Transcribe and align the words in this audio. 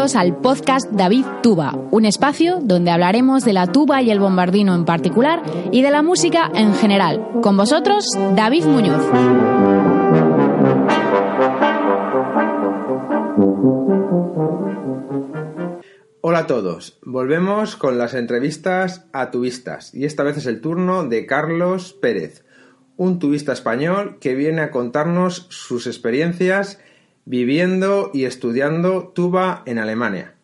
al 0.00 0.34
podcast 0.38 0.90
David 0.90 1.26
Tuba, 1.42 1.76
un 1.90 2.06
espacio 2.06 2.58
donde 2.62 2.90
hablaremos 2.90 3.44
de 3.44 3.52
la 3.52 3.66
tuba 3.66 4.00
y 4.00 4.10
el 4.10 4.18
bombardino 4.18 4.74
en 4.74 4.86
particular 4.86 5.42
y 5.72 5.82
de 5.82 5.90
la 5.90 6.00
música 6.00 6.50
en 6.54 6.74
general. 6.74 7.22
Con 7.42 7.58
vosotros, 7.58 8.06
David 8.34 8.64
Muñoz. 8.64 9.04
Hola 16.22 16.38
a 16.38 16.46
todos, 16.46 16.98
volvemos 17.02 17.76
con 17.76 17.98
las 17.98 18.14
entrevistas 18.14 19.04
a 19.12 19.30
tubistas 19.30 19.94
y 19.94 20.06
esta 20.06 20.22
vez 20.22 20.38
es 20.38 20.46
el 20.46 20.62
turno 20.62 21.04
de 21.04 21.26
Carlos 21.26 21.92
Pérez, 21.92 22.42
un 22.96 23.18
tubista 23.18 23.52
español 23.52 24.16
que 24.18 24.34
viene 24.34 24.62
a 24.62 24.70
contarnos 24.70 25.46
sus 25.50 25.86
experiencias 25.86 26.78
viviendo 27.24 28.10
y 28.12 28.24
estudiando 28.24 29.08
tuba 29.08 29.62
en 29.66 29.78
Alemania. 29.78 30.34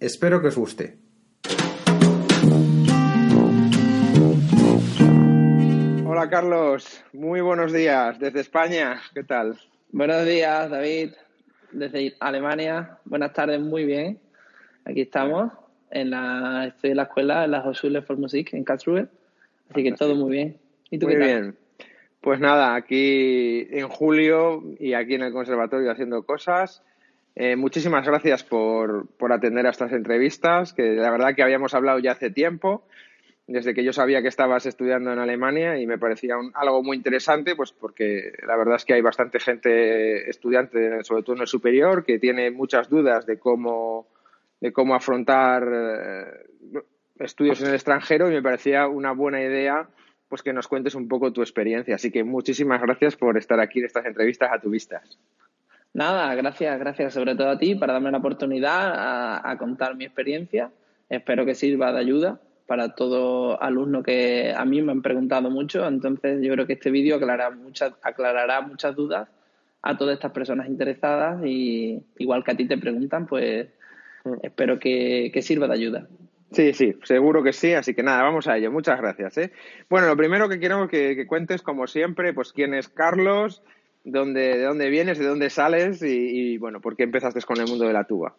Espero 0.00 0.40
que 0.40 0.48
os 0.48 0.56
guste. 0.56 0.96
Hola 6.04 6.28
Carlos, 6.30 7.04
muy 7.12 7.40
buenos 7.40 7.72
días 7.72 8.18
desde 8.18 8.40
España, 8.40 9.00
¿qué 9.14 9.22
tal? 9.22 9.58
Buenos 9.92 10.24
días 10.26 10.68
David, 10.68 11.12
desde 11.72 12.16
Alemania, 12.20 12.98
buenas 13.04 13.32
tardes, 13.32 13.60
muy 13.60 13.84
bien. 13.84 14.18
Aquí 14.84 15.02
estamos, 15.02 15.52
en 15.90 16.10
la, 16.10 16.66
estoy 16.66 16.90
en 16.90 16.96
la 16.96 17.02
escuela, 17.04 17.44
en 17.44 17.52
la 17.52 17.60
Hochschule 17.62 18.02
für 18.02 18.16
Musik 18.16 18.52
en 18.54 18.64
Karlsruhe, 18.64 19.06
así 19.70 19.82
que 19.84 19.92
todo 19.92 20.14
muy 20.14 20.30
bien. 20.32 20.58
¿Y 20.90 20.98
tú 20.98 21.06
muy 21.06 21.14
qué 21.14 21.20
tal? 21.20 21.28
bien. 21.28 21.56
Pues 22.28 22.40
nada, 22.40 22.74
aquí 22.74 23.66
en 23.70 23.88
julio 23.88 24.62
y 24.78 24.92
aquí 24.92 25.14
en 25.14 25.22
el 25.22 25.32
conservatorio 25.32 25.90
haciendo 25.90 26.24
cosas. 26.24 26.82
Eh, 27.34 27.56
muchísimas 27.56 28.06
gracias 28.06 28.44
por, 28.44 29.06
por, 29.16 29.32
atender 29.32 29.66
a 29.66 29.70
estas 29.70 29.92
entrevistas, 29.92 30.74
que 30.74 30.90
la 30.90 31.10
verdad 31.10 31.34
que 31.34 31.42
habíamos 31.42 31.72
hablado 31.72 32.00
ya 32.00 32.12
hace 32.12 32.28
tiempo, 32.28 32.86
desde 33.46 33.72
que 33.72 33.82
yo 33.82 33.94
sabía 33.94 34.20
que 34.20 34.28
estabas 34.28 34.66
estudiando 34.66 35.10
en 35.10 35.20
Alemania 35.20 35.80
y 35.80 35.86
me 35.86 35.96
parecía 35.96 36.34
algo 36.52 36.82
muy 36.82 36.98
interesante, 36.98 37.56
pues 37.56 37.72
porque 37.72 38.30
la 38.46 38.58
verdad 38.58 38.76
es 38.76 38.84
que 38.84 38.92
hay 38.92 39.00
bastante 39.00 39.40
gente 39.40 40.28
estudiante, 40.28 41.02
sobre 41.04 41.22
todo 41.22 41.36
en 41.36 41.40
el 41.40 41.48
superior, 41.48 42.04
que 42.04 42.18
tiene 42.18 42.50
muchas 42.50 42.90
dudas 42.90 43.24
de 43.24 43.38
cómo, 43.38 44.06
de 44.60 44.70
cómo 44.70 44.94
afrontar 44.94 45.66
eh, 45.66 46.82
estudios 47.20 47.62
en 47.62 47.68
el 47.68 47.74
extranjero 47.74 48.28
y 48.28 48.34
me 48.34 48.42
parecía 48.42 48.86
una 48.86 49.12
buena 49.12 49.40
idea 49.40 49.88
pues 50.28 50.42
que 50.42 50.52
nos 50.52 50.68
cuentes 50.68 50.94
un 50.94 51.08
poco 51.08 51.32
tu 51.32 51.40
experiencia. 51.40 51.94
Así 51.94 52.10
que 52.10 52.24
muchísimas 52.24 52.80
gracias 52.80 53.16
por 53.16 53.36
estar 53.38 53.60
aquí 53.60 53.80
en 53.80 53.86
estas 53.86 54.06
entrevistas 54.06 54.50
a 54.52 54.60
tu 54.60 54.70
vistas. 54.70 55.18
Nada, 55.94 56.34
gracias, 56.34 56.78
gracias 56.78 57.14
sobre 57.14 57.34
todo 57.34 57.48
a 57.50 57.58
ti 57.58 57.74
para 57.74 57.94
darme 57.94 58.10
la 58.10 58.18
oportunidad 58.18 59.40
a, 59.44 59.56
contar 59.58 59.96
mi 59.96 60.04
experiencia. 60.04 60.70
Espero 61.08 61.46
que 61.46 61.54
sirva 61.54 61.92
de 61.92 62.00
ayuda 62.00 62.40
para 62.66 62.94
todo 62.94 63.60
alumno 63.62 64.02
que 64.02 64.52
a 64.54 64.64
mí 64.66 64.82
me 64.82 64.92
han 64.92 65.00
preguntado 65.00 65.50
mucho. 65.50 65.86
Entonces 65.86 66.42
yo 66.42 66.52
creo 66.52 66.66
que 66.66 66.74
este 66.74 66.90
vídeo 66.90 67.16
aclarará 67.16 67.50
muchas, 67.50 67.94
aclarará 68.02 68.60
muchas 68.60 68.94
dudas 68.94 69.28
a 69.80 69.96
todas 69.96 70.14
estas 70.14 70.32
personas 70.32 70.68
interesadas 70.68 71.42
y 71.44 72.02
igual 72.18 72.44
que 72.44 72.50
a 72.50 72.56
ti 72.56 72.66
te 72.66 72.76
preguntan, 72.76 73.26
pues 73.26 73.68
mm. 74.24 74.34
espero 74.42 74.78
que 74.78 75.40
sirva 75.42 75.66
de 75.66 75.74
ayuda. 75.74 76.06
Sí, 76.52 76.72
sí, 76.72 76.96
seguro 77.02 77.42
que 77.42 77.52
sí, 77.52 77.74
así 77.74 77.94
que 77.94 78.02
nada, 78.02 78.22
vamos 78.22 78.48
a 78.48 78.56
ello. 78.56 78.72
Muchas 78.72 78.98
gracias. 79.00 79.36
¿eh? 79.38 79.52
Bueno, 79.90 80.06
lo 80.06 80.16
primero 80.16 80.48
que 80.48 80.58
quiero 80.58 80.88
que, 80.88 81.26
cuentes, 81.26 81.62
como 81.62 81.86
siempre, 81.86 82.32
pues 82.32 82.52
quién 82.52 82.72
es 82.74 82.88
Carlos, 82.88 83.62
de 84.04 84.62
dónde 84.62 84.88
vienes, 84.88 85.18
de 85.18 85.26
dónde 85.26 85.50
sales 85.50 86.02
y, 86.02 86.56
bueno, 86.56 86.80
por 86.80 86.96
qué 86.96 87.02
empezaste 87.02 87.42
con 87.42 87.58
el 87.58 87.66
mundo 87.66 87.86
de 87.86 87.92
la 87.92 88.04
tuba. 88.04 88.34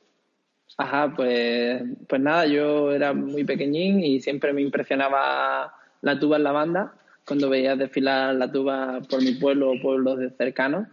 Ajá, 0.78 1.14
pues, 1.16 1.84
pues 2.08 2.22
nada, 2.22 2.46
yo 2.48 2.92
era 2.92 3.14
muy 3.14 3.44
pequeñín 3.44 4.04
y 4.04 4.22
siempre 4.22 4.54
me 4.54 4.62
impresionaba 4.62 5.74
la 6.02 6.20
tuba 6.20 6.38
en 6.38 6.44
la 6.44 6.52
banda, 6.52 6.94
cuando 7.28 7.50
veía 7.50 7.76
desfilar 7.76 8.34
la 8.36 8.52
tuba 8.52 9.02
por 9.10 9.22
mi 9.22 9.34
pueblo 9.34 9.72
o 9.72 9.82
pueblos 9.82 10.20
cercanos. 10.38 10.88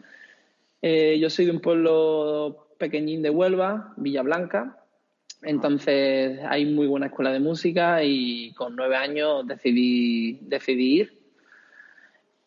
Eh, 0.82 1.18
yo 1.18 1.30
soy 1.30 1.46
de 1.46 1.52
un 1.52 1.60
pueblo 1.60 2.68
pequeñín 2.78 3.22
de 3.22 3.30
Huelva, 3.30 3.94
Villa 3.96 4.22
Blanca, 4.22 4.76
entonces 5.46 6.40
hay 6.48 6.66
muy 6.66 6.88
buena 6.88 7.06
escuela 7.06 7.32
de 7.32 7.38
música 7.38 8.02
y 8.02 8.52
con 8.54 8.74
nueve 8.74 8.96
años 8.96 9.46
decidí, 9.46 10.40
decidí 10.42 11.00
ir. 11.00 11.18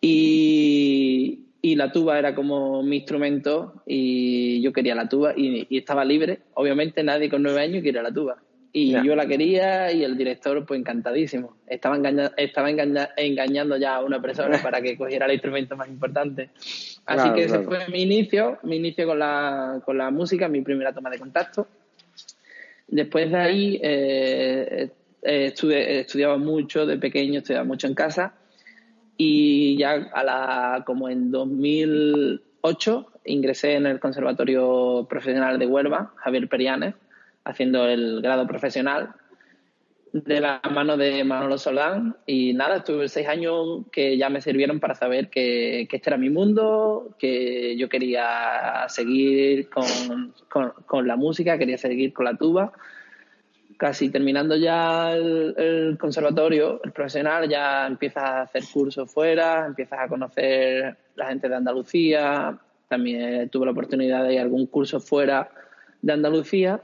Y, 0.02 1.48
y, 1.62 1.76
la 1.76 1.92
tuba 1.92 2.20
era 2.20 2.36
como 2.36 2.84
mi 2.84 2.98
instrumento 2.98 3.84
y 3.86 4.62
yo 4.62 4.72
quería 4.72 4.96
la 4.96 5.08
tuba 5.08 5.34
y, 5.36 5.66
estaba 5.78 6.04
libre. 6.04 6.40
Obviamente 6.54 7.04
nadie 7.04 7.30
con 7.30 7.42
nueve 7.42 7.62
años 7.62 7.84
quiere 7.84 8.04
la 8.04 8.12
tuba. 8.12 8.38
Y 8.72 8.92
yo 8.92 9.16
la 9.16 9.26
quería 9.26 9.92
y 9.92 10.04
el 10.04 10.16
director 10.16 10.66
pues 10.66 10.80
encantadísimo. 10.80 11.58
Estaba, 11.68 11.98
estaba 12.38 12.70
engañando 12.70 13.78
ya 13.78 13.96
a 13.96 14.04
una 14.04 14.22
persona 14.22 14.60
para 14.64 14.82
que 14.82 14.96
cogiera 14.96 15.26
el 15.26 15.34
instrumento 15.34 15.76
más 15.76 15.88
importante. 15.88 16.50
Así 17.06 17.34
que 17.34 17.46
ese 17.46 17.60
fue 17.60 17.88
mi 17.88 18.04
inicio, 18.04 18.60
mi 18.64 18.76
inicio 18.76 19.08
con 19.08 19.20
la, 19.20 19.82
con 19.84 19.98
la 19.98 20.12
música, 20.12 20.48
mi 20.48 20.62
primera 20.62 20.94
toma 20.94 21.10
de 21.10 21.18
contacto. 21.18 21.68
Después 22.92 23.32
de 23.32 23.38
ahí 23.38 23.80
eh, 23.84 24.92
eh 25.22 25.54
estudiaba 25.54 26.38
mucho 26.38 26.86
de 26.86 26.98
pequeño, 26.98 27.40
estudiaba 27.40 27.66
mucho 27.66 27.88
en 27.88 27.94
casa. 27.94 28.34
Y 29.18 29.78
ya 29.78 30.10
a 30.14 30.24
la, 30.24 30.84
como 30.86 31.10
en 31.10 31.30
2008 31.30 33.12
ingresé 33.26 33.74
en 33.74 33.86
el 33.86 34.00
Conservatorio 34.00 35.06
Profesional 35.10 35.60
de 35.60 35.68
Huelva, 35.68 36.14
Javier 36.16 36.48
Perianes, 36.48 36.96
haciendo 37.44 37.86
el 37.86 38.22
grado 38.22 38.48
profesional 38.48 39.14
de 40.12 40.40
la 40.40 40.62
mano 40.72 40.98
de 40.98 41.24
Manolo 41.24 41.58
Solán. 41.58 42.16
Y 42.26 42.54
nada, 42.54 42.78
estuve 42.78 43.08
seis 43.08 43.28
años 43.28 43.86
que 43.92 44.18
ya 44.18 44.30
me 44.30 44.42
sirvieron 44.42 44.80
para 44.80 44.96
saber 44.96 45.30
que, 45.30 45.82
este 45.82 46.10
era 46.10 46.18
mi 46.18 46.30
mundo, 46.30 47.16
que 47.20 47.76
yo 47.78 47.90
quería 47.90 48.86
seguir 48.88 49.70
con, 49.70 50.34
con, 50.86 51.08
la 51.08 51.16
música, 51.16 51.58
quería 51.58 51.78
seguir 51.78 52.14
con 52.14 52.26
la 52.26 52.36
tuba. 52.36 52.72
Casi 53.78 54.10
terminando 54.10 54.56
ya 54.58 55.14
el, 55.14 55.98
conservatorio, 56.00 56.82
el 56.84 56.92
profesional, 56.92 57.48
ya 57.48 57.88
empiezas 57.88 58.24
a 58.24 58.42
hacer 58.42 58.64
cursos 58.72 59.12
fuera, 59.12 59.66
empiezas 59.66 60.00
a 60.00 60.08
conocer 60.08 60.98
la 61.16 61.28
gente 61.28 61.48
de 61.48 61.56
Andalucía, 61.56 62.60
también 62.90 63.50
tuve 63.50 63.66
la 63.66 63.72
oportunidad 63.72 64.24
de 64.24 64.34
ir 64.34 64.40
a 64.40 64.44
algún 64.44 64.66
curso 64.66 65.00
fuera 65.00 65.50
de 66.02 66.14
Andalucía 66.14 66.82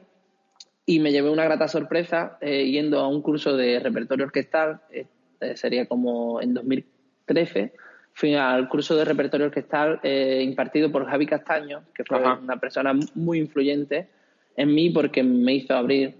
y 0.85 0.99
me 0.99 1.11
llevé 1.11 1.29
una 1.29 1.45
grata 1.45 1.67
sorpresa 1.67 2.37
eh, 2.41 2.69
yendo 2.69 2.99
a 2.99 3.07
un 3.07 3.21
curso 3.21 3.57
de 3.57 3.79
repertorio 3.79 4.25
orquestal, 4.25 4.81
eh, 4.91 5.07
sería 5.55 5.87
como 5.87 6.41
en 6.41 6.53
2013, 6.53 7.73
fui 8.13 8.35
al 8.35 8.69
curso 8.69 8.95
de 8.95 9.03
repertorio 9.03 9.47
orquestal 9.47 9.99
eh, 10.03 10.41
impartido 10.43 10.91
por 10.91 11.05
Javi 11.05 11.25
Castaño, 11.25 11.83
que 11.93 12.03
fue 12.03 12.19
una 12.19 12.59
persona 12.59 12.93
muy 13.15 13.39
influyente 13.39 14.07
en 14.55 14.73
mí 14.73 14.89
porque 14.91 15.23
me 15.23 15.55
hizo 15.55 15.73
abrir, 15.73 16.15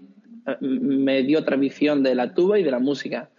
me 0.60 1.22
dio 1.22 1.38
otra 1.38 1.56
visión 1.56 2.02
de 2.02 2.14
la 2.14 2.34
tuba 2.34 2.58
y 2.58 2.64
de 2.64 2.70
la 2.70 2.80
música. 2.80 3.30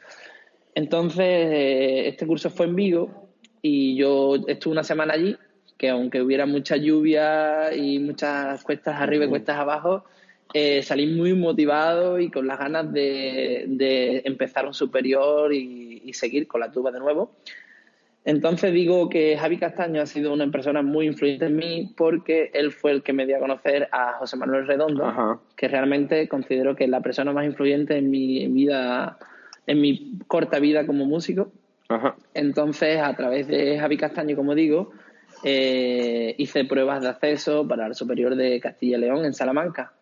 Entonces, 0.74 2.08
este 2.08 2.26
curso 2.26 2.50
fue 2.50 2.66
en 2.66 2.76
Vigo 2.76 3.30
y 3.62 3.96
yo 3.96 4.38
estuve 4.48 4.72
una 4.72 4.84
semana 4.84 5.14
allí, 5.14 5.38
que 5.78 5.90
aunque 5.90 6.22
hubiera 6.22 6.48
mucha 6.48 6.78
lluvia 6.78 7.76
y 7.76 8.00
muchas 8.00 8.64
cuestas 8.64 9.00
arriba 9.00 9.26
y 9.26 9.30
cuestas 9.30 9.58
abajo, 9.58 10.06
eh, 10.54 10.82
salí 10.82 11.08
muy 11.08 11.34
motivado 11.34 12.20
y 12.20 12.32
con 12.32 12.48
las 12.48 12.58
ganas 12.58 12.92
de, 12.92 14.22
empezar 14.26 14.66
un 14.66 14.74
superior 14.74 15.54
y, 15.54 16.14
seguir 16.14 16.48
con 16.48 16.62
la 16.62 16.72
tuba 16.72 16.92
de 16.92 17.00
nuevo. 17.00 17.32
Entonces 18.24 18.74
digo 18.74 19.08
que 19.08 19.38
Javi 19.38 19.58
Castaño 19.58 20.02
ha 20.02 20.06
sido 20.06 20.34
una 20.34 20.50
persona 20.50 20.82
muy 20.82 21.06
influyente 21.06 21.46
en 21.46 21.56
mí 21.56 21.94
porque 21.96 22.50
él 22.54 22.72
fue 22.72 22.92
el 22.92 23.04
que 23.04 23.14
me 23.14 23.26
dio 23.26 23.38
a 23.38 23.40
conocer 23.40 23.88
a 23.92 24.14
José 24.14 24.36
Manuel 24.36 24.68
Redondo, 24.68 25.42
que 25.56 25.68
realmente 25.68 26.28
considero 26.28 26.76
que 26.76 26.86
es 26.86 26.90
la 26.90 27.02
persona 27.02 27.32
más 27.32 27.46
influyente 27.46 27.98
en 27.98 28.10
mi 28.10 28.48
vida, 28.48 29.18
en 29.66 29.82
mi 29.82 30.18
corta 30.28 30.60
vida 30.60 30.86
como 30.86 31.06
músico. 31.06 31.52
Entonces, 32.34 33.00
a 33.00 33.16
través 33.16 33.48
de 33.48 33.80
Javi 33.80 33.98
Castaño, 33.98 34.36
como 34.36 34.56
digo, 34.56 34.92
eh, 35.44 36.36
hice 36.38 36.66
pruebas 36.66 37.02
de 37.02 37.10
acceso 37.10 37.68
para 37.68 37.88
el 37.88 37.96
superior 37.96 38.36
de 38.36 38.60
Castilla 38.60 38.98
y 38.98 39.02
León 39.02 39.24
en 39.24 39.34
Salamanca 39.34 39.94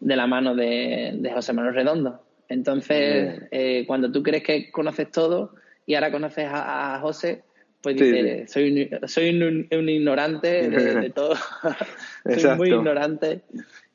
de 0.00 0.16
la 0.16 0.26
mano 0.26 0.54
de, 0.54 1.30
José 1.32 1.52
Manuel 1.52 1.74
Redondo. 1.74 2.22
Entonces, 2.48 3.42
eh, 3.50 3.84
cuando 3.86 4.10
tú 4.10 4.22
crees 4.22 4.42
que 4.42 4.70
conoces 4.70 5.10
todo 5.10 5.54
y 5.86 5.94
ahora 5.94 6.10
conoces 6.10 6.46
a, 6.50 6.98
José, 7.00 7.42
pues 7.82 7.96
dices, 7.96 8.50
soy, 8.50 8.90
un, 8.92 9.08
soy 9.08 9.30
un, 9.30 9.88
ignorante 9.88 10.68
de, 10.68 11.10
todo. 11.14 11.34
soy 12.38 12.56
muy 12.56 12.68
ignorante 12.70 13.42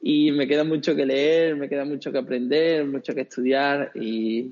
y 0.02 0.32
me 0.32 0.48
queda 0.48 0.64
mucho 0.64 0.96
que 0.96 1.06
leer, 1.06 1.56
me 1.56 1.68
queda 1.68 1.86
mucho 1.86 2.12
que 2.12 2.20
aprender, 2.20 2.86
mucho 2.86 3.14
que 3.14 3.22
estudiar 3.22 3.92
y 3.96 4.52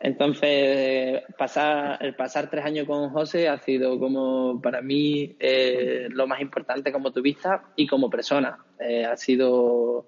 entonces 0.00 1.22
pasar, 1.38 1.98
el 2.04 2.14
pasar 2.14 2.50
tres 2.50 2.64
años 2.64 2.86
con 2.86 3.10
José 3.10 3.48
ha 3.48 3.58
sido 3.58 3.98
como 3.98 4.60
para 4.62 4.82
mí 4.82 5.34
eh, 5.38 6.08
lo 6.10 6.26
más 6.26 6.40
importante 6.40 6.92
como 6.92 7.10
vista 7.10 7.64
y 7.76 7.86
como 7.86 8.10
persona. 8.10 8.58
Eh, 8.78 9.04
ha 9.04 9.16
sido 9.16 10.06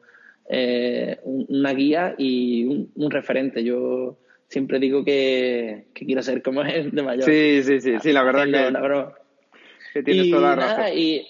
eh, 0.48 1.20
una 1.24 1.72
guía 1.74 2.14
y 2.16 2.64
un, 2.94 3.10
referente. 3.10 3.62
Yo 3.62 4.18
siempre 4.48 4.78
digo 4.78 5.04
que, 5.04 5.88
quiero 5.92 6.22
ser 6.22 6.42
como 6.42 6.62
él 6.62 6.90
de 6.90 7.02
mayor. 7.02 7.24
Sí, 7.24 7.62
sí, 7.62 7.80
sí, 7.80 7.94
sí, 8.00 8.12
la 8.12 8.22
verdad 8.22 8.44
que, 8.44 10.02
tienes 10.02 10.30
toda 10.30 10.56
la 10.56 10.56
razón. 10.56 10.92
Y 10.96 11.26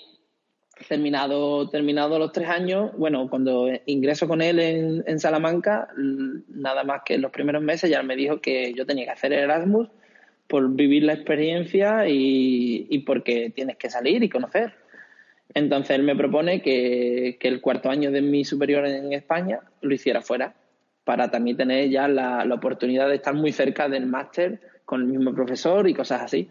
terminado, 0.87 1.69
terminado 1.69 2.19
los 2.19 2.33
tres 2.33 2.49
años, 2.49 2.93
bueno, 2.97 3.29
cuando 3.29 3.69
ingreso 3.87 4.29
con 4.29 4.41
él 4.41 4.61
en, 4.61 5.05
en, 5.07 5.19
Salamanca, 5.19 5.89
nada 5.97 6.85
más 6.85 7.03
que 7.05 7.15
en 7.15 7.23
los 7.23 7.33
primeros 7.33 7.63
meses 7.63 7.91
ya 7.91 8.03
me 8.03 8.15
dijo 8.15 8.41
que 8.41 8.73
yo 8.75 8.87
tenía 8.87 9.07
que 9.07 9.11
hacer 9.11 9.33
Erasmus 9.33 9.89
por 10.47 10.69
vivir 10.75 11.03
la 11.03 11.15
experiencia 11.15 12.09
y, 12.09 12.87
y 12.89 13.01
porque 13.01 13.51
tienes 13.51 13.77
que 13.77 13.91
salir 13.91 14.23
y 14.23 14.29
conocer. 14.29 14.75
Entonces 15.55 15.97
él 15.97 16.03
me 16.03 16.17
propone 16.17 16.61
que, 16.63 17.39
el 17.41 17.61
cuarto 17.61 17.91
año 17.91 18.11
de 18.11 18.23
mi 18.23 18.45
superior 18.45 18.87
en 18.87 19.13
España 19.13 19.61
lo 19.81 19.95
hiciera 19.95 20.21
fuera, 20.21 20.55
para 21.05 21.31
también 21.31 21.57
tener 21.57 21.89
ya 21.89 22.07
la, 22.07 22.47
oportunidad 22.53 23.09
de 23.09 23.17
estar 23.17 23.35
muy 23.35 23.53
cerca 23.53 23.89
del 23.89 24.07
máster 24.07 24.61
con 24.85 25.03
el 25.03 25.07
mismo 25.07 25.35
profesor 25.35 25.89
y 25.89 25.95
cosas 25.95 26.23
así. 26.23 26.51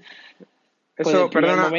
Pues 0.95 1.09
Eso, 1.09 1.29
perdona, 1.29 1.69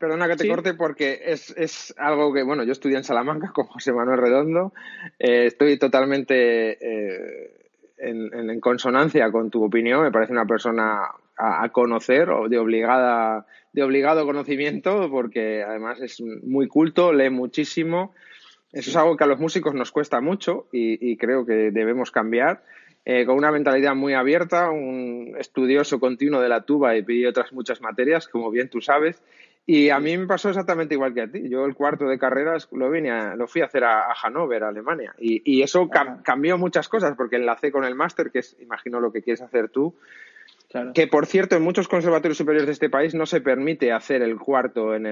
perdona 0.00 0.26
que 0.26 0.36
te 0.36 0.48
corte 0.48 0.72
porque 0.72 1.20
es, 1.26 1.94
algo 1.98 2.32
que, 2.32 2.42
bueno, 2.42 2.64
yo 2.64 2.72
estudié 2.72 2.96
en 2.96 3.04
Salamanca 3.04 3.52
con 3.52 3.66
José 3.66 3.92
Manuel 3.92 4.20
Redondo, 4.20 4.72
eh, 5.18 5.46
estoy 5.46 5.78
totalmente 5.78 6.78
eh, 6.80 7.58
en, 7.98 8.60
consonancia 8.60 9.30
con 9.30 9.50
tu 9.50 9.62
opinión, 9.62 10.02
me 10.02 10.10
parece 10.10 10.32
una 10.32 10.46
persona 10.46 11.02
a, 11.38 11.64
a 11.64 11.68
conocer 11.70 12.30
o 12.30 12.48
de 12.48 12.58
obligada 12.58 13.46
de 13.72 13.82
obligado 13.82 14.26
conocimiento, 14.26 15.08
porque 15.10 15.62
además 15.62 16.00
es 16.00 16.20
muy 16.20 16.68
culto, 16.68 17.12
lee 17.12 17.30
muchísimo. 17.30 18.14
Eso 18.72 18.90
es 18.90 18.96
algo 18.96 19.16
que 19.16 19.24
a 19.24 19.26
los 19.26 19.38
músicos 19.38 19.74
nos 19.74 19.92
cuesta 19.92 20.20
mucho 20.20 20.66
y, 20.72 21.16
creo 21.16 21.46
que 21.46 21.70
debemos 21.70 22.10
cambiar. 22.10 22.62
Eh, 23.04 23.24
con 23.24 23.36
una 23.36 23.50
mentalidad 23.50 23.94
muy 23.94 24.12
abierta, 24.12 24.70
un 24.70 25.34
estudioso 25.38 25.98
continuo 25.98 26.42
de 26.42 26.50
la 26.50 26.62
tuba 26.62 26.94
y, 26.96 27.26
otras 27.26 27.52
muchas 27.52 27.80
materias, 27.80 28.28
como 28.28 28.50
bien 28.50 28.68
tú 28.68 28.80
sabes. 28.80 29.22
Y 29.64 29.90
a 29.90 30.00
mí 30.00 30.16
me 30.16 30.26
pasó 30.26 30.48
exactamente 30.48 30.94
igual 30.94 31.14
que 31.14 31.22
a 31.22 31.30
ti. 31.30 31.48
Yo 31.48 31.64
el 31.64 31.74
cuarto 31.74 32.06
de 32.06 32.18
carreras 32.18 32.68
lo, 32.72 32.90
vine 32.90 33.36
lo 33.36 33.46
fui 33.46 33.62
a 33.62 33.66
hacer 33.66 33.84
a, 33.84 34.12
Hannover, 34.14 34.64
Alemania. 34.64 35.14
Y, 35.18 35.62
eso 35.62 35.88
cambió 36.22 36.58
muchas 36.58 36.88
cosas 36.88 37.14
porque 37.16 37.36
enlacé 37.36 37.70
con 37.70 37.84
el 37.84 37.94
máster, 37.94 38.30
que 38.30 38.40
es, 38.40 38.56
imagino, 38.60 39.00
lo 39.00 39.12
que 39.12 39.22
quieres 39.22 39.42
hacer 39.42 39.68
tú. 39.68 39.94
Que, 40.94 41.06
por 41.06 41.26
cierto, 41.26 41.56
en 41.56 41.62
muchos 41.62 41.88
conservatorios 41.88 42.36
superiores 42.36 42.66
de 42.66 42.72
este 42.72 42.90
país 42.90 43.14
no 43.14 43.24
se 43.24 43.40
permite 43.40 43.90
hacer 43.90 44.20
el 44.20 44.36
cuarto 44.38 44.94
en, 44.94 45.06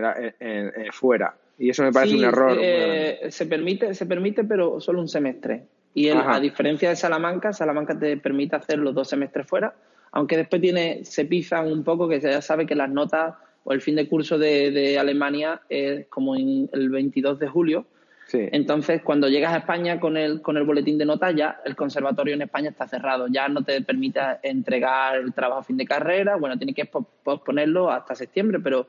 fuera. 0.93 1.37
Y 1.59 1.71
eso 1.71 1.83
me 1.83 1.93
parece 1.93 2.17
un 2.17 2.25
error. 2.25 2.59
Eh, 2.61 3.29
se, 3.31 3.47
permite, 3.47 3.95
se 3.95 4.05
permite, 4.05 4.45
pero 4.45 4.81
solo 4.81 5.01
un 5.01 5.09
semestre. 5.09 5.63
Y 5.95 6.11
a 6.11 6.39
diferencia 6.41 6.91
de 6.91 6.97
Salamanca, 6.97 7.55
Salamanca 7.55 7.99
te 7.99 8.19
permite 8.19 8.57
hacer 8.57 8.79
los 8.79 8.95
dos 8.95 9.09
semestres 9.09 9.47
fuera, 9.47 9.75
aunque 10.13 10.37
después 10.37 10.61
tiene, 10.61 11.05
se 11.07 11.25
pisan 11.25 11.73
un 11.73 11.85
poco, 11.85 12.07
que 12.07 12.21
ya 12.21 12.43
sabe 12.43 12.67
que 12.67 12.75
las 12.75 12.91
notas 12.91 13.35
o 13.65 13.73
el 13.73 13.81
fin 13.81 13.97
de 13.97 14.07
curso 14.07 14.39
de, 14.39 14.71
de 14.71 14.99
Alemania 14.99 15.63
es 15.71 16.07
como 16.09 16.37
en 16.37 16.69
el 16.75 16.91
22 16.91 17.39
de 17.39 17.49
julio, 17.49 17.87
entonces, 18.33 19.03
cuando 19.03 19.29
llegas 19.29 19.55
a 19.55 19.59
España 19.59 20.01
con 20.01 20.17
el, 20.17 20.43
con 20.43 20.57
el 20.57 20.65
boletín 20.65 20.99
de 20.99 21.05
notas, 21.05 21.35
ya 21.35 21.61
el 21.65 21.77
conservatorio 21.77 22.35
en 22.35 22.43
España 22.43 22.71
está 22.71 22.89
cerrado, 22.89 23.29
ya 23.29 23.49
no 23.49 23.63
te 23.63 23.81
permite 23.83 24.21
entregar 24.43 25.17
el 25.17 25.33
trabajo 25.33 25.61
a 25.61 25.65
fin 25.65 25.77
de 25.77 25.87
carrera, 25.87 26.37
bueno, 26.37 26.57
tienes 26.57 26.75
que 26.75 26.87
posponerlo 26.87 27.91
hasta 27.91 28.17
septiembre, 28.17 28.59
pero, 28.61 28.89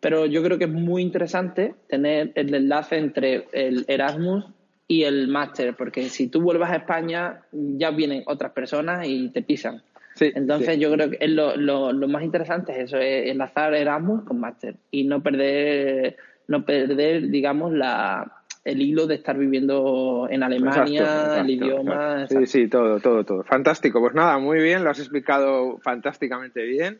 pero 0.00 0.26
yo 0.26 0.42
creo 0.42 0.58
que 0.58 0.64
es 0.64 0.70
muy 0.70 1.02
interesante 1.02 1.74
tener 1.88 2.32
el 2.34 2.52
enlace 2.54 2.98
entre 2.98 3.46
el 3.52 3.84
Erasmus 3.86 4.46
y 4.88 5.04
el 5.04 5.28
máster, 5.28 5.74
porque 5.76 6.08
si 6.08 6.28
tú 6.28 6.40
vuelvas 6.40 6.70
a 6.72 6.76
España, 6.76 7.42
ya 7.52 7.90
vienen 7.90 8.24
otras 8.26 8.52
personas 8.52 9.06
y 9.06 9.28
te 9.28 9.42
pisan. 9.42 9.82
Entonces 10.18 10.78
yo 10.78 10.90
creo 10.92 11.10
que 11.10 11.18
es 11.20 11.30
lo, 11.30 11.56
lo, 11.56 11.92
lo, 11.92 12.08
más 12.08 12.22
interesante 12.22 12.72
es 12.72 12.86
eso, 12.86 12.96
es 12.96 13.28
enlazar 13.28 13.74
Erasmus 13.74 14.24
con 14.24 14.40
máster 14.40 14.76
y 14.90 15.04
no 15.04 15.22
perder, 15.22 16.16
no 16.48 16.64
perder, 16.64 17.28
digamos, 17.28 17.74
la, 17.74 18.32
el 18.66 18.82
hilo 18.82 19.06
de 19.06 19.14
estar 19.14 19.38
viviendo 19.38 20.26
en 20.28 20.42
Alemania, 20.42 21.40
el 21.40 21.50
idioma. 21.50 22.26
Sí, 22.26 22.46
sí, 22.46 22.68
todo, 22.68 22.98
todo, 22.98 23.24
todo. 23.24 23.44
Fantástico. 23.44 24.00
Pues 24.00 24.12
nada, 24.14 24.38
muy 24.38 24.60
bien, 24.60 24.82
lo 24.82 24.90
has 24.90 24.98
explicado 24.98 25.78
fantásticamente 25.78 26.64
bien. 26.64 26.98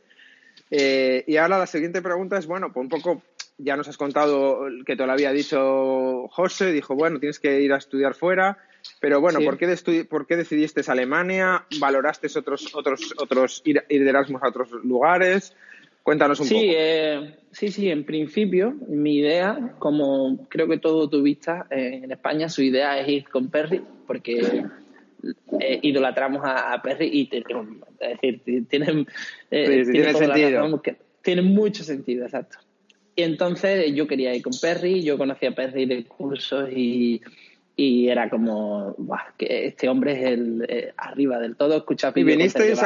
Eh, 0.70 1.24
y 1.26 1.36
ahora 1.36 1.58
la 1.58 1.66
siguiente 1.66 2.00
pregunta 2.02 2.38
es, 2.38 2.46
bueno, 2.46 2.72
pues 2.72 2.84
un 2.84 2.88
poco, 2.88 3.22
ya 3.58 3.76
nos 3.76 3.88
has 3.88 3.96
contado 3.96 4.60
que 4.86 4.94
te 4.94 5.04
lo 5.04 5.12
había 5.12 5.32
dicho 5.32 6.28
José, 6.28 6.70
dijo, 6.70 6.94
bueno, 6.94 7.18
tienes 7.18 7.40
que 7.40 7.60
ir 7.60 7.72
a 7.72 7.78
estudiar 7.78 8.14
fuera, 8.14 8.58
pero 9.00 9.20
bueno, 9.20 9.40
¿por, 9.40 9.58
qué 9.58 10.04
¿por 10.08 10.26
qué 10.28 10.36
decidiste 10.36 10.82
Alemania? 10.86 11.64
¿Valoraste 11.80 12.28
otros, 12.38 12.74
otros, 12.76 13.12
otros 13.18 13.62
ir, 13.64 13.84
ir 13.88 14.04
de 14.04 14.10
Erasmus 14.10 14.42
a 14.44 14.48
otros 14.48 14.70
lugares? 14.84 15.52
Cuéntanos 16.06 16.38
un 16.38 16.46
sí, 16.46 16.54
poco. 16.54 16.66
Eh, 16.68 17.34
sí, 17.50 17.68
sí, 17.72 17.90
en 17.90 18.04
principio, 18.04 18.76
mi 18.86 19.16
idea, 19.16 19.74
como 19.80 20.46
creo 20.48 20.68
que 20.68 20.78
todo 20.78 21.10
tuviste 21.10 21.50
eh, 21.68 22.02
en 22.04 22.12
España, 22.12 22.48
su 22.48 22.62
idea 22.62 22.96
es 23.00 23.08
ir 23.08 23.28
con 23.28 23.50
Perry, 23.50 23.82
porque 24.06 24.66
eh, 25.58 25.80
idolatramos 25.82 26.42
a, 26.44 26.80
Perry 26.80 27.08
y 27.08 27.22
es 27.36 28.20
decir, 28.22 28.68
tienen, 28.68 29.08
eh, 29.50 29.84
tiene, 29.90 30.14
sentido. 30.14 30.80
tiene 31.22 31.42
mucho 31.42 31.82
sentido, 31.82 32.24
exacto. 32.24 32.58
Y 33.16 33.24
entonces 33.24 33.92
yo 33.92 34.06
quería 34.06 34.32
ir 34.32 34.42
con 34.42 34.52
Perry, 34.62 35.02
yo 35.02 35.18
conocía 35.18 35.48
a 35.48 35.54
Perry 35.56 35.86
de 35.86 36.04
cursos 36.04 36.70
y, 36.70 37.20
y 37.74 38.06
era 38.06 38.30
como, 38.30 38.94
que 39.36 39.66
este 39.66 39.88
hombre 39.88 40.12
es 40.12 40.22
el 40.22 40.92
arriba 40.96 41.40
del 41.40 41.56
todo, 41.56 41.78
escucha 41.78 42.12
¿Y 42.14 42.22
viniste 42.22 42.76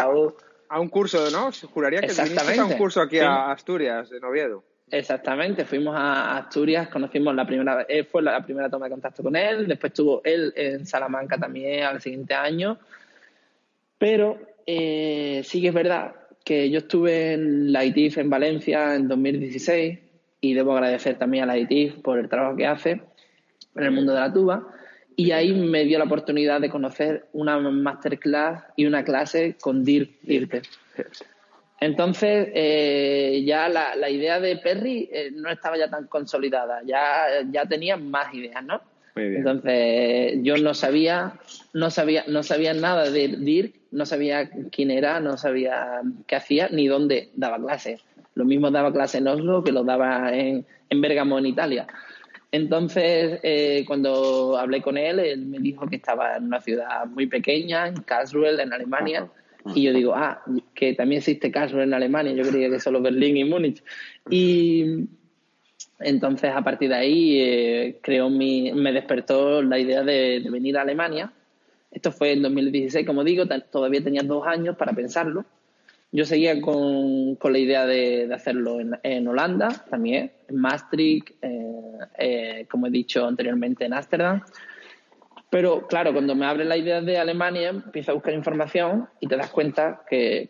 a 0.70 0.78
un 0.78 0.88
curso, 0.88 1.30
¿no? 1.30 1.50
Juraría 1.74 2.00
que 2.00 2.12
viniste 2.12 2.60
a 2.60 2.64
un 2.64 2.74
curso 2.74 3.00
aquí 3.00 3.18
a 3.18 3.50
Asturias, 3.50 4.10
en 4.12 4.24
Oviedo. 4.24 4.62
Exactamente, 4.88 5.64
fuimos 5.64 5.96
a 5.96 6.38
Asturias, 6.38 6.88
conocimos 6.88 7.34
la 7.34 7.44
primera 7.44 7.84
vez, 7.84 8.08
fue 8.08 8.22
la 8.22 8.42
primera 8.42 8.70
toma 8.70 8.86
de 8.86 8.92
contacto 8.92 9.22
con 9.22 9.34
él, 9.34 9.66
después 9.66 9.90
estuvo 9.90 10.20
él 10.24 10.52
en 10.56 10.86
Salamanca 10.86 11.38
también 11.38 11.82
al 11.82 12.00
siguiente 12.00 12.34
año, 12.34 12.78
pero 13.98 14.38
eh, 14.64 15.42
sí 15.44 15.60
que 15.60 15.68
es 15.68 15.74
verdad 15.74 16.14
que 16.44 16.70
yo 16.70 16.78
estuve 16.78 17.32
en 17.32 17.72
la 17.72 17.84
ITIF 17.84 18.18
en 18.18 18.30
Valencia 18.30 18.94
en 18.94 19.08
2016 19.08 19.98
y 20.40 20.54
debo 20.54 20.72
agradecer 20.72 21.18
también 21.18 21.44
a 21.44 21.46
la 21.48 21.58
ITIF 21.58 21.96
por 21.96 22.18
el 22.18 22.28
trabajo 22.28 22.56
que 22.56 22.66
hace 22.66 23.00
en 23.74 23.82
el 23.82 23.90
mundo 23.90 24.12
de 24.12 24.20
la 24.20 24.32
tuba 24.32 24.68
y 25.20 25.32
ahí 25.32 25.52
me 25.52 25.84
dio 25.84 25.98
la 25.98 26.06
oportunidad 26.06 26.62
de 26.62 26.70
conocer 26.70 27.26
una 27.34 27.58
masterclass 27.58 28.64
y 28.74 28.86
una 28.86 29.04
clase 29.04 29.54
con 29.60 29.84
Dirk 29.84 30.12
Irte. 30.22 30.62
Entonces, 31.78 32.48
eh, 32.54 33.42
ya 33.44 33.68
la, 33.68 34.08
idea 34.08 34.40
de 34.40 34.56
Perry 34.56 35.10
eh, 35.12 35.30
no 35.34 35.50
estaba 35.50 35.76
ya 35.76 35.90
tan 35.90 36.06
consolidada, 36.06 36.80
ya, 36.86 37.26
ya 37.50 37.66
tenía 37.66 37.98
más 37.98 38.32
ideas, 38.32 38.64
¿no? 38.64 38.80
Entonces, 39.14 40.38
yo 40.42 40.56
no 40.56 40.72
sabía, 40.72 41.34
no 41.74 41.90
sabía, 41.90 42.24
no 42.26 42.42
sabía 42.42 42.72
nada 42.72 43.10
de 43.10 43.28
Dirk, 43.28 43.74
no 43.90 44.06
sabía 44.06 44.48
quién 44.70 44.90
era, 44.90 45.20
no 45.20 45.36
sabía 45.36 46.00
qué 46.26 46.36
hacía, 46.36 46.70
ni 46.70 46.88
dónde 46.88 47.28
daba 47.34 47.58
clases. 47.58 48.00
Lo 48.34 48.46
mismo 48.46 48.70
daba 48.70 48.90
clase 48.90 49.18
en 49.18 49.28
Oslo 49.28 49.62
que 49.62 49.72
lo 49.72 49.84
daba 49.84 50.32
en, 50.32 50.64
en 50.88 51.00
Bergamo, 51.02 51.38
en 51.38 51.46
Italia. 51.46 51.86
Entonces, 52.52 53.38
eh, 53.42 53.84
cuando 53.86 54.56
hablé 54.58 54.82
con 54.82 54.98
él, 54.98 55.20
él 55.20 55.46
me 55.46 55.58
dijo 55.58 55.86
que 55.86 55.96
estaba 55.96 56.36
en 56.36 56.44
una 56.44 56.60
ciudad 56.60 57.06
muy 57.06 57.26
pequeña, 57.26 57.86
en 57.86 58.02
Karlsruhe, 58.02 58.60
en 58.60 58.72
Alemania. 58.72 59.28
Y 59.74 59.82
yo 59.82 59.92
digo, 59.92 60.14
ah, 60.14 60.42
que 60.74 60.94
también 60.94 61.18
existe 61.18 61.52
Karlsruhe 61.52 61.84
en 61.84 61.94
Alemania. 61.94 62.32
Yo 62.32 62.48
creía 62.50 62.70
que 62.70 62.80
solo 62.80 63.00
Berlín 63.00 63.36
y 63.36 63.44
Múnich. 63.44 63.82
Y 64.28 65.06
entonces, 66.00 66.50
a 66.54 66.62
partir 66.62 66.88
de 66.88 66.94
ahí, 66.96 67.40
eh, 67.40 67.98
creo 68.02 68.30
mi, 68.30 68.72
me 68.72 68.92
despertó 68.92 69.62
la 69.62 69.78
idea 69.78 70.02
de, 70.02 70.44
venir 70.50 70.78
a 70.78 70.82
Alemania. 70.82 71.32
Esto 71.90 72.10
fue 72.10 72.32
en 72.32 72.42
2016, 72.42 73.06
como 73.06 73.22
digo, 73.22 73.44
todavía 73.70 74.02
tenía 74.02 74.22
dos 74.22 74.46
años 74.46 74.76
para 74.76 74.92
pensarlo. 74.92 75.44
Yo 76.12 76.24
seguía 76.24 76.60
con, 76.60 77.36
con 77.36 77.52
la 77.52 77.58
idea 77.58 77.86
de, 77.86 78.26
de 78.26 78.34
hacerlo 78.34 78.80
en, 78.80 78.98
en, 79.02 79.28
Holanda 79.28 79.68
también, 79.88 80.32
en 80.48 80.56
Maastricht, 80.56 81.30
eh, 81.40 81.98
eh, 82.18 82.66
como 82.68 82.88
he 82.88 82.90
dicho 82.90 83.24
anteriormente, 83.26 83.84
en 83.84 83.94
Ámsterdam. 83.94 84.42
Pero 85.50 85.86
claro, 85.86 86.12
cuando 86.12 86.34
me 86.34 86.46
abre 86.46 86.64
la 86.64 86.76
idea 86.76 87.00
de 87.00 87.18
Alemania, 87.18 87.68
empiezo 87.70 88.12
a 88.12 88.14
buscar 88.14 88.34
información 88.34 89.08
y 89.20 89.26
te 89.26 89.36
das 89.36 89.50
cuenta 89.50 90.02
que 90.08 90.48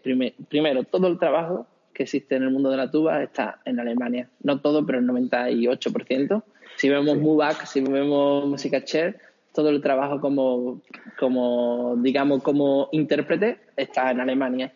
primero 0.49 0.85
todo 0.85 1.09
el 1.09 1.19
trabajo 1.19 1.67
que 1.93 2.05
existe 2.05 2.37
en 2.37 2.45
el 2.45 2.51
mundo 2.51 2.71
de 2.71 2.77
la 2.77 2.91
tuba 2.91 3.23
está 3.23 3.61
en 3.65 3.81
Alemania. 3.81 4.29
No 4.43 4.61
todo, 4.61 4.87
pero 4.87 4.99
el 4.99 5.07
98%. 5.07 6.43
Si 6.77 6.89
vemos 6.89 7.19
sí. 7.19 7.67
si 7.67 7.81
vemos 7.83 8.47
Música 8.47 8.85
Chair, 8.85 9.19
todo 9.55 9.71
el 9.71 9.83
trabajo 9.83 10.21
como, 10.21 10.81
como, 11.19 11.97
digamos, 11.99 12.43
como 12.43 12.89
intérprete 12.93 13.59
está 13.77 14.11
en 14.11 14.21
Alemania. 14.21 14.73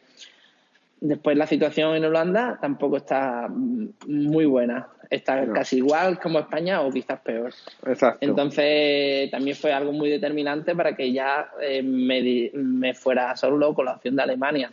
Después 1.05 1.37
la 1.37 1.47
situación 1.47 1.97
en 1.97 2.05
Holanda 2.07 2.57
tampoco 2.59 2.97
está 2.97 3.47
muy 3.51 4.47
buena. 4.47 4.89
Está 5.11 5.47
casi 5.53 5.77
igual 5.77 6.19
como 6.19 6.39
España 6.39 6.81
o 6.81 6.91
quizás 6.91 7.21
peor. 7.21 7.53
Exacto. 7.87 8.19
Entonces, 8.23 9.31
también 9.31 9.55
fue 9.55 9.75
algo 9.75 9.93
muy 9.93 10.09
determinante 10.09 10.75
para 10.75 10.97
que 10.97 11.13
ya 11.13 11.51
eh, 11.61 11.83
me, 11.83 12.51
me 12.55 12.95
fuera 12.95 13.37
solo 13.37 13.75
con 13.75 13.85
la 13.85 13.97
opción 13.97 14.17
de 14.17 14.23
Alemania. 14.23 14.73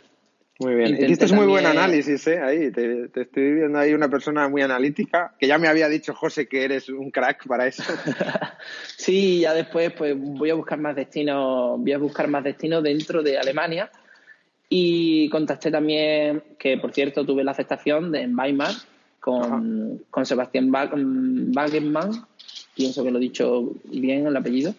Muy 0.60 0.74
bien. 0.74 0.96
Hiciste 1.04 1.26
es 1.26 1.32
muy 1.32 1.46
buen 1.46 1.66
análisis, 1.66 2.26
¿eh? 2.26 2.40
Ahí, 2.40 2.70
te, 2.70 3.10
estoy 3.14 3.52
viendo 3.52 3.78
ahí 3.78 3.92
una 3.92 4.08
persona 4.08 4.48
muy 4.48 4.62
analítica, 4.62 5.34
que 5.38 5.46
ya 5.46 5.58
me 5.58 5.68
había 5.68 5.88
dicho 5.88 6.14
José 6.14 6.48
que 6.48 6.64
eres 6.64 6.88
un 6.88 7.10
crack 7.10 7.46
para 7.46 7.66
eso. 7.66 7.82
sí, 8.96 9.40
ya 9.40 9.52
después 9.52 9.92
pues 9.92 10.14
voy 10.16 10.48
a 10.48 10.54
buscar 10.54 10.78
más 10.78 10.96
destinos, 10.96 11.78
voy 11.78 11.92
a 11.92 11.98
buscar 11.98 12.26
más 12.28 12.42
destinos 12.42 12.82
dentro 12.82 13.22
de 13.22 13.36
Alemania 13.36 13.90
y 14.74 15.28
contacté 15.28 15.70
también, 15.70 16.42
que 16.58 16.78
por 16.78 16.92
cierto 16.92 17.26
tuve 17.26 17.44
la 17.44 17.50
aceptación 17.50 18.10
de 18.10 18.22
en 18.22 18.38
Weimar 18.38 18.72
con, 19.20 20.02
con 20.10 20.24
Sebastián 20.24 20.70
Wagenmann, 20.72 22.26
pienso 22.74 23.04
que 23.04 23.10
lo 23.10 23.18
he 23.18 23.22
dicho 23.22 23.72
bien 23.84 24.26
el 24.26 24.36
apellido, 24.36 24.74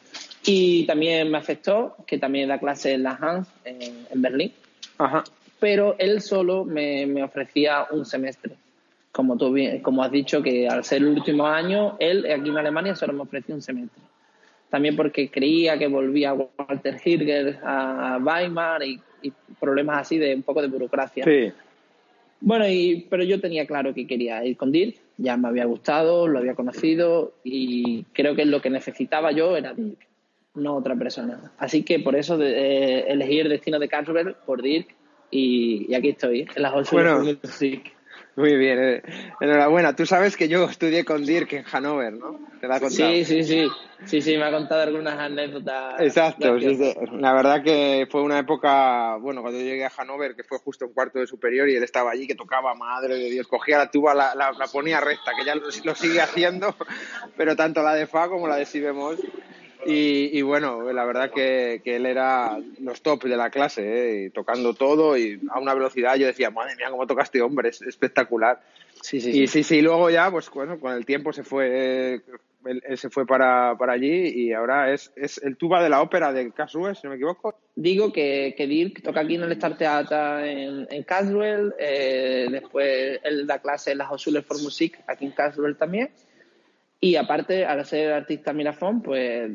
y 0.46 0.86
también 0.86 1.30
me 1.30 1.38
aceptó, 1.38 1.96
que 2.08 2.18
también 2.18 2.50
da 2.50 2.60
clase 2.60 2.94
en 2.94 3.04
la 3.04 3.12
Hans 3.12 3.48
en, 3.66 4.08
en 4.10 4.22
Berlín. 4.22 4.52
Ajá 4.98 5.24
pero 5.64 5.96
él 5.98 6.20
solo 6.20 6.66
me, 6.66 7.24
ofrecía 7.24 7.88
un 7.90 8.06
semestre. 8.06 8.54
Como 9.14 9.38
tú 9.38 9.56
como 9.82 10.04
has 10.04 10.12
dicho, 10.12 10.44
que 10.44 10.68
al 10.68 10.84
ser 10.84 10.98
el 10.98 11.08
último 11.08 11.48
año, 11.48 11.96
él 12.00 12.30
aquí 12.30 12.50
en 12.50 12.58
Alemania 12.58 12.98
solo 12.98 13.14
me 13.14 13.22
ofrecía 13.22 13.56
un 13.56 13.62
semestre. 13.62 14.04
También 14.70 14.98
porque 14.98 15.32
creía 15.32 15.78
que 15.80 15.88
volvía 15.88 16.34
Walter 16.34 17.00
Hirger 17.02 17.62
a 17.64 18.20
Weimar 18.22 18.84
y, 18.84 19.00
problemas 19.60 20.02
así 20.02 20.18
de 20.18 20.36
un 20.36 20.44
poco 20.44 20.62
de 20.62 20.68
burocracia. 20.68 21.24
Sí. 21.24 21.52
Bueno, 22.42 22.68
y, 22.68 23.08
pero 23.10 23.24
yo 23.24 23.40
tenía 23.40 23.66
claro 23.66 23.94
que 23.94 24.06
quería 24.06 24.44
ir 24.44 24.58
con 24.58 24.72
Dirk, 24.72 24.98
ya 25.18 25.38
me 25.38 25.48
había 25.48 25.66
gustado, 25.66 26.28
lo 26.28 26.40
había 26.40 26.56
conocido 26.56 27.36
y 27.44 28.04
creo 28.12 28.36
que 28.36 28.46
lo 28.46 28.62
que 28.62 28.70
necesitaba 28.70 29.32
yo 29.32 29.56
era 29.56 29.74
Dirk, 29.74 30.00
no 30.56 30.76
otra 30.76 30.96
persona. 30.96 31.54
Así 31.58 31.84
que 31.84 32.00
por 32.00 32.16
eso 32.16 32.38
eh, 32.42 33.06
elegí 33.08 33.40
el 33.40 33.50
destino 33.50 33.80
de 33.80 33.88
Carlsberg 33.88 34.36
por 34.46 34.62
Dirk 34.62 34.88
y, 35.32 35.94
aquí 35.96 36.10
estoy, 36.10 36.46
en 36.54 36.62
las 36.62 36.92
bueno, 36.92 37.24
Muy 38.36 38.56
bien, 38.58 38.80
eh. 38.80 39.04
enhorabuena. 39.40 39.96
Tú 39.96 40.06
sabes 40.06 40.36
que 40.36 40.48
yo 40.48 40.66
estudié 40.66 41.06
con 41.06 41.24
Dirk 41.24 41.54
en 41.54 41.64
Hannover, 41.64 42.14
¿no? 42.14 42.40
¿Te 42.60 42.68
la 42.68 42.80
Sí, 42.90 43.26
sí, 43.26 43.44
sí. 43.44 43.68
Sí, 44.06 44.22
sí, 44.22 44.38
me 44.38 44.44
ha 44.44 44.52
contado 44.52 44.82
algunas 44.82 45.18
anécdotas. 45.18 46.02
Exacto, 46.02 46.58
la 46.58 47.34
verdad 47.34 47.64
que 47.64 48.06
fue 48.10 48.22
una 48.22 48.40
época, 48.40 49.16
bueno, 49.18 49.42
cuando 49.42 49.60
yo 49.60 49.66
llegué 49.66 49.86
a 49.86 49.90
Hannover, 49.90 50.36
que 50.36 50.44
fue 50.44 50.58
justo 50.60 50.86
un 50.86 50.94
cuarto 50.94 51.20
de 51.20 51.28
superior 51.28 51.70
y 51.70 51.76
él 51.76 51.84
estaba 51.84 52.12
allí, 52.12 52.28
que 52.28 52.36
tocaba, 52.36 52.74
madre 52.76 53.16
de 53.16 53.30
Dios, 53.30 53.48
cogía 53.48 53.78
la 53.78 53.90
tuba, 53.90 54.14
la, 54.14 54.36
la, 54.36 54.68
ponía 54.68 55.00
recta, 55.00 55.32
que 55.38 55.46
ya 55.46 55.56
lo, 55.56 55.68
lo, 55.84 55.96
sigue 55.96 56.20
haciendo, 56.20 56.76
pero 57.38 57.56
tanto 57.56 57.82
la 57.82 57.94
de 57.94 58.08
Fa 58.08 58.28
como 58.28 58.48
la 58.48 58.58
de 58.58 58.66
Si 58.66 58.82
bemol 58.82 59.18
y, 59.86 60.42
bueno, 60.42 60.92
la 60.92 61.06
verdad 61.06 61.32
que, 61.32 61.82
él 61.84 62.06
era 62.06 62.58
los 62.80 63.02
tops 63.02 63.30
de 63.30 63.38
la 63.38 63.50
clase, 63.50 64.26
¿eh? 64.26 64.30
tocando 64.32 64.74
todo 64.74 65.18
y 65.18 65.40
a 65.50 65.60
una 65.60 65.74
velocidad. 65.74 66.16
Yo 66.16 66.28
decía, 66.28 66.50
madre 66.50 66.76
mía, 66.76 66.88
cómo 66.90 67.08
toca 67.08 67.24
este 67.24 67.42
hombre, 67.42 67.70
es 67.70 67.82
espectacular. 67.82 68.62
Sí, 69.02 69.20
sí, 69.20 69.44
y 69.44 69.48
sí, 69.48 69.64
sí, 69.64 69.82
luego 69.82 70.10
ya, 70.10 70.32
pues 70.32 70.50
bueno, 70.50 70.80
con 70.80 70.94
el 70.94 71.06
tiempo 71.06 71.34
se 71.34 71.44
fue, 71.44 72.22
él, 72.66 72.98
se 72.98 73.10
fue 73.10 73.26
para, 73.26 73.76
para, 73.78 73.94
allí 73.94 74.30
y 74.30 74.54
ahora 74.54 74.94
es, 74.94 75.12
es 75.18 75.40
el 75.44 75.58
tuba 75.58 75.84
de 75.84 75.90
la 75.90 76.02
ópera 76.02 76.32
de 76.32 76.52
Caswell, 76.52 76.96
si 76.96 77.02
no 77.04 77.10
me 77.10 77.18
equivoco. 77.18 77.56
Digo 77.76 78.14
que, 78.14 78.54
que 78.56 78.66
Dirk 78.66 79.02
toca 79.02 79.22
aquí 79.22 79.36
en 79.36 79.44
el 79.44 79.52
Star 79.54 79.78
Theater 79.78 80.46
en, 80.46 80.88
en 80.90 81.04
Caswell, 81.04 81.74
eh, 81.78 82.48
después 82.50 83.20
él 83.24 83.46
da 83.46 83.60
clase 83.60 83.92
en 83.92 83.98
la 83.98 84.10
Hochschule 84.10 84.42
for 84.42 84.62
Musik 84.62 85.00
aquí 85.08 85.26
en 85.26 85.32
Caswell 85.32 85.76
también 85.76 86.10
y 87.04 87.18
aparte, 87.18 87.66
al 87.66 87.86
ser 87.86 88.14
artista 88.14 88.54
Mirafón, 88.54 89.02
pues 89.02 89.52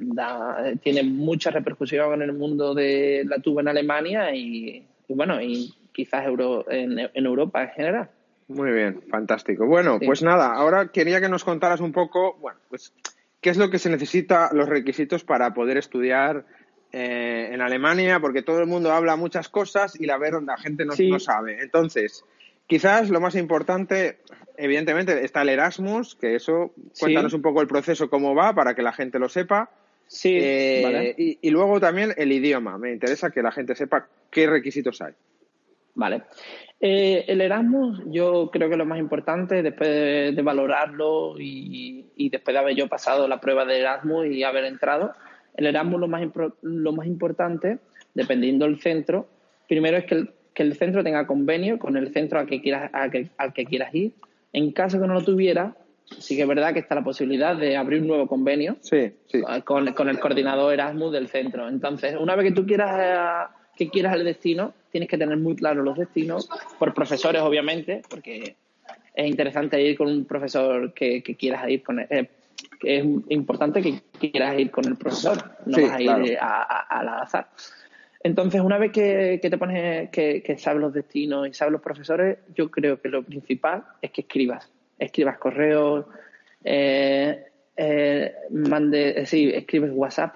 tiene 0.82 1.02
mucha 1.02 1.50
repercusión 1.50 2.12
en 2.12 2.20
el 2.20 2.34
mundo 2.34 2.74
de 2.74 3.24
la 3.26 3.38
tuba 3.38 3.62
en 3.62 3.68
Alemania 3.68 4.34
y, 4.34 4.86
bueno, 5.08 5.40
y 5.40 5.74
quizás 5.90 6.26
Euro, 6.26 6.70
en, 6.70 6.98
Europa 7.14 7.62
en 7.62 7.70
general. 7.70 8.10
Muy 8.48 8.70
bien, 8.72 9.00
fantástico. 9.08 9.64
Bueno, 9.64 9.98
pues 9.98 10.22
nada, 10.22 10.52
ahora 10.52 10.88
quería 10.92 11.22
que 11.22 11.30
nos 11.30 11.42
contaras 11.42 11.80
un 11.80 11.92
poco, 11.92 12.36
bueno, 12.38 12.58
pues 12.68 12.92
qué 13.40 13.48
es 13.48 13.56
lo 13.56 13.70
que 13.70 13.78
se 13.78 13.88
necesita, 13.88 14.50
los 14.52 14.68
requisitos 14.68 15.24
para 15.24 15.54
poder 15.54 15.78
estudiar 15.78 16.44
eh, 16.92 17.48
en 17.50 17.62
Alemania, 17.62 18.20
porque 18.20 18.42
todo 18.42 18.58
el 18.58 18.66
mundo 18.66 18.92
habla 18.92 19.16
muchas 19.16 19.48
cosas 19.48 19.98
y 19.98 20.04
la, 20.04 20.18
ver, 20.18 20.34
la 20.42 20.58
gente 20.58 20.84
no, 20.84 20.92
no 20.94 21.18
sabe. 21.18 21.62
Entonces, 21.62 22.26
quizás 22.68 23.10
lo 23.10 23.20
más 23.20 23.34
importante, 23.34 24.18
evidentemente 24.56 25.24
está 25.24 25.42
el 25.42 25.48
Erasmus, 25.48 26.14
que 26.14 26.36
eso, 26.36 26.72
cuéntanos 27.00 27.32
un 27.32 27.42
poco 27.42 27.60
el 27.60 27.66
proceso, 27.66 28.08
cómo 28.08 28.36
va, 28.36 28.54
para 28.54 28.74
que 28.74 28.82
la 28.82 28.92
gente 28.92 29.18
lo 29.18 29.28
sepa. 29.28 29.70
Sí, 30.06 30.38
eh, 30.40 31.14
y, 31.18 31.50
luego 31.50 31.80
también 31.80 32.14
el 32.16 32.32
idioma. 32.32 32.78
Me 32.78 32.92
interesa 32.92 33.30
que 33.30 33.42
la 33.42 33.52
gente 33.52 33.74
sepa 33.74 34.08
qué 34.30 34.46
requisitos 34.46 35.02
hay. 35.02 35.12
Vale. 35.94 36.22
Eh, 36.80 37.24
el 37.26 37.40
Erasmus, 37.40 38.02
yo 38.06 38.50
creo 38.50 38.70
que 38.70 38.76
lo 38.76 38.86
más 38.86 38.98
importante, 39.00 39.62
después 39.62 39.90
de, 40.34 40.42
valorarlo 40.42 41.34
y, 41.38 42.28
después 42.30 42.54
de 42.54 42.58
haber 42.58 42.76
yo 42.76 42.88
pasado 42.88 43.26
la 43.28 43.40
prueba 43.40 43.64
de 43.64 43.80
Erasmus 43.80 44.26
y 44.28 44.44
haber 44.44 44.64
entrado, 44.64 45.12
el 45.56 45.66
Erasmus 45.66 46.00
lo 46.00 46.08
más, 46.08 46.22
lo 46.62 46.92
más 46.92 47.06
importante, 47.06 47.78
dependiendo 48.14 48.64
del 48.64 48.80
centro, 48.80 49.28
primero 49.66 49.98
es 49.98 50.04
que 50.06 50.14
el, 50.14 50.30
que 50.58 50.64
el 50.64 50.74
centro 50.74 51.04
tenga 51.04 51.24
convenio 51.24 51.78
con 51.78 51.96
el 51.96 52.12
centro 52.12 52.40
al 52.40 52.48
que 52.48 52.60
quieras, 52.60 52.90
al 52.92 53.52
que 53.52 53.64
quieras 53.64 53.94
ir 53.94 54.12
en 54.52 54.72
caso 54.72 55.00
que 55.00 55.06
no 55.06 55.14
lo 55.14 55.22
tuviera, 55.22 55.76
sí 56.18 56.34
que 56.34 56.42
es 56.42 56.48
verdad 56.48 56.72
que 56.72 56.80
está 56.80 56.96
la 56.96 57.04
posibilidad 57.04 57.56
de 57.56 57.76
abrir 57.76 58.00
un 58.02 58.08
nuevo 58.08 58.26
convenio 58.26 58.76
Con, 59.64 59.86
el 59.86 60.18
coordinador 60.18 60.72
Erasmus 60.72 61.12
del 61.12 61.28
centro. 61.28 61.68
Entonces, 61.68 62.16
una 62.18 62.34
vez 62.34 62.46
que 62.46 62.52
tú 62.56 62.66
quieras 62.66 62.96
eh, 62.98 63.54
que 63.76 63.88
quieras 63.88 64.16
el 64.16 64.24
destino, 64.24 64.74
tienes 64.90 65.08
que 65.08 65.16
tener 65.16 65.36
muy 65.36 65.54
claro 65.54 65.84
los 65.84 65.96
destinos, 65.96 66.48
por 66.76 66.92
profesores 66.92 67.40
obviamente, 67.42 68.02
porque 68.10 68.56
es 69.14 69.28
interesante 69.28 69.80
ir 69.80 69.96
con 69.96 70.08
un 70.08 70.24
profesor 70.24 70.92
que, 70.92 71.22
quieras 71.22 71.68
ir 71.68 71.84
con 71.84 72.00
eh, 72.00 72.30
es 72.82 73.04
importante 73.28 73.80
que 73.80 74.00
quieras 74.18 74.58
ir 74.58 74.72
con 74.72 74.86
el 74.86 74.96
profesor, 74.96 75.36
no 75.66 75.80
vas 75.80 75.92
a 75.92 76.02
ir 76.02 76.36
al 76.40 77.08
azar. 77.08 77.46
Entonces, 78.20 78.60
una 78.60 78.78
vez 78.78 78.92
que, 78.92 79.38
te 79.40 79.58
pones, 79.58 80.10
que, 80.10 80.56
sabes 80.58 80.80
los 80.80 80.92
destinos 80.92 81.48
y 81.48 81.54
sabes 81.54 81.72
los 81.72 81.80
profesores, 81.80 82.38
yo 82.54 82.70
creo 82.70 83.00
que 83.00 83.08
lo 83.08 83.22
principal 83.22 83.84
es 84.02 84.10
que 84.10 84.22
escribas. 84.22 84.70
Escribas 84.98 85.38
correos, 85.38 86.06
eh, 86.64 87.44
eh, 87.76 88.34
mande, 88.50 89.24
sí, 89.26 89.50
escribes 89.54 89.92
WhatsApp 89.94 90.34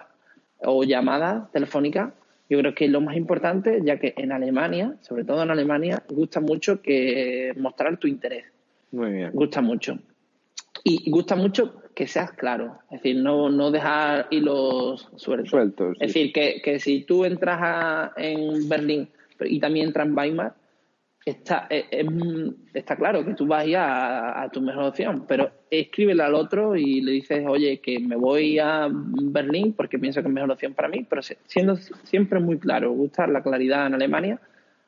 o 0.61 0.85
llamadas 0.85 1.51
telefónicas. 1.51 2.13
Yo 2.49 2.59
creo 2.59 2.75
que 2.75 2.85
es 2.85 2.91
lo 2.91 3.01
más 3.01 3.17
importante, 3.17 3.81
ya 3.83 3.99
que 3.99 4.15
en 4.17 4.31
Alemania, 4.31 4.95
sobre 5.01 5.25
todo 5.25 5.43
en 5.43 5.51
Alemania, 5.51 6.03
gusta 6.09 6.39
mucho 6.39 6.81
que 6.83 7.53
mostrar 7.57 7.97
tu 7.97 8.07
interés. 8.07 8.45
Muy 8.93 9.11
bien. 9.11 9.31
Gusta 9.33 9.61
mucho. 9.61 9.99
Y 10.85 11.11
gusta 11.11 11.35
mucho 11.35 11.82
que 11.95 12.07
seas 12.07 12.33
claro, 12.33 12.79
es 12.91 13.03
decir, 13.03 13.17
no, 13.23 13.51
no 13.51 13.71
dejar 13.71 14.27
hilos 14.31 15.09
sueltos. 15.17 15.51
sueltos 15.51 15.97
Es 16.01 16.09
decir, 16.15 16.33
que, 16.33 16.61
que, 16.63 16.79
si 16.81 17.05
tú 17.05 17.25
entras 17.25 18.13
en 18.17 18.69
Berlín 18.69 19.09
y 19.41 19.61
también 19.61 19.89
entras 19.89 20.07
en 20.07 20.17
Weimar, 20.17 20.55
está, 21.25 21.67
eh, 21.71 22.07
está 22.73 22.97
claro 22.97 23.25
que 23.25 23.35
tú 23.35 23.47
vas 23.47 23.67
a, 23.75 24.43
a, 24.43 24.49
tu 24.51 24.61
mejor 24.61 24.85
opción, 24.85 25.25
pero 25.29 25.51
escríbele 25.71 26.23
al 26.23 26.35
otro 26.35 26.77
y 26.77 27.01
le 27.01 27.13
dices, 27.13 27.45
oye, 27.47 27.81
que 27.81 28.01
me 28.01 28.17
voy 28.17 28.59
a 28.59 28.89
Berlín 28.91 29.75
porque 29.75 29.99
pienso 29.99 30.23
que 30.23 30.29
es 30.29 30.35
mejor 30.35 30.51
opción 30.51 30.75
para 30.75 30.89
mí, 30.89 31.07
pero 31.09 31.23
siendo 31.47 31.77
siempre 32.05 32.41
muy 32.41 32.59
claro, 32.59 32.93
gusta 32.93 33.27
la 33.27 33.43
claridad 33.43 33.87
en 33.87 33.95
Alemania. 33.95 34.41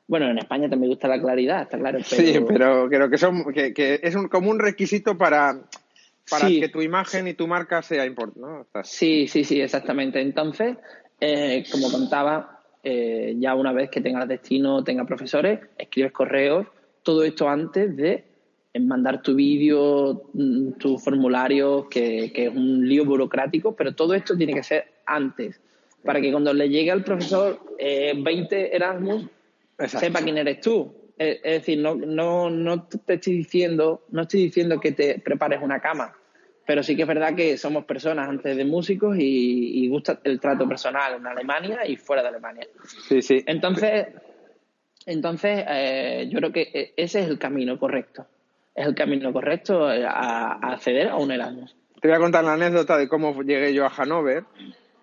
Bueno, 0.07 0.29
en 0.29 0.37
España 0.37 0.69
también 0.69 0.91
gusta 0.91 1.09
la 1.09 1.21
claridad, 1.21 1.63
está 1.63 1.79
claro. 1.79 1.99
Sí, 2.03 2.35
pero 2.47 2.89
creo 2.89 3.09
que, 3.09 3.17
son, 3.17 3.53
que, 3.55 3.73
que 3.73 4.01
es 4.03 4.15
un, 4.15 4.29
como 4.29 4.51
un 4.51 4.59
requisito 4.59 5.17
para 5.17 5.61
para 6.31 6.49
que 6.49 6.69
tu 6.69 6.83
imagen 6.83 7.29
y 7.29 7.35
tu 7.35 7.47
marca 7.47 7.83
sea 7.83 8.07
importante, 8.07 8.41
¿no? 8.41 8.67
Sí, 8.83 9.29
sí, 9.29 9.45
sí, 9.45 9.61
exactamente. 9.61 10.21
Entonces, 10.21 10.77
eh, 11.21 11.65
como 11.71 11.91
contaba, 11.91 12.61
eh, 12.83 13.35
ya 13.39 13.55
una 13.55 13.73
vez 13.73 13.91
que 13.91 14.01
tengas 14.01 14.29
destino, 14.29 14.83
tengas 14.85 15.07
profesores, 15.07 15.61
escribes 15.79 16.13
correos, 16.13 16.67
todo 17.03 17.25
esto 17.25 17.49
antes 17.49 17.97
de 17.97 18.25
mandar 18.81 19.23
tu 19.23 19.35
vídeo, 19.35 20.31
mm, 20.33 20.73
tu 20.73 20.99
formulario, 20.99 21.89
que, 21.89 22.33
es 22.35 22.49
un 22.49 22.89
lío 22.89 23.05
burocrático, 23.05 23.77
pero 23.77 23.95
todo 23.95 24.15
esto 24.15 24.37
tiene 24.37 24.55
que 24.55 24.63
ser 24.63 24.87
antes, 25.07 25.61
para 26.03 26.21
que 26.21 26.33
cuando 26.33 26.53
le 26.53 26.69
llegue 26.69 26.91
al 26.91 27.05
profesor 27.05 27.61
20 27.79 28.61
eh, 28.61 28.77
Erasmus, 28.77 29.27
sepa 29.87 30.23
quién 30.23 30.39
eres 30.39 30.61
tú 30.61 31.04
es 31.17 31.43
decir, 31.43 31.79
no, 31.79 31.95
no, 31.95 32.51
no 32.51 32.85
te 32.85 33.15
estoy 33.15 33.35
diciendo, 33.35 34.05
no 34.11 34.23
estoy 34.23 34.43
diciendo 34.43 34.81
que 34.81 34.93
te 34.93 35.21
prepares 35.21 35.61
una 35.63 35.81
cama, 35.81 36.15
pero 36.67 36.83
sí 36.83 36.97
que 36.97 37.03
es 37.03 37.09
verdad 37.09 37.35
que 37.35 37.57
somos 37.57 37.85
personas 37.85 38.29
antes 38.29 38.57
de 38.57 38.65
músicos 38.65 39.17
y, 39.19 39.89
gusta 39.89 40.21
el 40.25 40.41
trato 40.41 40.67
personal 40.67 41.15
en 41.15 41.27
Alemania 41.27 41.87
y 41.87 41.97
fuera 41.97 42.23
de 42.23 42.29
Alemania. 42.29 42.67
Sí, 43.09 43.23
sí. 43.23 43.45
Entonces, 43.47 44.09
entonces 45.07 45.65
eh, 45.69 46.29
yo 46.31 46.39
creo 46.39 46.53
que 46.53 46.95
ese 46.97 47.21
es 47.21 47.29
el 47.29 47.39
camino 47.39 47.79
correcto. 47.79 48.27
es 48.75 48.87
el 48.87 48.95
camino 48.95 49.33
correcto 49.33 49.87
a, 49.87 50.53
acceder 50.73 51.09
a 51.09 51.17
un 51.17 51.31
Erasmus. 51.31 51.77
Te 52.01 52.09
voy 52.09 52.17
a 52.17 52.21
contar 52.21 52.45
la 52.45 52.55
anécdota 52.55 52.97
de 52.97 53.09
cómo 53.09 53.41
llegué 53.43 53.73
yo 53.73 53.85
a 53.85 53.91
Hannover. 53.91 54.45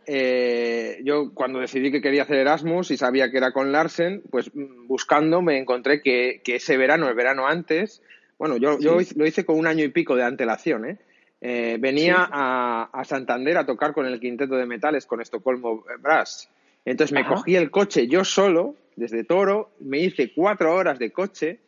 Eh, 0.07 0.99
yo 1.03 1.31
cuando 1.33 1.59
decidí 1.59 1.91
que 1.91 2.01
quería 2.01 2.23
hacer 2.23 2.37
Erasmus 2.37 2.89
y 2.91 2.97
sabía 2.97 3.29
que 3.29 3.37
era 3.37 3.51
con 3.51 3.71
Larsen, 3.71 4.23
pues 4.31 4.53
mm, 4.53 4.87
buscando 4.87 5.41
me 5.41 5.57
encontré 5.57 6.01
que, 6.01 6.41
ese 6.45 6.77
verano, 6.77 7.07
el 7.07 7.15
verano 7.15 7.47
antes, 7.47 8.01
bueno, 8.39 8.57
yo, 8.57 8.79
yo 8.79 8.97
lo 9.15 9.27
hice 9.27 9.45
con 9.45 9.59
un 9.59 9.67
año 9.67 9.83
y 9.83 9.89
pico 9.89 10.15
de 10.15 10.23
antelación, 10.23 10.85
¿eh? 10.85 10.97
eh 11.41 11.77
venía 11.79 12.27
a, 12.31 13.03
Santander 13.05 13.57
a 13.57 13.65
tocar 13.65 13.93
con 13.93 14.07
el 14.07 14.19
quinteto 14.19 14.55
de 14.55 14.65
metales, 14.65 15.05
con 15.05 15.21
Estocolmo 15.21 15.83
Brass. 15.99 16.49
Entonces 16.83 17.13
me 17.13 17.25
cogí 17.25 17.55
el 17.55 17.69
coche 17.69 18.07
yo 18.07 18.23
solo, 18.23 18.75
desde 18.95 19.23
Toro, 19.23 19.69
me 19.79 19.99
hice 19.99 20.33
cuatro 20.33 20.73
horas 20.73 20.97
de 20.97 21.11
coche, 21.11 21.59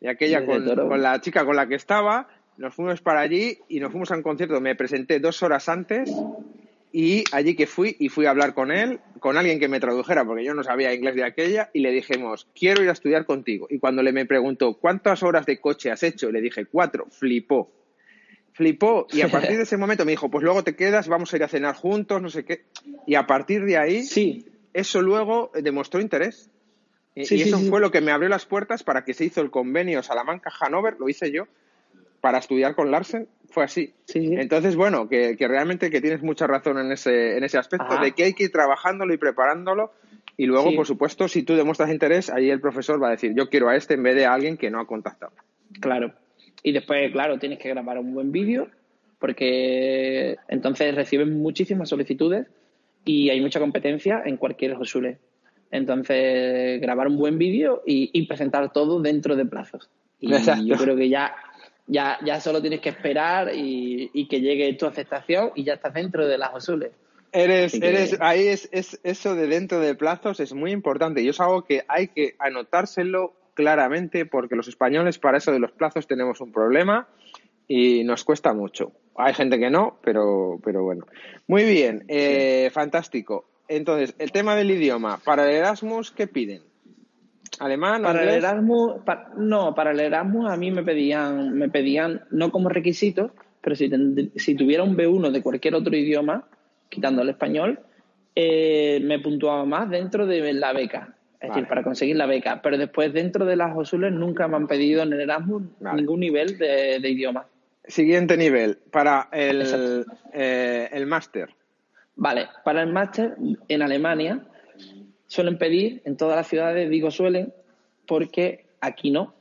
y 0.00 0.08
aquella 0.08 0.44
con, 0.44 0.64
con, 0.64 1.02
la 1.02 1.20
chica 1.20 1.44
con 1.44 1.54
la 1.54 1.68
que 1.68 1.76
estaba, 1.76 2.28
nos 2.56 2.74
fuimos 2.74 3.00
para 3.00 3.20
allí 3.20 3.58
y 3.68 3.78
nos 3.78 3.92
fuimos 3.92 4.10
a 4.10 4.16
un 4.16 4.22
concierto. 4.22 4.60
Me 4.60 4.74
presenté 4.74 5.20
dos 5.20 5.42
horas 5.42 5.68
antes 5.68 6.10
y 6.98 7.24
allí 7.30 7.54
que 7.56 7.66
fui 7.66 7.94
y 7.98 8.08
fui 8.08 8.24
a 8.24 8.30
hablar 8.30 8.54
con 8.54 8.72
él, 8.72 9.00
con 9.20 9.36
alguien 9.36 9.60
que 9.60 9.68
me 9.68 9.80
tradujera, 9.80 10.24
porque 10.24 10.46
yo 10.46 10.54
no 10.54 10.64
sabía 10.64 10.94
inglés 10.94 11.14
de 11.14 11.24
aquella, 11.24 11.68
y 11.74 11.80
le 11.80 11.90
dijimos, 11.90 12.48
quiero 12.58 12.82
ir 12.82 12.88
a 12.88 12.92
estudiar 12.92 13.26
contigo. 13.26 13.66
Y 13.68 13.78
cuando 13.78 14.02
le 14.02 14.12
me 14.12 14.24
preguntó, 14.24 14.78
¿cuántas 14.78 15.22
horas 15.22 15.44
de 15.44 15.60
coche 15.60 15.90
has 15.90 16.02
hecho? 16.02 16.32
Le 16.32 16.40
dije, 16.40 16.64
cuatro, 16.64 17.06
flipó. 17.10 17.70
Flipó 18.54 19.06
y 19.12 19.20
a 19.20 19.28
partir 19.28 19.58
de 19.58 19.64
ese 19.64 19.76
momento 19.76 20.06
me 20.06 20.12
dijo, 20.12 20.30
pues 20.30 20.42
luego 20.42 20.64
te 20.64 20.74
quedas, 20.74 21.06
vamos 21.06 21.34
a 21.34 21.36
ir 21.36 21.44
a 21.44 21.48
cenar 21.48 21.74
juntos, 21.74 22.22
no 22.22 22.30
sé 22.30 22.46
qué. 22.46 22.64
Y 23.06 23.16
a 23.16 23.26
partir 23.26 23.66
de 23.66 23.76
ahí, 23.76 24.02
sí. 24.02 24.46
eso 24.72 25.02
luego 25.02 25.52
demostró 25.52 26.00
interés. 26.00 26.48
y 27.14 27.42
eso 27.42 27.58
fue 27.58 27.78
lo 27.78 27.90
que 27.90 28.00
me 28.00 28.10
abrió 28.10 28.30
las 28.30 28.46
puertas 28.46 28.82
para 28.82 29.04
que 29.04 29.12
se 29.12 29.26
hizo 29.26 29.42
el 29.42 29.50
convenio 29.50 30.02
Salamanca-Hanover, 30.02 30.96
lo 30.98 31.10
hice 31.10 31.30
yo, 31.30 31.46
para 32.22 32.38
estudiar 32.38 32.74
con 32.74 32.90
Larsen 32.90 33.28
fue 33.56 33.64
así. 33.64 33.94
Entonces, 34.12 34.76
bueno, 34.76 35.08
que, 35.08 35.34
realmente 35.40 35.88
que 35.88 36.02
tienes 36.02 36.22
mucha 36.22 36.46
razón 36.46 36.78
en 36.78 36.92
ese, 36.92 37.38
en 37.38 37.42
ese 37.42 37.56
aspecto, 37.56 37.98
de 37.98 38.12
que 38.12 38.24
hay 38.24 38.34
que 38.34 38.44
ir 38.44 38.52
trabajándolo 38.52 39.14
y 39.14 39.16
preparándolo. 39.16 39.92
Y 40.36 40.44
luego, 40.44 40.74
por 40.74 40.86
supuesto, 40.86 41.26
si 41.26 41.42
tú 41.42 41.54
demuestras 41.54 41.90
interés, 41.90 42.28
ahí 42.28 42.50
el 42.50 42.60
profesor 42.60 43.02
va 43.02 43.08
a 43.08 43.12
decir, 43.12 43.32
yo 43.34 43.48
quiero 43.48 43.70
a 43.70 43.76
este 43.76 43.94
en 43.94 44.02
vez 44.02 44.14
de 44.14 44.26
a 44.26 44.34
alguien 44.34 44.58
que 44.58 44.70
no 44.70 44.78
ha 44.78 44.86
contactado. 44.86 45.32
Claro. 45.80 46.12
Y 46.62 46.72
después, 46.72 47.10
claro, 47.12 47.38
tienes 47.38 47.58
que 47.58 47.70
grabar 47.70 47.98
un 47.98 48.12
buen 48.12 48.30
vídeo, 48.30 48.68
porque 49.18 50.36
entonces 50.48 50.94
reciben 50.94 51.40
muchísimas 51.40 51.88
solicitudes 51.88 52.46
y 53.06 53.30
hay 53.30 53.40
mucha 53.40 53.58
competencia 53.58 54.20
en 54.26 54.36
cualquier 54.36 54.74
Josule. 54.74 55.16
Entonces, 55.70 56.78
grabar 56.82 57.06
un 57.06 57.16
buen 57.16 57.38
vídeo 57.38 57.82
y, 57.86 58.26
presentar 58.26 58.70
todo 58.70 59.00
dentro 59.00 59.34
de 59.34 59.46
plazos. 59.46 59.88
Y 60.20 60.28
yo 60.66 60.76
creo 60.76 60.94
que 60.94 61.08
ya 61.08 61.34
ya, 61.86 62.18
ya 62.24 62.40
solo 62.40 62.60
tienes 62.60 62.80
que 62.80 62.90
esperar 62.90 63.50
y, 63.54 64.26
que 64.28 64.40
llegue 64.40 64.72
tu 64.74 64.86
aceptación 64.86 65.52
y 65.54 65.64
ya 65.64 65.74
estás 65.74 65.94
dentro 65.94 66.26
de 66.26 66.38
las 66.38 66.54
Osules. 66.54 66.90
Eres, 67.32 67.74
eres, 67.74 68.16
ahí 68.20 68.46
es, 68.46 68.68
es, 68.72 68.98
eso 69.02 69.34
de 69.34 69.46
dentro 69.46 69.80
de 69.80 69.94
plazos 69.94 70.40
es 70.40 70.54
muy 70.54 70.70
importante 70.70 71.22
y 71.22 71.28
es 71.28 71.40
algo 71.40 71.62
que 71.62 71.84
hay 71.88 72.08
que 72.08 72.34
anotárselo 72.38 73.34
claramente 73.54 74.26
porque 74.26 74.56
los 74.56 74.68
españoles 74.68 75.18
para 75.18 75.38
eso 75.38 75.52
de 75.52 75.58
los 75.58 75.72
plazos 75.72 76.06
tenemos 76.06 76.40
un 76.40 76.52
problema 76.52 77.08
y 77.68 78.04
nos 78.04 78.24
cuesta 78.24 78.52
mucho. 78.52 78.92
Hay 79.16 79.34
gente 79.34 79.58
que 79.58 79.70
no, 79.70 79.98
pero, 80.02 80.60
pero 80.62 80.82
bueno. 80.84 81.06
Muy 81.46 81.64
bien, 81.64 82.04
eh, 82.08 82.70
fantástico. 82.72 83.46
Entonces, 83.68 84.14
el 84.18 84.30
tema 84.30 84.54
del 84.54 84.70
idioma. 84.70 85.18
Para 85.24 85.48
el 85.48 85.56
Erasmus, 85.56 86.12
¿qué 86.12 86.26
piden? 86.26 86.62
¿Alemán? 87.58 88.02
Para 88.02 88.22
el 88.22 88.28
Erasmus, 88.28 88.96
no, 89.36 89.74
para 89.74 89.92
el 89.92 90.00
Erasmus 90.00 90.50
a 90.50 90.56
mí 90.56 90.70
me 90.70 90.82
pedían, 90.82 91.54
me 91.54 91.68
pedían 91.68 92.22
no 92.30 92.50
como 92.50 92.68
requisito, 92.68 93.32
pero 93.60 93.76
si, 93.76 93.90
si 94.36 94.54
tuviera 94.54 94.82
un 94.82 94.96
B1 94.96 95.30
de 95.30 95.42
cualquier 95.42 95.74
otro 95.74 95.96
idioma, 95.96 96.44
quitando 96.88 97.22
el 97.22 97.30
español, 97.30 97.80
eh, 98.34 99.00
me 99.02 99.18
puntuaba 99.18 99.64
más 99.64 99.88
dentro 99.90 100.26
de 100.26 100.52
la 100.52 100.72
beca. 100.72 101.14
Es 101.40 101.50
decir, 101.50 101.68
para 101.68 101.82
conseguir 101.82 102.16
la 102.16 102.26
beca. 102.26 102.60
Pero 102.62 102.78
después, 102.78 103.12
dentro 103.12 103.44
de 103.44 103.56
las 103.56 103.76
OSULES, 103.76 104.12
nunca 104.12 104.48
me 104.48 104.56
han 104.56 104.66
pedido 104.66 105.02
en 105.02 105.12
el 105.12 105.20
Erasmus 105.20 105.62
ningún 105.94 106.20
nivel 106.20 106.58
de, 106.58 106.98
idioma. 107.08 107.46
Siguiente 107.84 108.36
nivel, 108.36 108.78
para 108.90 109.28
el, 109.32 110.04
eh, 110.32 110.88
el 110.92 111.06
máster. 111.06 111.50
Vale, 112.16 112.48
para 112.64 112.82
el 112.82 112.92
máster 112.92 113.36
en 113.68 113.82
Alemania 113.82 114.42
suelen 115.26 115.58
pedir, 115.58 116.02
en 116.04 116.16
todas 116.16 116.36
las 116.36 116.48
ciudades 116.48 116.88
digo 116.90 117.10
suelen, 117.10 117.52
porque 118.06 118.66
aquí 118.80 119.10
no, 119.10 119.34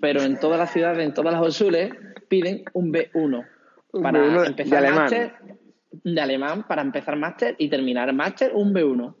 pero 0.00 0.22
en 0.22 0.38
todas 0.38 0.58
las 0.58 0.72
ciudades, 0.72 1.04
en 1.06 1.14
todas 1.14 1.32
las 1.32 1.42
OSULES, 1.42 1.92
piden 2.28 2.64
un 2.72 2.92
B1 2.92 3.46
para 4.02 4.46
empezar 4.46 4.82
de 4.82 4.90
máster 4.90 5.32
de 5.92 6.20
alemán, 6.20 6.64
para 6.66 6.82
empezar 6.82 7.16
máster 7.16 7.54
y 7.58 7.68
terminar 7.68 8.12
máster 8.12 8.52
un 8.54 8.72
B1. 8.72 9.14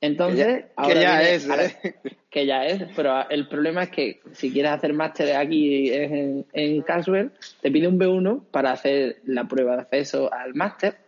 Entonces, 0.00 0.66
que 0.86 0.94
ya, 0.94 1.22
es, 1.22 1.48
¿eh? 1.48 1.96
que 2.30 2.46
ya 2.46 2.64
es, 2.64 2.84
pero 2.94 3.28
el 3.28 3.48
problema 3.48 3.84
es 3.84 3.90
que 3.90 4.20
si 4.32 4.52
quieres 4.52 4.70
hacer 4.70 4.92
máster 4.92 5.34
aquí 5.34 5.92
en, 5.92 6.46
en 6.52 6.82
Caswell, 6.82 7.32
te 7.60 7.70
pide 7.72 7.88
un 7.88 7.98
B1 7.98 8.44
para 8.52 8.70
hacer 8.70 9.16
la 9.24 9.48
prueba 9.48 9.74
de 9.74 9.82
acceso 9.82 10.32
al 10.32 10.54
máster 10.54 10.98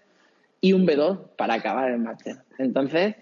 y 0.60 0.72
un 0.72 0.86
B2 0.86 1.36
para 1.36 1.54
acabar 1.54 1.90
el 1.90 1.98
máster. 1.98 2.38
Entonces, 2.58 3.14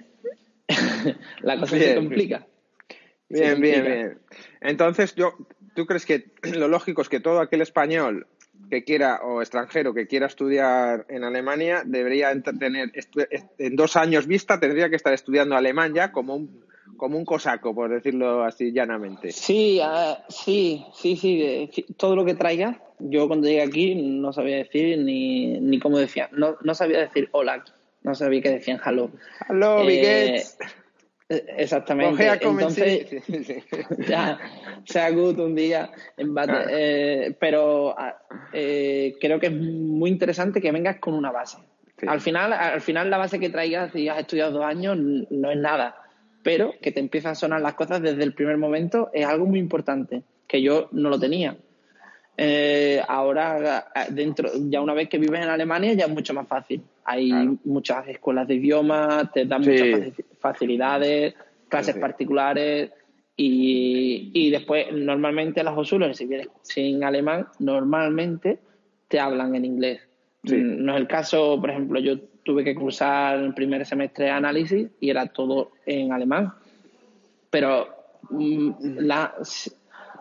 la 1.43 1.59
cosa 1.59 1.79
se 1.79 1.95
complica. 1.95 2.47
Bien, 3.29 3.61
bien, 3.61 3.85
bien. 3.85 4.19
Entonces, 4.61 5.15
yo, 5.15 5.35
¿tú 5.75 5.87
crees 5.87 6.07
que 6.07 6.31
lo 6.55 6.69
lógico 6.69 7.03
es 7.03 7.09
que 7.09 7.21
todo 7.21 7.41
aquel 7.41 7.63
español 7.63 8.27
que 8.71 8.85
quiera 8.85 9.21
o 9.23 9.41
extranjero 9.41 9.95
que 9.95 10.07
quiera 10.07 10.27
estudiar 10.27 11.07
en 11.09 11.25
Alemania 11.25 11.83
debería 11.87 12.33
tener 12.59 12.93
en 13.59 13.77
dos 13.77 13.97
años 13.97 14.27
vista 14.27 14.61
tendría 14.61 14.91
que 14.91 14.97
estar 14.97 15.13
estudiando 15.13 15.57
alemán 15.57 15.95
ya 15.95 16.13
como 16.13 16.35
un 16.35 16.65
como 16.97 17.17
un 17.17 17.25
cosaco 17.25 17.75
por 17.75 17.91
decirlo 17.91 18.43
así 18.43 18.73
llanamente 18.73 19.33
sí 19.33 19.81
sí 20.29 20.85
sí 20.93 21.17
sí 21.17 21.87
todo 21.97 22.17
lo 22.17 22.25
que 22.25 22.35
traiga 22.35 22.83
yo 22.99 23.29
cuando 23.29 23.47
llegué 23.47 23.63
aquí 23.63 23.95
no 23.95 24.33
sabía 24.33 24.57
decir 24.57 24.99
ni, 24.99 25.61
ni 25.61 25.79
cómo 25.79 25.99
decía 25.99 26.29
no, 26.33 26.57
no 26.63 26.75
sabía 26.75 26.99
decir 26.99 27.29
hola 27.33 27.65
no 28.03 28.15
sabía 28.15 28.43
que 28.43 28.51
decían 28.51 28.81
hello. 28.85 29.11
Hello, 29.49 29.89
eh, 29.89 30.37
eh 30.37 30.43
Exactamente. 31.29 32.27
Entonces, 32.27 33.07
ya, 34.09 34.39
sea 34.85 35.11
good 35.11 35.39
un 35.41 35.55
día. 35.55 35.91
Eh, 36.17 37.35
pero 37.39 37.95
ah, 37.99 38.19
eh, 38.53 39.15
creo 39.21 39.39
que 39.39 39.49
es 39.49 39.53
muy 39.53 40.11
interesante 40.11 40.61
que 40.61 40.73
vengas 40.73 40.97
con 40.99 41.15
una 41.15 41.31
base. 41.31 41.59
Al, 42.07 42.21
final, 42.21 42.53
al 42.53 42.81
final, 42.81 43.11
la 43.11 43.19
base 43.19 43.39
que 43.39 43.51
traigas, 43.51 43.93
si 43.93 44.09
has 44.09 44.21
estudiado 44.21 44.53
dos 44.53 44.65
años, 44.65 44.97
no 44.97 45.51
es 45.51 45.59
nada. 45.59 45.97
Pero 46.43 46.73
que 46.81 46.93
te 46.93 47.01
empiezan 47.01 47.33
a 47.33 47.35
sonar 47.35 47.61
las 47.61 47.75
cosas 47.75 48.01
desde 48.01 48.23
el 48.23 48.33
primer 48.33 48.57
momento 48.57 49.11
es 49.13 49.27
algo 49.27 49.45
muy 49.45 49.59
importante, 49.59 50.23
que 50.47 50.63
yo 50.63 50.89
no 50.93 51.11
lo 51.11 51.19
tenía. 51.19 51.57
Eh, 52.39 53.03
ahora, 53.07 53.91
dentro, 54.11 54.49
ya 54.55 54.81
una 54.81 54.95
vez 54.95 55.09
que 55.09 55.19
vives 55.19 55.43
en 55.43 55.49
Alemania, 55.49 55.93
ya 55.93 56.07
es 56.07 56.11
mucho 56.11 56.33
más 56.33 56.47
fácil. 56.47 56.83
Hay 57.11 57.33
muchas 57.65 58.07
escuelas 58.09 58.47
de 58.47 58.57
idiomas, 58.57 59.33
te 59.33 59.47
dan 59.47 59.63
muchas 59.63 60.13
facilidades, 60.39 61.35
clases 61.69 61.97
particulares 61.97 62.91
y, 63.35 64.51
después 64.51 64.93
normalmente 64.93 65.63
las 65.63 65.77
Hochschulen, 65.77 66.15
si 66.15 66.27
vienes 66.27 66.49
sin 66.63 67.03
alemán, 67.05 67.47
normalmente 67.61 68.59
te 69.07 69.21
hablan 69.21 69.55
en 69.55 69.65
inglés. 69.65 70.01
Mm, 70.43 70.85
no 70.85 70.95
es 70.95 71.01
el 71.01 71.07
caso, 71.07 71.59
por 71.61 71.71
ejemplo, 71.71 72.01
yo 72.01 72.19
tuve 72.45 72.65
que 72.65 72.75
cursar 72.75 73.39
el 73.39 73.55
primer 73.55 73.87
semestre 73.87 74.27
de 74.27 74.31
análisis 74.33 74.89
y 75.01 75.09
era 75.09 75.27
todo 75.29 75.73
en 75.87 76.13
alemán. 76.13 76.53
Pero 77.49 77.89
mm, 78.31 78.71
la, 78.99 79.35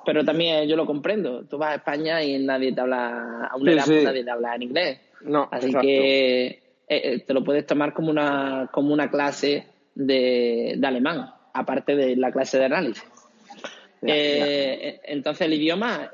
pero 0.06 0.23
también 0.23 0.67
yo 0.69 0.76
lo 0.76 0.86
comprendo. 0.86 1.43
Tú 1.45 1.58
vas 1.58 1.71
a 1.71 1.76
España 1.76 2.23
y 2.23 2.38
nadie 2.45 2.71
te 2.71 2.80
habla, 2.80 3.47
a 3.47 3.56
un 3.58 3.65
nadie 3.65 4.23
te 4.23 4.30
habla 4.30 4.56
en 4.56 4.62
inglés. 4.62 5.02
No, 5.21 5.50
Así 5.52 5.73
que 5.73 6.66
eh, 6.88 7.02
eh, 7.04 7.19
te 7.26 7.34
lo 7.34 7.43
puedes 7.43 7.65
tomar 7.65 7.93
como 7.93 8.10
una, 8.10 8.69
como 8.71 8.93
una 8.93 9.10
clase 9.10 9.67
de, 9.95 10.80
alemán, 10.84 11.30
aparte 11.54 11.95
de 11.95 12.15
la 12.15 12.32
clase 12.32 12.58
de 12.60 12.65
análisis. 12.65 13.04
Eh, 14.02 15.02
entonces 15.06 15.47
el 15.47 15.54
idioma, 15.54 16.12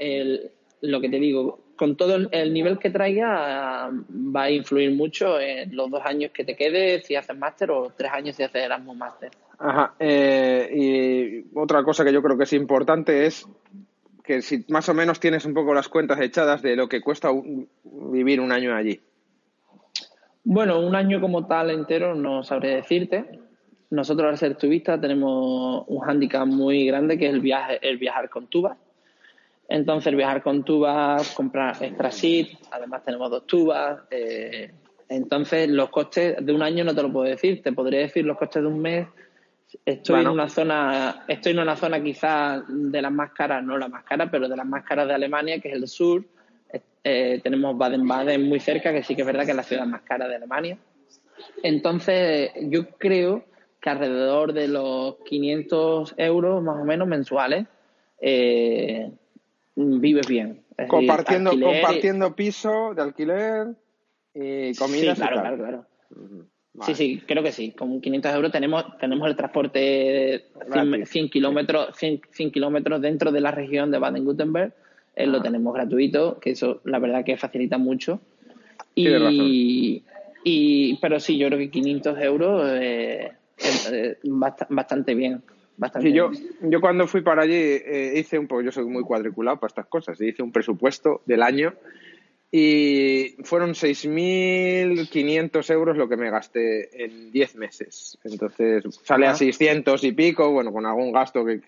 lo 0.82 1.02
que 1.02 1.10
te 1.10 1.20
digo, 1.20 1.64
con 1.76 1.96
todo 1.98 2.16
el, 2.32 2.54
nivel 2.54 2.80
que 2.80 2.90
traiga 2.90 3.90
va 3.92 4.44
a 4.44 4.52
influir 4.52 4.92
mucho 4.92 5.40
en 5.40 5.76
los 5.76 5.90
dos 5.90 6.02
años 6.06 6.32
que 6.32 6.44
te 6.44 6.56
quedes 6.56 7.06
si 7.06 7.16
haces 7.16 7.38
máster 7.38 7.72
o 7.72 7.92
tres 7.96 8.12
años 8.12 8.36
si 8.36 8.44
haces 8.44 8.64
Erasmus 8.64 8.96
máster. 8.96 9.32
Ajá. 9.60 9.94
Eh, 10.00 10.70
y 10.74 11.58
otra 11.58 11.84
cosa 11.84 12.04
que 12.04 12.14
yo 12.14 12.22
creo 12.22 12.38
que 12.38 12.44
es 12.44 12.54
importante 12.54 13.26
es 13.26 13.48
que 14.24 14.42
si 14.42 14.66
más 14.70 14.88
o 14.90 14.94
menos 14.94 15.20
tienes 15.20 15.46
un 15.46 15.54
poco 15.54 15.74
las 15.74 15.90
cuentas 15.90 16.20
echadas 16.22 16.62
de 16.62 16.76
lo 16.76 16.88
que 16.88 17.02
cuesta 17.02 17.30
vivir 17.84 18.40
un 18.40 18.52
año 18.52 18.76
allí. 18.76 19.02
Bueno, 20.44 20.80
un 20.80 20.96
año 20.96 21.22
como 21.22 21.48
tal 21.48 21.70
entero 21.70 22.16
no 22.16 22.44
sabré 22.44 22.76
decirte. 22.76 23.40
Nosotros 23.90 24.30
al 24.30 24.38
ser 24.38 24.56
tubistas 24.56 25.00
tenemos 25.00 25.86
un 25.88 26.00
hándicap 26.00 26.46
muy 26.48 26.86
grande 26.88 27.18
que 27.18 27.28
es 27.28 27.34
el, 27.34 27.42
viaje, 27.42 27.80
el 27.82 27.98
viajar 27.98 28.30
con 28.30 28.48
tubas. 28.48 28.78
Entonces, 29.70 30.16
viajar 30.16 30.44
con 30.44 30.64
tubas, 30.64 31.34
comprar 31.34 31.82
extra 31.82 32.12
seat, 32.12 32.50
además 32.72 33.04
tenemos 33.06 33.30
dos 33.32 33.48
tubas. 33.48 34.02
Eh, 34.12 34.72
entonces, 35.08 35.70
los 35.70 35.90
costes 35.90 36.36
de 36.46 36.54
un 36.54 36.62
año 36.62 36.84
no 36.84 36.94
te 36.94 37.02
lo 37.02 37.12
puedo 37.12 37.30
decir, 37.30 37.62
te 37.62 37.72
podría 37.72 38.00
decir 38.00 38.26
los 38.26 38.38
costes 38.38 38.62
de 38.62 38.68
un 38.68 38.82
mes. 38.82 39.08
Estoy 39.86 40.22
en 40.22 40.28
una 40.28 40.50
zona, 40.50 41.24
estoy 41.28 41.54
en 41.54 41.60
una 41.60 41.76
zona 41.76 42.04
quizás 42.04 42.64
de 42.68 43.02
las 43.02 43.12
más 43.12 43.32
caras, 43.32 43.64
no 43.64 43.78
la 43.78 43.88
más 43.88 44.04
cara, 44.04 44.30
pero 44.30 44.50
de 44.50 44.58
las 44.58 44.66
más 44.66 44.84
caras 44.84 45.08
de 45.08 45.14
Alemania, 45.14 45.60
que 45.60 45.70
es 45.70 45.76
el 45.76 45.88
sur. 45.88 46.24
Eh, 47.04 47.42
tenemos 47.44 47.78
Baden-Baden 47.78 48.48
muy 48.48 48.60
cerca, 48.60 48.94
que 48.94 49.04
sí 49.04 49.16
que 49.16 49.22
es 49.22 49.26
verdad 49.26 49.46
que 49.46 49.52
es 49.52 49.58
la 49.58 49.64
ciudad 49.64 49.86
más 49.86 50.02
cara 50.04 50.28
de 50.28 50.36
Alemania. 50.36 50.78
Entonces, 51.62 52.52
yo 52.62 52.90
creo 52.98 53.46
que 53.82 53.90
alrededor 53.90 54.54
de 54.54 54.70
los 54.70 55.18
500 55.26 56.16
euros 56.18 56.64
más 56.64 56.80
o 56.80 56.86
menos 56.86 57.08
mensuales 57.08 57.68
eh, 58.22 59.12
vives 59.76 60.28
bien. 60.28 60.64
compartiendo, 60.88 61.52
compartiendo 61.52 62.36
piso 62.36 62.94
de 62.96 63.02
alquiler 63.02 63.68
y 64.34 64.74
comida. 64.76 65.16
Sí, 65.16 65.22
claro, 65.22 65.42
claro, 65.42 65.58
claro. 65.58 65.86
Sí, 66.82 66.96
sí, 66.96 67.24
creo 67.28 67.44
que 67.44 67.52
sí. 67.52 67.72
Con 67.72 68.02
500 68.02 68.34
euros 68.34 68.52
tenemos, 68.52 68.98
tenemos 68.98 69.28
el 69.28 69.36
transporte 69.36 70.46
100, 71.06 71.30
kilómetros, 71.30 71.96
100, 71.98 72.52
kilómetros 72.52 73.02
dentro 73.02 73.32
de 73.32 73.42
la 73.42 73.52
región 73.52 73.92
de 73.92 74.00
Baden-Württemberg. 74.00 74.74
Eh, 75.16 75.28
lo 75.28 75.40
ah. 75.40 75.44
tenemos 75.44 75.74
gratuito, 75.74 76.40
que 76.40 76.52
eso 76.52 76.82
la 76.86 77.00
verdad 77.00 77.24
que 77.24 77.38
facilita 77.38 77.78
mucho. 77.78 78.20
Y, 78.96 80.04
y, 80.44 80.98
pero 80.98 81.20
sí, 81.20 81.38
yo 81.38 81.48
creo 81.48 81.60
que 81.60 81.70
500 81.70 82.20
euros 82.22 82.70
eh, 82.74 83.32
es 83.58 84.18
bastante 84.24 85.16
bien. 85.16 85.44
Bastante 85.76 86.12
yo, 86.12 86.30
yo 86.62 86.82
cuando 86.82 87.08
fui 87.08 87.22
para 87.22 87.42
allí 87.44 87.56
eh, 87.56 88.14
hice 88.18 88.38
un 88.38 88.48
poco, 88.48 88.62
yo 88.62 88.72
soy 88.72 88.86
muy 88.86 89.04
cuadriculado 89.04 89.60
para 89.60 89.70
estas 89.70 89.88
cosas, 89.88 90.22
hice 90.22 90.44
un 90.44 90.52
presupuesto 90.52 91.24
del 91.26 91.42
año 91.42 91.74
y 92.52 93.38
fueron 93.44 93.72
6.500 93.72 95.72
euros 95.72 95.98
lo 95.98 96.08
que 96.08 96.18
me 96.18 96.30
gasté 96.30 97.04
en 97.04 97.32
10 97.32 97.56
meses. 97.56 98.20
Entonces 98.24 98.84
sale 99.04 99.26
a 99.26 99.34
600 99.34 100.04
y 100.04 100.12
pico, 100.12 100.52
bueno, 100.52 100.72
con 100.72 100.86
algún 100.86 101.12
gasto 101.12 101.44
que... 101.44 101.60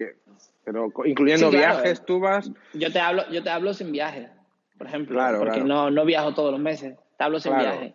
pero 0.65 0.91
incluyendo 1.06 1.51
viajes, 1.51 2.04
tú 2.04 2.19
vas... 2.19 2.51
Yo 2.73 2.91
te 2.91 2.99
hablo, 2.99 3.23
yo 3.32 3.43
te 3.43 3.49
hablo 3.49 3.73
sin 3.73 3.91
viaje, 3.91 4.30
por 4.78 4.88
ejemplo, 4.88 5.21
porque 5.38 5.62
No, 5.62 5.91
no 5.91 6.06
viajo 6.06 6.34
todos 6.34 6.51
los 6.51 6.60
meses, 6.60 6.95
te 7.17 7.23
hablo 7.23 7.39
sin 7.39 7.58
viaje. 7.58 7.93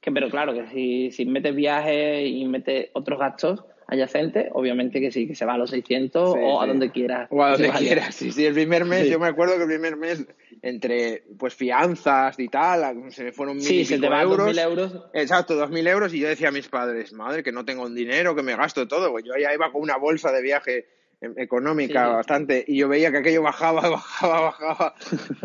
Que, 0.00 0.12
pero 0.12 0.30
claro, 0.30 0.54
que 0.54 0.68
si, 0.68 1.10
si 1.10 1.26
metes 1.26 1.54
viajes 1.54 2.26
y 2.26 2.44
metes 2.44 2.90
otros 2.92 3.18
gastos, 3.18 3.64
adyacente, 3.86 4.48
obviamente 4.52 5.00
que 5.00 5.10
sí, 5.10 5.26
que 5.26 5.34
se 5.34 5.44
va 5.44 5.54
a 5.54 5.58
los 5.58 5.70
600 5.70 6.36
o 6.38 6.60
a 6.60 6.66
donde 6.66 6.90
quieras. 6.90 7.28
O 7.30 7.42
a 7.42 7.52
donde 7.52 7.70
quieras, 7.78 8.14
sí, 8.14 8.32
sí. 8.32 8.46
El 8.46 8.54
primer 8.54 8.84
mes, 8.84 9.08
yo 9.08 9.18
me 9.18 9.26
acuerdo 9.26 9.56
que 9.56 9.62
el 9.62 9.68
primer 9.68 9.96
mes, 9.96 10.26
entre 10.62 11.24
pues 11.38 11.54
fianzas 11.54 12.38
y 12.38 12.48
tal, 12.48 13.10
se 13.10 13.24
me 13.24 13.32
fueron 13.32 13.56
mil 13.56 13.64
sí, 13.64 13.84
se 13.84 13.98
te 13.98 14.06
euros. 14.06 14.56
euros. 14.56 15.04
Exacto, 15.12 15.54
dos 15.54 15.70
mil 15.70 15.86
euros. 15.86 16.14
Y 16.14 16.20
yo 16.20 16.28
decía 16.28 16.48
a 16.48 16.52
mis 16.52 16.68
padres, 16.68 17.12
madre, 17.12 17.42
que 17.42 17.52
no 17.52 17.64
tengo 17.64 17.88
dinero, 17.88 18.34
que 18.34 18.42
me 18.42 18.56
gasto 18.56 18.88
todo. 18.88 19.18
Yo 19.18 19.34
ya 19.40 19.52
iba 19.52 19.70
con 19.72 19.82
una 19.82 19.96
bolsa 19.96 20.32
de 20.32 20.42
viaje 20.42 20.86
em, 21.24 21.34
económica 21.36 22.08
bastante 22.08 22.64
y 22.66 22.78
yo 22.78 22.88
veía 22.88 23.10
que 23.10 23.18
aquello 23.18 23.42
bajaba, 23.42 23.80
bajaba, 23.90 24.40
bajaba. 24.40 24.94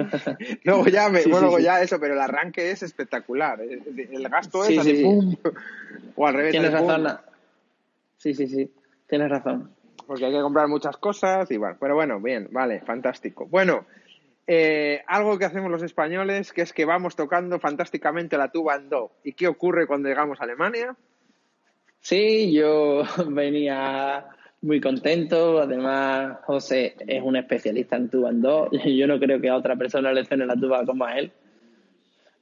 luego 0.64 0.88
ya, 0.88 1.10
me, 1.10 1.24
luego 1.24 1.60
ya 1.60 1.82
eso, 1.82 2.00
pero 2.00 2.14
el 2.14 2.20
arranque 2.20 2.72
es 2.72 2.84
espectacular. 2.84 3.62
El, 3.62 4.30
gasto 4.30 4.64
es 4.66 4.78
así, 4.78 5.04
pum. 5.04 5.36
O 6.16 6.28
al 6.28 6.34
revés. 6.34 6.52
Tienes 6.52 6.72
razón. 6.72 7.08
Sí, 8.18 8.34
sí, 8.34 8.48
sí, 8.48 8.72
tienes 9.08 9.30
razón. 9.30 9.72
Porque 10.06 10.26
hay 10.26 10.34
que 10.34 10.42
comprar 10.42 10.68
muchas 10.68 10.98
cosas 10.98 11.50
y 11.52 11.58
bueno, 11.58 11.78
pero 11.80 11.96
bueno, 11.96 12.20
bien, 12.20 12.50
vale, 12.52 12.82
fantástico. 12.82 13.46
Bueno, 13.46 13.86
eh, 14.48 15.04
algo 15.06 15.38
que 15.38 15.46
hacemos 15.46 15.70
los 15.70 15.84
españoles, 15.84 16.52
que 16.52 16.64
es 16.64 16.74
que 16.74 16.84
vamos 16.84 17.16
tocando 17.16 17.60
fantásticamente 17.60 18.36
la 18.36 18.52
tuba 18.52 18.76
en 18.76 18.90
do. 18.90 19.12
¿Y 19.24 19.34
qué 19.34 19.48
ocurre 19.48 19.86
cuando 19.86 20.10
llegamos 20.10 20.42
a 20.42 20.46
Alemania? 20.46 20.96
Sí, 22.00 22.52
yo 22.52 23.04
venía 23.28 24.26
muy 24.62 24.82
contento. 24.82 25.60
Además, 25.60 26.38
José 26.46 26.96
es 27.08 27.22
un 27.24 27.36
especialista 27.36 27.96
en 27.96 28.10
tuba 28.10 28.30
en 28.30 28.42
do. 28.42 28.70
Yo 28.86 29.08
no 29.08 29.20
creo 29.20 29.40
que 29.42 29.50
a 29.50 29.56
otra 29.56 29.76
persona 29.76 30.12
le 30.14 30.26
suene 30.26 30.46
la 30.46 30.56
tuba 30.56 30.86
como 30.86 31.06
a 31.06 31.18
él. 31.18 31.32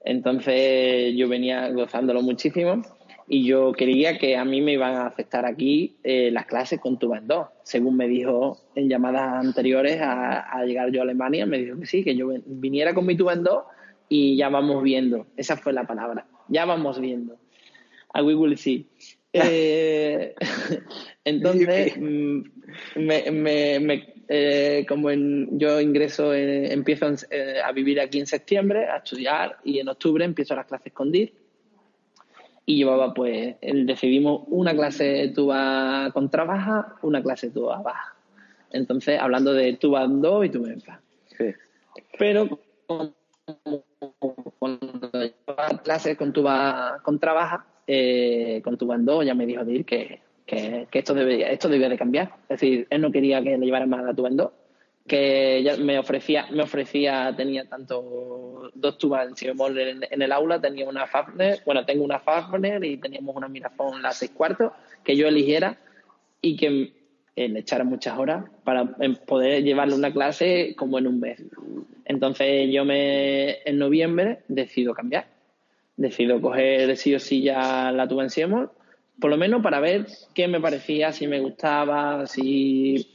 Entonces, 0.03 1.13
yo 1.17 1.27
venía 1.27 1.69
gozándolo 1.71 2.21
muchísimo 2.21 2.82
y 3.27 3.45
yo 3.45 3.73
quería 3.73 4.17
que 4.17 4.38
a 4.38 4.45
mí 4.45 4.62
me 4.62 4.71
iban 4.73 4.95
a 4.95 5.06
afectar 5.06 5.45
aquí 5.45 5.97
eh, 6.01 6.32
las 6.32 6.45
clases 6.45 6.80
con 6.80 6.97
tuba 6.97 7.17
en 7.17 7.27
do. 7.27 7.49
Según 7.63 7.97
me 7.97 8.08
dijo 8.08 8.58
en 8.75 8.88
llamadas 8.88 9.45
anteriores 9.45 9.99
a, 10.01 10.63
llegar 10.65 10.91
yo 10.91 11.01
a 11.01 11.03
Alemania, 11.03 11.45
me 11.45 11.58
dijo 11.58 11.77
que 11.77 11.86
sí, 11.86 12.06
que 12.06 12.15
yo 12.15 12.30
viniera 12.45 12.93
con 12.93 13.06
mi 13.06 13.17
tuba 13.17 13.34
en 13.34 13.43
do 13.43 13.65
y 14.08 14.38
ya 14.38 14.47
vamos 14.47 14.82
viendo. 14.82 15.27
Esa 15.36 15.58
fue 15.58 15.73
la 15.73 15.86
palabra. 15.86 16.25
Ya 16.47 16.63
vamos 16.63 17.01
viendo. 17.01 17.38
We 18.15 18.34
will 18.34 18.58
see. 18.58 18.88
Eh, 19.43 20.36
entonces, 21.23 21.97
mm, 21.97 22.41
me, 22.95 23.32
me, 23.80 24.13
eh, 24.28 24.86
como 24.88 25.10
en, 25.10 25.58
yo 25.60 25.80
ingreso, 25.82 26.34
empiezo 26.34 27.08
a 27.63 27.71
vivir 27.71 28.00
aquí 28.00 28.19
en 28.19 28.28
septiembre, 28.28 28.86
a 28.86 28.97
estudiar, 28.97 29.58
y 29.63 29.80
en 29.80 29.89
octubre 29.89 30.23
empiezo 30.26 30.56
las 30.56 30.65
clases 30.65 30.93
con 30.93 31.12
DIR 31.12 31.34
y 32.69 32.76
llevaba 32.76 33.13
pues, 33.13 33.56
decidimos 33.62 34.43
una 34.47 34.76
clase 34.76 35.32
tuba 35.34 36.12
contrabaja, 36.13 36.97
una 37.02 37.23
clase 37.23 37.50
tuba 37.50 37.82
baja. 37.82 38.13
Entonces, 38.71 39.17
hablando 39.17 39.54
de 39.54 39.78
tuba 39.78 40.04
en 40.04 40.21
do 40.21 40.43
y 40.43 40.50
tuba 40.50 40.67
en 40.67 40.82
fa. 40.82 41.00
Sí. 41.38 41.54
Pero 42.19 42.60
cuando 44.60 45.10
llevaba 45.13 45.82
clases 45.82 46.17
con 46.17 46.34
tuba 46.34 47.00
contrabaja, 47.04 47.65
eh, 47.88 48.62
con 48.63 48.78
tuba 48.78 48.95
en 48.95 49.06
do, 49.06 49.23
ya 49.23 49.34
me 49.34 49.45
dijo 49.45 49.63
decir 49.63 49.86
que, 49.86 50.19
que, 50.45 50.88
esto, 50.91 51.13
debía, 51.13 51.50
esto 51.50 51.69
debía 51.69 51.89
de 51.89 51.97
cambiar. 51.97 52.34
Es 52.43 52.60
decir, 52.60 52.88
él 52.89 53.02
no 53.02 53.12
quería 53.12 53.41
que 53.41 53.58
le 53.58 53.65
llevara 53.65 53.86
más 53.86 54.04
la 54.04 54.13
tuba 54.13 54.30
en 54.30 54.38
do 54.38 54.54
que 55.08 55.63
ya 55.63 55.78
me 55.78 55.97
ofrecía, 55.97 56.47
me 56.52 56.63
ofrecía, 56.63 57.34
tenía 57.36 57.67
tanto 57.67 58.71
dos 58.76 58.97
tubas 58.97 59.41
en 59.41 60.02
en, 60.12 60.21
el 60.21 60.32
aula, 60.32 60.60
tenía 60.60 60.88
una 60.88 61.08
Fafner, 61.08 61.62
bueno, 61.65 61.86
tengo 61.86 62.04
una 62.04 62.19
Fafner 62.19 62.84
y 62.84 62.97
teníamos 62.97 63.36
una 63.36 63.47
Mirafón 63.47 64.02
la 64.02 64.12
seis 64.12 64.32
cuartos, 64.32 64.73
que 65.04 65.15
yo 65.15 65.28
eligiera 65.28 65.78
y 66.41 66.58
que 66.58 66.93
eh, 67.36 67.47
le 67.47 67.60
echara 67.60 67.86
muchas 67.86 68.17
horas 68.19 68.45
para 68.65 68.86
poder 69.26 69.63
llevarle 69.63 69.95
una 69.95 70.12
clase 70.12 70.76
como 70.78 71.00
en 71.00 71.08
un 71.08 71.19
mes. 71.21 71.41
Entonces 72.04 72.69
yo 72.71 72.84
me, 72.84 73.62
en 73.63 73.78
noviembre 73.78 74.39
decido 74.50 74.93
cambiar, 74.93 75.28
decido 75.97 76.39
coger 76.39 76.95
sí 76.95 77.13
o 77.13 77.19
sí 77.19 77.41
ya 77.41 77.91
la 77.91 78.07
tuba 78.07 78.23
en 78.23 78.29
Siemol, 78.29 78.71
por 79.19 79.31
lo 79.31 79.38
menos 79.38 79.62
para 79.62 79.79
ver 79.79 80.05
qué 80.33 80.47
me 80.47 80.62
parecía, 80.62 81.12
si 81.12 81.27
me 81.27 81.39
gustaba, 81.39 82.27
si 82.27 83.07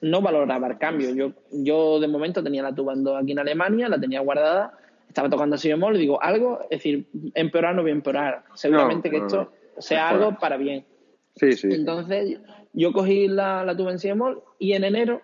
no 0.00 0.22
valoraba 0.22 0.68
el 0.68 0.78
cambio. 0.78 1.14
Yo, 1.14 1.32
yo 1.52 2.00
de 2.00 2.08
momento 2.08 2.42
tenía 2.42 2.62
la 2.62 2.74
tubando 2.74 3.16
aquí 3.16 3.32
en 3.32 3.38
Alemania, 3.38 3.88
la 3.88 4.00
tenía 4.00 4.20
guardada, 4.20 4.78
estaba 5.06 5.28
tocando 5.28 5.56
así 5.56 5.68
bemol, 5.68 5.98
digo, 5.98 6.22
algo, 6.22 6.60
es 6.62 6.78
decir, 6.78 7.06
empeorar 7.34 7.74
no 7.74 7.82
voy 7.82 7.90
a 7.90 7.94
empeorar. 7.94 8.44
Seguramente 8.54 9.10
que 9.10 9.18
esto 9.18 9.52
sea 9.78 10.08
algo 10.08 10.38
para 10.38 10.56
bien. 10.56 10.86
Sí, 11.34 11.52
sí. 11.52 11.68
Entonces, 11.70 12.40
yo 12.72 12.92
cogí 12.92 13.28
la, 13.28 13.62
la 13.64 13.76
tuba 13.76 13.92
en 13.92 13.98
si 13.98 14.08
bemol 14.08 14.42
y 14.58 14.72
en 14.72 14.84
enero 14.84 15.20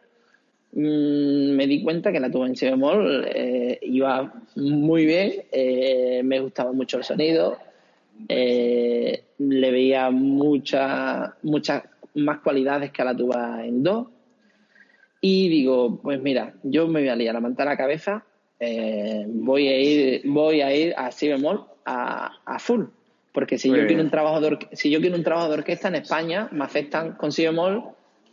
mmm, 0.73 1.57
me 1.57 1.67
di 1.67 1.83
cuenta 1.83 2.13
que 2.13 2.21
la 2.21 2.31
tuba 2.31 2.47
en 2.47 2.57
si 2.57 2.67
bemol 2.67 3.25
eh, 3.27 3.79
iba 3.83 4.33
muy 4.57 5.07
bien, 5.07 5.45
eh, 5.53 6.23
me 6.25 6.41
gustaba 6.41 6.73
mucho 6.73 6.99
el 6.99 7.05
sonido, 7.05 7.59
eh, 8.29 9.25
le 9.39 9.71
veía 9.71 10.11
mucha, 10.11 11.37
mucha 11.43 11.85
más 12.15 12.41
cualidades 12.41 12.91
que 12.91 13.03
a 13.03 13.07
la 13.07 13.17
tuba 13.17 13.65
en 13.65 13.83
do. 13.83 14.11
Y 15.21 15.49
digo, 15.49 16.01
pues 16.03 16.21
mira, 16.21 16.55
yo 16.65 16.89
me 16.89 17.01
voy 17.01 17.09
a 17.09 17.17
liar 17.17 17.37
a 17.37 17.41
montar 17.41 17.67
la 17.67 17.77
cabeza, 17.77 18.25
voy 19.29 19.69
a 19.69 19.79
ir, 19.79 20.23
voy 20.25 20.61
a 20.61 20.75
ir 20.75 20.95
a 20.97 21.13
si 21.13 21.29
bemol 21.29 21.65
a, 21.85 22.33
a 22.45 22.59
full. 22.59 22.87
Porque 23.33 23.57
si 23.57 23.71
yo, 23.71 23.87
quiero 23.87 24.03
un 24.03 24.11
trabajo 24.11 24.41
de 24.41 24.59
si 24.73 24.91
yo 24.91 25.01
quiero 25.01 25.17
un 25.17 25.25
trabajo 25.25 25.49
de 25.49 25.55
orquesta 25.55 25.89
en 25.89 25.95
España, 25.95 26.49
me 26.53 26.65
aceptan 26.65 27.13
con 27.13 27.33
si 27.33 27.45
bemol, 27.45 27.85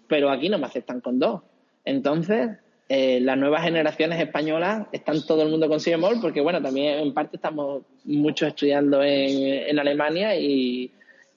pero 0.07 0.29
aquí 0.29 0.49
no 0.49 0.57
me 0.57 0.65
aceptan 0.65 0.99
con 0.99 1.19
do. 1.19 1.43
Entonces, 1.89 2.51
eh, 2.87 3.19
las 3.19 3.35
nuevas 3.35 3.63
generaciones 3.63 4.21
españolas 4.21 4.85
están 4.91 5.25
todo 5.25 5.41
el 5.41 5.49
mundo 5.49 5.67
con 5.67 5.79
si 5.79 5.89
bemol, 5.89 6.19
porque 6.21 6.39
bueno, 6.39 6.61
también 6.61 6.99
en 6.99 7.13
parte 7.15 7.37
estamos 7.37 7.81
muchos 8.03 8.49
estudiando 8.49 9.01
en, 9.03 9.67
en 9.69 9.79
Alemania 9.79 10.35
y, 10.35 10.91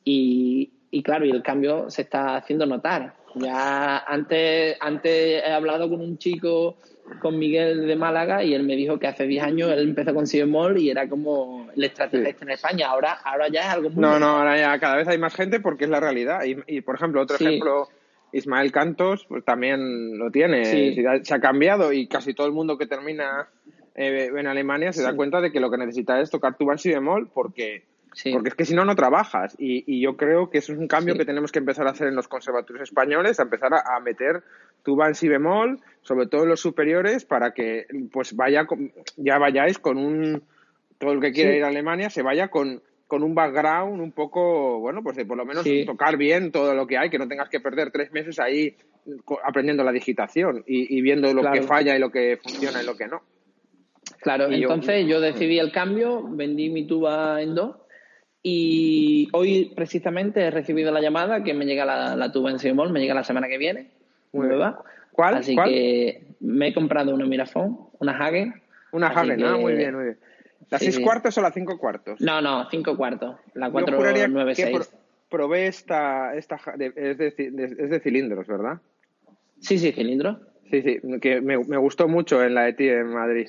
y, 0.04 0.70
y 0.90 1.02
claro, 1.02 1.24
y 1.24 1.30
el 1.30 1.42
cambio 1.42 1.88
se 1.88 2.02
está 2.02 2.36
haciendo 2.36 2.66
notar. 2.66 3.14
Ya 3.34 3.98
antes, 4.00 4.76
antes 4.78 5.42
he 5.42 5.50
hablado 5.50 5.88
con 5.88 6.02
un 6.02 6.18
chico, 6.18 6.76
con 7.18 7.38
Miguel 7.38 7.86
de 7.86 7.96
Málaga, 7.96 8.44
y 8.44 8.52
él 8.52 8.64
me 8.64 8.76
dijo 8.76 8.98
que 8.98 9.06
hace 9.06 9.26
10 9.26 9.42
años 9.42 9.72
él 9.72 9.88
empezó 9.88 10.12
con 10.12 10.26
Mall 10.50 10.78
y 10.78 10.90
era 10.90 11.08
como 11.08 11.66
el 11.74 11.82
extraterrestre 11.82 12.44
en 12.44 12.50
España. 12.50 12.88
Ahora, 12.88 13.12
ahora 13.24 13.48
ya 13.48 13.60
es 13.60 13.68
algo 13.68 13.88
muy. 13.88 14.02
No, 14.02 14.18
no, 14.18 14.38
ahora 14.38 14.58
ya 14.58 14.78
cada 14.78 14.96
vez 14.96 15.08
hay 15.08 15.16
más 15.16 15.34
gente 15.34 15.60
porque 15.60 15.84
es 15.84 15.90
la 15.90 16.00
realidad. 16.00 16.40
Y, 16.44 16.82
por 16.82 16.96
ejemplo, 16.96 17.22
otro 17.22 17.36
ejemplo 17.36 17.88
Ismael 18.32 18.72
Cantos 18.72 19.26
pues 19.26 19.44
también 19.44 20.18
lo 20.18 20.30
tiene, 20.30 20.64
se 20.64 21.34
ha 21.34 21.40
cambiado 21.40 21.92
y 21.92 22.06
casi 22.08 22.34
todo 22.34 22.46
el 22.46 22.52
mundo 22.52 22.78
que 22.78 22.86
termina 22.86 23.48
eh, 23.94 24.30
en 24.34 24.46
Alemania 24.46 24.92
se 24.92 25.02
da 25.02 25.14
cuenta 25.14 25.40
de 25.40 25.52
que 25.52 25.60
lo 25.60 25.70
que 25.70 25.76
necesita 25.76 26.20
es 26.20 26.30
tocar 26.30 26.56
en 26.58 26.78
si 26.78 26.90
bemol 26.90 27.28
porque, 27.28 27.84
porque 28.32 28.48
es 28.48 28.54
que 28.54 28.64
si 28.64 28.74
no, 28.74 28.84
no 28.84 28.96
trabajas. 28.96 29.54
Y, 29.58 30.00
yo 30.00 30.16
creo 30.16 30.48
que 30.48 30.58
eso 30.58 30.72
es 30.72 30.78
un 30.78 30.88
cambio 30.88 31.16
que 31.16 31.26
tenemos 31.26 31.52
que 31.52 31.58
empezar 31.58 31.86
a 31.86 31.90
hacer 31.90 32.08
en 32.08 32.16
los 32.16 32.28
conservatorios 32.28 32.88
españoles, 32.88 33.38
a 33.38 33.42
empezar 33.42 33.72
a, 33.74 34.00
meter 34.00 34.42
en 34.84 35.14
si 35.14 35.28
bemol, 35.28 35.78
sobre 36.00 36.26
todo 36.26 36.44
en 36.44 36.48
los 36.48 36.60
superiores, 36.60 37.24
para 37.24 37.52
que 37.52 37.86
pues 38.10 38.34
vaya 38.34 38.66
ya 39.16 39.38
vayáis 39.38 39.78
con 39.78 39.98
un 39.98 40.42
todo 40.98 41.12
el 41.12 41.20
que 41.20 41.32
quiera 41.32 41.54
ir 41.54 41.64
a 41.64 41.68
Alemania 41.68 42.10
se 42.10 42.22
vaya 42.22 42.48
con 42.48 42.80
con 43.12 43.22
un 43.22 43.34
background 43.34 44.00
un 44.00 44.12
poco, 44.12 44.80
bueno, 44.80 45.02
pues 45.02 45.16
de 45.16 45.26
por 45.26 45.36
lo 45.36 45.44
menos 45.44 45.66
tocar 45.84 46.16
bien 46.16 46.50
todo 46.50 46.74
lo 46.74 46.86
que 46.86 46.96
hay, 46.96 47.10
que 47.10 47.18
no 47.18 47.28
tengas 47.28 47.50
que 47.50 47.60
perder 47.60 47.90
tres 47.90 48.10
meses 48.10 48.40
ahí 48.40 48.74
aprendiendo 49.44 49.84
la 49.84 49.92
digitación 49.92 50.64
y, 50.66 50.98
viendo 51.02 51.34
lo 51.34 51.42
que 51.52 51.60
falla 51.60 51.94
y 51.94 51.98
lo 51.98 52.10
que 52.10 52.38
funciona 52.42 52.82
y 52.82 52.86
lo 52.86 52.96
que 52.96 53.08
no. 53.08 53.20
Claro, 54.22 54.50
entonces 54.50 55.06
yo, 55.06 55.20
decidí 55.20 55.58
el 55.58 55.72
cambio, 55.72 56.26
vendí 56.26 56.70
mi 56.70 56.86
tuba 56.86 57.42
en 57.42 57.54
dos 57.54 57.76
y 58.42 59.28
hoy 59.34 59.74
precisamente 59.76 60.40
he 60.40 60.50
recibido 60.50 60.90
la 60.90 61.02
llamada 61.02 61.44
que 61.44 61.52
me 61.52 61.66
llega 61.66 61.84
la, 61.84 62.32
tuba 62.32 62.50
en 62.50 62.60
Simol, 62.60 62.94
me 62.94 63.00
llega 63.00 63.12
la 63.12 63.24
semana 63.24 63.46
que 63.46 63.58
viene, 63.58 63.90
nueva. 64.32 64.82
¿Cuál? 65.12 65.34
Así 65.34 65.54
que 65.54 66.28
me 66.40 66.68
he 66.68 66.72
comprado 66.72 67.14
una 67.14 67.26
Mirafone, 67.26 67.76
una 67.98 68.16
Hagen. 68.16 68.54
Una 68.90 69.08
Hagen, 69.08 69.44
ah, 69.44 69.58
muy 69.58 69.74
bien, 69.74 69.94
muy 69.94 70.04
bien. 70.04 70.18
¿Las 70.72 70.80
seis 70.80 70.98
cuartos 71.00 71.36
o 71.36 71.42
las 71.42 71.52
cinco 71.52 71.78
cuartos? 71.78 72.20
No, 72.20 72.40
no, 72.40 72.68
cinco 72.70 72.96
cuartos. 72.96 73.36
La 73.52 73.70
496. 73.70 74.90
probé 75.28 75.66
esta, 75.66 76.34
esta 76.34 76.56
es, 76.78 77.18
de, 77.18 77.32
es 77.78 77.90
de 77.90 78.00
cilindros, 78.00 78.46
¿verdad? 78.46 78.80
Sí, 79.60 79.78
sí, 79.78 79.92
cilindros. 79.92 80.38
Sí, 80.70 80.80
sí, 80.80 81.00
que 81.20 81.42
me, 81.42 81.58
me, 81.58 81.76
gustó 81.76 82.08
mucho 82.08 82.42
en 82.42 82.54
la 82.54 82.68
ETI 82.68 82.88
en 82.88 83.08
Madrid. 83.08 83.48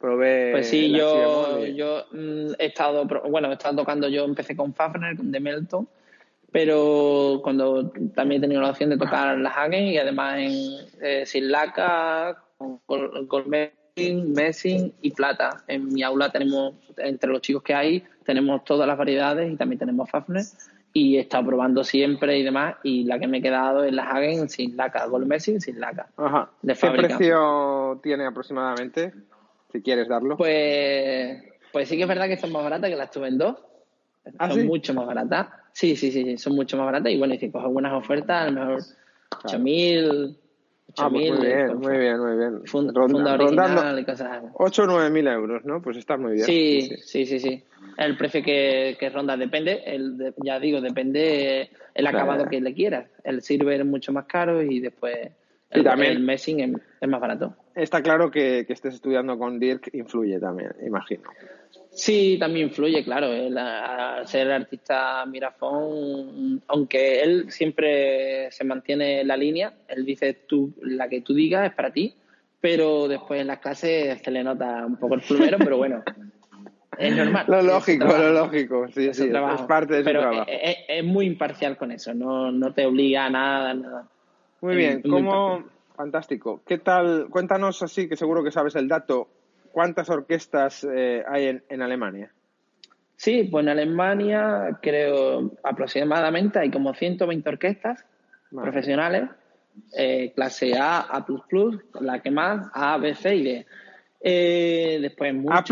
Probé. 0.00 0.50
Pues 0.50 0.68
sí, 0.68 0.90
yo, 0.90 1.64
yo 1.64 2.06
mm, 2.10 2.54
he 2.58 2.66
estado, 2.66 3.06
bueno, 3.30 3.50
he 3.50 3.54
estado 3.54 3.76
tocando, 3.76 4.08
yo 4.08 4.24
empecé 4.24 4.56
con 4.56 4.74
Fafner, 4.74 5.16
de 5.16 5.40
Melton, 5.40 5.88
pero 6.50 7.40
cuando 7.44 7.90
también 8.14 8.40
he 8.40 8.42
tenido 8.42 8.60
la 8.60 8.70
opción 8.70 8.90
de 8.90 8.98
tocar 8.98 9.38
la 9.38 9.50
Hagen 9.50 9.84
y 9.84 9.96
además 9.96 10.38
en 10.38 10.52
eh, 11.00 11.24
sin 11.24 11.52
laca, 11.52 12.42
con, 12.58 12.78
con 13.28 13.48
Messing 13.96 14.92
y 15.02 15.10
plata. 15.12 15.62
En 15.68 15.92
mi 15.92 16.02
aula 16.02 16.30
tenemos, 16.30 16.74
entre 16.96 17.30
los 17.30 17.40
chicos 17.40 17.62
que 17.62 17.74
hay, 17.74 18.04
tenemos 18.24 18.64
todas 18.64 18.88
las 18.88 18.98
variedades 18.98 19.52
y 19.52 19.56
también 19.56 19.78
tenemos 19.78 20.10
Fafner. 20.10 20.44
Y 20.92 21.16
he 21.16 21.20
estado 21.20 21.46
probando 21.46 21.82
siempre 21.82 22.38
y 22.38 22.42
demás. 22.42 22.76
Y 22.82 23.04
la 23.04 23.18
que 23.18 23.26
me 23.26 23.38
he 23.38 23.42
quedado 23.42 23.84
es 23.84 23.92
la 23.92 24.10
Hagen 24.10 24.48
sin 24.48 24.76
laca, 24.76 25.06
Gold 25.06 25.26
Messing 25.26 25.60
sin 25.60 25.80
laca. 25.80 26.08
Ajá. 26.16 26.50
¿Qué 26.64 26.90
precio 26.90 28.00
tiene 28.02 28.26
aproximadamente? 28.26 29.12
Si 29.72 29.82
quieres 29.82 30.08
darlo. 30.08 30.36
Pues, 30.36 31.42
pues 31.72 31.88
sí 31.88 31.96
que 31.96 32.02
es 32.02 32.08
verdad 32.08 32.28
que 32.28 32.36
son 32.36 32.52
más 32.52 32.62
baratas 32.62 32.90
que 32.90 32.96
las 32.96 33.10
tuve 33.10 33.28
en 33.28 33.38
dos. 33.38 33.56
¿Ah, 34.38 34.50
son 34.50 34.66
mucho 34.66 34.94
más 34.94 35.06
baratas. 35.06 35.48
Sí, 35.72 35.96
sí, 35.96 36.12
sí, 36.12 36.38
son 36.38 36.54
mucho 36.54 36.76
más 36.76 36.86
baratas. 36.86 37.12
Y 37.12 37.18
bueno, 37.18 37.34
y 37.34 37.38
si 37.38 37.50
coges 37.50 37.70
buenas 37.70 37.92
ofertas, 37.92 38.46
a 38.46 38.50
lo 38.50 38.60
mejor 38.60 38.82
8.000, 39.42 40.36
Ah, 40.96 41.08
pues 41.10 41.30
muy 41.30 41.46
bien, 41.46 41.76
muy 41.78 41.98
bien, 41.98 42.20
muy 42.20 42.36
bien. 42.36 42.62
Funda, 42.66 43.34
original 43.34 43.98
y 43.98 44.04
cosas 44.04 44.44
8 44.54 44.82
o 44.84 44.86
9 44.86 45.10
mil 45.10 45.26
euros, 45.26 45.64
¿no? 45.64 45.82
Pues 45.82 45.96
está 45.96 46.16
muy 46.16 46.34
bien. 46.34 46.44
Sí, 46.44 46.96
sí, 47.02 47.26
sí, 47.26 47.40
sí. 47.40 47.64
El 47.96 48.16
precio 48.16 48.42
que, 48.42 48.96
que 48.98 49.10
ronda 49.10 49.36
depende, 49.36 49.82
el 49.86 50.34
ya 50.44 50.60
digo, 50.60 50.80
depende 50.80 51.70
el 51.94 52.06
acabado 52.06 52.48
que 52.48 52.60
le 52.60 52.74
quieras. 52.74 53.08
El 53.24 53.42
silver 53.42 53.80
es 53.80 53.86
mucho 53.86 54.12
más 54.12 54.26
caro 54.26 54.62
y 54.62 54.80
después 54.80 55.30
el, 55.70 55.84
también, 55.84 56.12
el 56.12 56.20
messing 56.20 56.60
es, 57.00 57.08
más 57.08 57.20
barato. 57.20 57.56
Está 57.74 58.02
claro 58.02 58.30
que, 58.30 58.64
que 58.66 58.72
estés 58.72 58.94
estudiando 58.94 59.38
con 59.38 59.58
Dirk 59.58 59.90
influye 59.92 60.38
también, 60.38 60.72
imagino. 60.86 61.24
Sí, 61.94 62.36
también 62.40 62.68
influye, 62.68 63.04
claro. 63.04 63.28
al 63.28 64.26
ser 64.26 64.50
artista 64.50 65.24
Mirafón, 65.26 66.60
aunque 66.66 67.22
él 67.22 67.52
siempre 67.52 68.50
se 68.50 68.64
mantiene 68.64 69.22
la 69.24 69.36
línea, 69.36 69.72
él 69.86 70.04
dice 70.04 70.34
tú, 70.48 70.74
la 70.82 71.08
que 71.08 71.20
tú 71.20 71.34
digas 71.34 71.68
es 71.68 71.74
para 71.74 71.92
ti, 71.92 72.16
pero 72.60 73.06
después 73.06 73.40
en 73.40 73.46
las 73.46 73.60
clases 73.60 74.20
se 74.20 74.30
le 74.32 74.42
nota 74.42 74.84
un 74.84 74.96
poco 74.96 75.14
el 75.14 75.20
plumero, 75.20 75.56
pero 75.58 75.76
bueno, 75.76 76.02
es 76.98 77.16
normal. 77.16 77.46
Lo 77.46 77.62
lógico, 77.62 78.06
lo 78.06 78.32
lógico, 78.32 78.88
sí, 78.88 79.14
sí, 79.14 79.30
es 79.30 79.62
parte 79.62 79.94
de 79.94 80.00
su 80.00 80.04
pero 80.04 80.20
trabajo. 80.20 80.46
Es, 80.48 80.76
es, 80.88 81.04
muy 81.04 81.26
imparcial 81.26 81.76
con 81.76 81.92
eso, 81.92 82.12
no, 82.12 82.50
no 82.50 82.74
te 82.74 82.86
obliga 82.86 83.26
a 83.26 83.30
nada, 83.30 83.74
nada. 83.74 84.08
Muy 84.64 84.76
bien, 84.76 85.02
¿cómo? 85.02 85.62
Fantástico. 85.94 86.62
¿Qué 86.66 86.78
tal? 86.78 87.28
Cuéntanos 87.28 87.82
así, 87.82 88.08
que 88.08 88.16
seguro 88.16 88.42
que 88.42 88.50
sabes 88.50 88.74
el 88.76 88.88
dato. 88.88 89.28
¿Cuántas 89.72 90.08
orquestas 90.08 90.86
eh, 90.90 91.22
hay 91.28 91.60
en, 91.68 91.82
Alemania? 91.82 92.32
Sí, 93.14 93.44
pues 93.44 93.62
en 93.62 93.68
Alemania 93.68 94.78
creo 94.80 95.52
aproximadamente 95.62 96.60
hay 96.60 96.70
como 96.70 96.94
120 96.94 97.46
orquestas 97.46 98.06
profesionales, 98.50 99.28
eh, 99.98 100.32
clase 100.34 100.72
A, 100.78 101.00
A++, 101.00 101.26
la 102.00 102.22
que 102.22 102.30
más, 102.30 102.66
A, 102.72 102.96
B, 102.96 103.14
C 103.14 103.36
y 103.36 103.44
D. 103.44 103.66
Eh, 104.18 104.98
después 105.02 105.34
A++ 105.50 105.62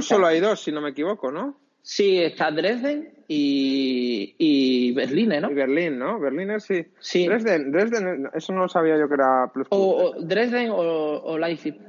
solo 0.00 0.26
hay 0.26 0.40
dos, 0.40 0.58
si 0.62 0.72
no 0.72 0.80
me 0.80 0.90
equivoco, 0.90 1.30
¿no? 1.30 1.54
Sí, 1.90 2.18
está 2.22 2.50
Dresden 2.50 3.14
y, 3.28 4.34
y 4.36 4.92
Berlín, 4.92 5.30
¿no? 5.40 5.50
Y 5.50 5.54
Berlín, 5.54 5.98
¿no? 5.98 6.20
Berlín 6.20 6.60
sí. 6.60 6.84
Sí. 7.00 7.26
Dresden, 7.26 7.72
Dresden, 7.72 8.28
eso 8.34 8.52
no 8.52 8.60
lo 8.60 8.68
sabía 8.68 8.98
yo 8.98 9.08
que 9.08 9.14
era 9.14 9.50
plus. 9.50 9.68
O, 9.70 10.12
Dresden 10.20 10.68
o, 10.68 10.76
o 10.76 11.38
Leipzig. 11.38 11.80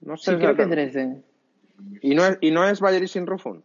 No 0.00 0.16
sé. 0.16 0.32
Sí, 0.32 0.38
creo 0.38 0.56
que 0.56 0.66
Dresden. 0.66 1.22
¿Y 2.00 2.16
no 2.16 2.26
es, 2.26 2.38
y 2.40 2.50
no 2.50 2.68
es 2.68 2.80
sin 3.08 3.24
Rufun? 3.24 3.62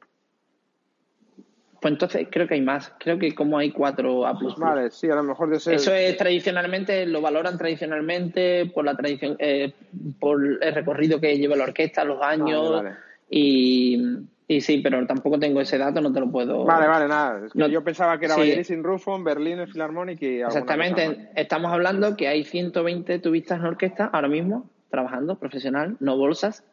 Pues 1.81 1.93
entonces 1.93 2.27
creo 2.29 2.47
que 2.47 2.53
hay 2.53 2.62
más. 2.62 2.93
Creo 2.99 3.17
que 3.17 3.33
como 3.33 3.57
hay 3.57 3.71
cuatro 3.71 4.27
A++. 4.27 4.38
Vale, 4.55 4.91
sí, 4.91 5.09
a 5.09 5.15
lo 5.15 5.23
mejor 5.23 5.49
de 5.49 5.59
ser... 5.59 5.73
Eso 5.73 5.95
es 5.95 6.15
tradicionalmente, 6.15 7.07
lo 7.07 7.21
valoran 7.21 7.57
tradicionalmente 7.57 8.67
por 8.67 8.85
la 8.85 8.95
tradición, 8.95 9.35
eh, 9.39 9.73
por 10.19 10.45
el 10.62 10.75
recorrido 10.75 11.19
que 11.19 11.39
lleva 11.39 11.55
la 11.55 11.63
orquesta, 11.63 12.03
los 12.03 12.21
años 12.21 12.83
Y, 13.31 14.27
y 14.51 14.62
sí, 14.62 14.79
pero 14.79 15.05
tampoco 15.05 15.38
tengo 15.38 15.62
ese 15.62 15.77
dato, 15.77 16.01
no 16.01 16.12
te 16.12 16.19
lo 16.19 16.31
puedo... 16.31 16.65
Vale, 16.65 16.88
vale, 16.88 17.07
nada. 17.07 17.47
yo 17.53 17.83
pensaba 17.83 18.17
que 18.17 18.25
era 18.25 18.33
sí. 18.33 18.63
sin 18.63 18.83
Rufun, 18.83 19.23
Berlín, 19.23 19.59
el 19.59 19.67
Philharmonic 19.67 20.19
y... 20.23 20.41
Exactamente. 20.41 21.29
Estamos 21.35 21.71
hablando 21.71 22.17
que 22.17 22.27
hay 22.27 22.43
120 22.43 23.19
tubistas 23.19 23.59
en 23.59 23.65
orquesta 23.65 24.09
ahora 24.12 24.27
mismo 24.27 24.67
trabajando, 24.89 25.35
profesional, 25.35 25.97
no 25.99 26.17
bolsas, 26.17 26.63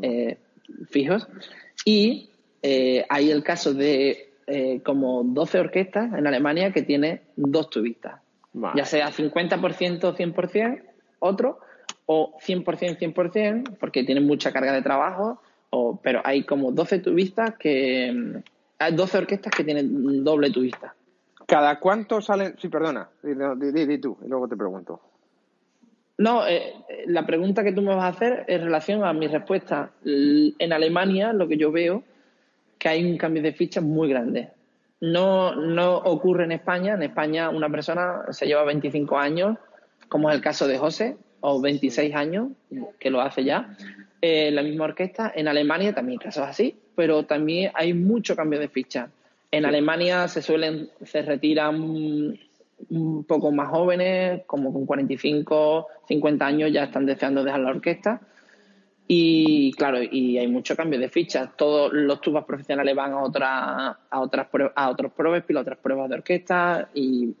eh, 0.00 0.38
fijos. 0.88 1.28
Y 1.84 2.30
eh, 2.62 3.04
hay 3.10 3.30
el 3.30 3.44
caso 3.44 3.74
de 3.74 4.32
eh, 4.46 4.80
como 4.82 5.22
12 5.22 5.60
orquestas 5.60 6.14
en 6.14 6.26
Alemania 6.26 6.72
que 6.72 6.80
tiene 6.80 7.20
dos 7.36 7.68
tubistas. 7.68 8.22
Ya 8.74 8.86
sea 8.86 9.10
50% 9.10 10.16
100%, 10.16 10.82
otro, 11.18 11.58
o 12.06 12.38
100% 12.38 12.98
100%, 12.98 13.76
porque 13.78 14.02
tienen 14.02 14.26
mucha 14.26 14.50
carga 14.50 14.72
de 14.72 14.80
trabajo, 14.80 15.42
o, 15.74 15.98
pero 16.02 16.20
hay 16.24 16.44
como 16.44 16.70
12 16.70 16.98
tubistas 16.98 17.56
que... 17.58 18.12
Mm, 18.12 18.36
hay 18.78 18.94
12 18.94 19.18
orquestas 19.18 19.52
que 19.56 19.64
tienen 19.64 20.24
doble 20.24 20.50
tubista. 20.50 20.94
¿Cada 21.46 21.78
cuánto 21.78 22.20
salen? 22.20 22.56
Sí, 22.58 22.68
perdona, 22.68 23.08
di 23.22 23.98
tú, 23.98 24.18
y 24.24 24.28
luego 24.28 24.48
te 24.48 24.56
pregunto. 24.56 25.00
No, 26.18 26.46
eh, 26.46 26.74
la 27.06 27.24
pregunta 27.24 27.64
que 27.64 27.72
tú 27.72 27.80
me 27.80 27.94
vas 27.94 28.04
a 28.04 28.08
hacer 28.08 28.44
en 28.48 28.62
relación 28.62 29.04
a 29.04 29.12
mi 29.12 29.28
respuesta. 29.28 29.90
En 30.04 30.72
Alemania, 30.72 31.32
lo 31.32 31.48
que 31.48 31.56
yo 31.56 31.72
veo, 31.72 32.02
que 32.78 32.88
hay 32.88 33.10
un 33.10 33.16
cambio 33.16 33.42
de 33.42 33.52
ficha 33.52 33.80
muy 33.80 34.08
grande. 34.08 34.50
No, 35.00 35.54
no 35.54 35.96
ocurre 35.96 36.44
en 36.44 36.52
España. 36.52 36.94
En 36.94 37.02
España 37.02 37.50
una 37.50 37.68
persona 37.70 38.22
se 38.30 38.46
lleva 38.46 38.64
25 38.64 39.18
años, 39.18 39.58
como 40.08 40.28
es 40.28 40.36
el 40.36 40.42
caso 40.42 40.66
de 40.66 40.78
José, 40.78 41.16
o 41.40 41.60
26 41.60 42.14
años, 42.14 42.48
que 42.98 43.10
lo 43.10 43.20
hace 43.20 43.44
ya, 43.44 43.76
eh, 44.24 44.52
la 44.52 44.62
misma 44.62 44.84
orquesta. 44.84 45.32
En 45.34 45.48
Alemania 45.48 45.92
también 45.92 46.20
casos 46.20 46.46
así, 46.46 46.76
pero 46.94 47.24
también 47.24 47.72
hay 47.74 47.92
mucho 47.92 48.36
cambio 48.36 48.60
de 48.60 48.68
ficha. 48.68 49.10
En 49.50 49.64
Alemania 49.66 50.28
se 50.28 50.40
suelen, 50.40 50.90
se 51.04 51.22
retiran 51.22 51.74
un 52.88 53.24
poco 53.24 53.50
más 53.50 53.68
jóvenes, 53.68 54.42
como 54.46 54.72
con 54.72 54.86
45, 54.86 55.88
50 56.06 56.46
años, 56.46 56.72
ya 56.72 56.84
están 56.84 57.04
deseando 57.04 57.42
dejar 57.42 57.60
la 57.60 57.70
orquesta. 57.70 58.20
Y 59.08 59.72
claro, 59.72 59.98
y 60.00 60.38
hay 60.38 60.46
mucho 60.46 60.76
cambio 60.76 61.00
de 61.00 61.08
fichas. 61.08 61.56
Todos 61.56 61.92
los 61.92 62.20
tubas 62.20 62.44
profesionales 62.44 62.94
van 62.94 63.14
a, 63.14 63.22
otra, 63.24 63.98
a, 64.08 64.20
otras, 64.20 64.46
a 64.76 64.88
otros 64.88 65.12
pruebas, 65.14 65.42
otras 65.56 65.78
pruebas 65.78 66.08
de 66.08 66.14
orquesta 66.14 66.90
y 66.94 67.34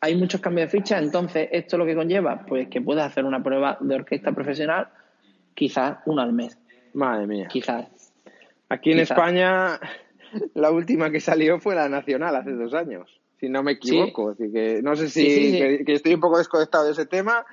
hay 0.00 0.16
muchos 0.16 0.40
cambios 0.40 0.72
de 0.72 0.78
fichas. 0.78 1.02
Entonces, 1.02 1.50
¿esto 1.52 1.76
lo 1.76 1.84
que 1.84 1.94
conlleva? 1.94 2.46
Pues 2.46 2.68
que 2.68 2.80
puedes 2.80 3.04
hacer 3.04 3.26
una 3.26 3.42
prueba 3.42 3.76
de 3.80 3.94
orquesta 3.94 4.32
profesional 4.32 4.88
quizás 5.54 5.98
una 6.06 6.22
al 6.22 6.32
mes. 6.32 6.58
Madre 6.94 7.26
mía. 7.26 7.48
Quizás. 7.48 8.12
Aquí 8.68 8.92
en 8.92 9.00
España, 9.00 9.78
la 10.54 10.70
última 10.70 11.10
que 11.10 11.20
salió 11.20 11.58
fue 11.58 11.74
la 11.74 11.88
nacional 11.88 12.36
hace 12.36 12.52
dos 12.52 12.74
años 12.74 13.22
si 13.42 13.48
no 13.48 13.64
me 13.64 13.72
equivoco. 13.72 14.30
Así 14.30 14.52
que 14.52 14.80
no 14.82 14.94
sé 14.94 15.08
si 15.08 15.24
que, 15.84 15.92
estoy 15.92 16.14
un 16.14 16.20
poco 16.20 16.38
desconectado 16.38 16.84
de 16.84 16.92
ese 16.92 17.06
tema. 17.06 17.44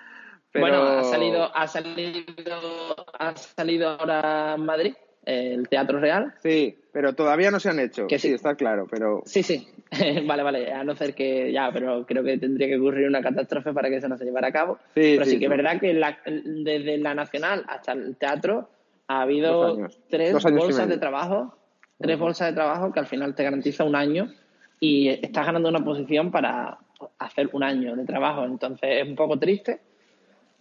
Pero... 0.52 0.68
Bueno, 0.68 0.84
ha 0.84 1.04
salido, 1.04 1.56
ha 1.56 1.68
salido, 1.68 2.96
ha 3.18 3.36
salido 3.36 3.90
ahora 3.90 4.56
Madrid 4.58 4.94
el 5.30 5.70
Teatro 5.70 6.00
Real. 6.00 6.34
Sí, 6.42 6.76
pero 6.92 7.14
todavía 7.14 7.52
no 7.52 7.60
se 7.60 7.70
han 7.70 7.80
hecho. 7.80 8.08
Que 8.08 8.20
sí, 8.20 8.34
está 8.34 8.56
claro, 8.56 8.88
pero... 8.90 9.22
Sí, 9.26 9.44
sí, 9.44 9.68
vale, 10.26 10.44
vale, 10.44 10.72
a 10.72 10.84
no 10.84 10.96
ser 10.96 11.14
que 11.14 11.52
ya, 11.52 11.70
pero 11.72 12.06
creo 12.06 12.24
que 12.24 12.38
tendría 12.38 12.68
que 12.68 12.78
ocurrir 12.78 13.08
una 13.08 13.22
catástrofe 13.22 13.74
para 13.74 13.90
que 13.90 13.98
eso 13.98 14.08
no 14.08 14.18
se 14.18 14.26
llevara 14.26 14.48
a 14.48 14.52
cabo. 14.52 14.80
Sí, 14.96 15.16
pero 15.18 15.26
sí, 15.26 15.40
que 15.40 15.46
es 15.46 15.52
verdad 15.52 15.80
que 15.80 15.94
desde 15.94 16.98
la 16.98 17.14
Nacional 17.14 17.64
hasta 17.68 17.94
el 17.94 18.16
teatro 18.18 18.70
ha 19.08 19.22
habido 19.22 19.88
tres 20.10 20.34
bolsas 20.34 20.88
de 20.88 20.98
trabajo, 20.98 21.58
tres 22.00 22.18
bolsas 22.18 22.50
de 22.50 22.54
trabajo 22.54 22.92
que 22.92 23.00
al 23.00 23.08
final 23.08 23.36
te 23.36 23.44
garantiza 23.44 23.84
un 23.84 23.96
año 23.96 24.32
y 24.80 25.10
estás 25.10 25.46
ganando 25.46 25.70
una 25.70 25.84
posición 25.84 26.32
para 26.32 26.78
hacer 27.18 27.50
un 27.54 27.64
año 27.64 27.96
de 27.96 28.06
trabajo. 28.06 28.46
Entonces 28.46 29.02
es 29.02 29.08
un 29.08 29.16
poco 29.16 29.38
triste, 29.38 29.80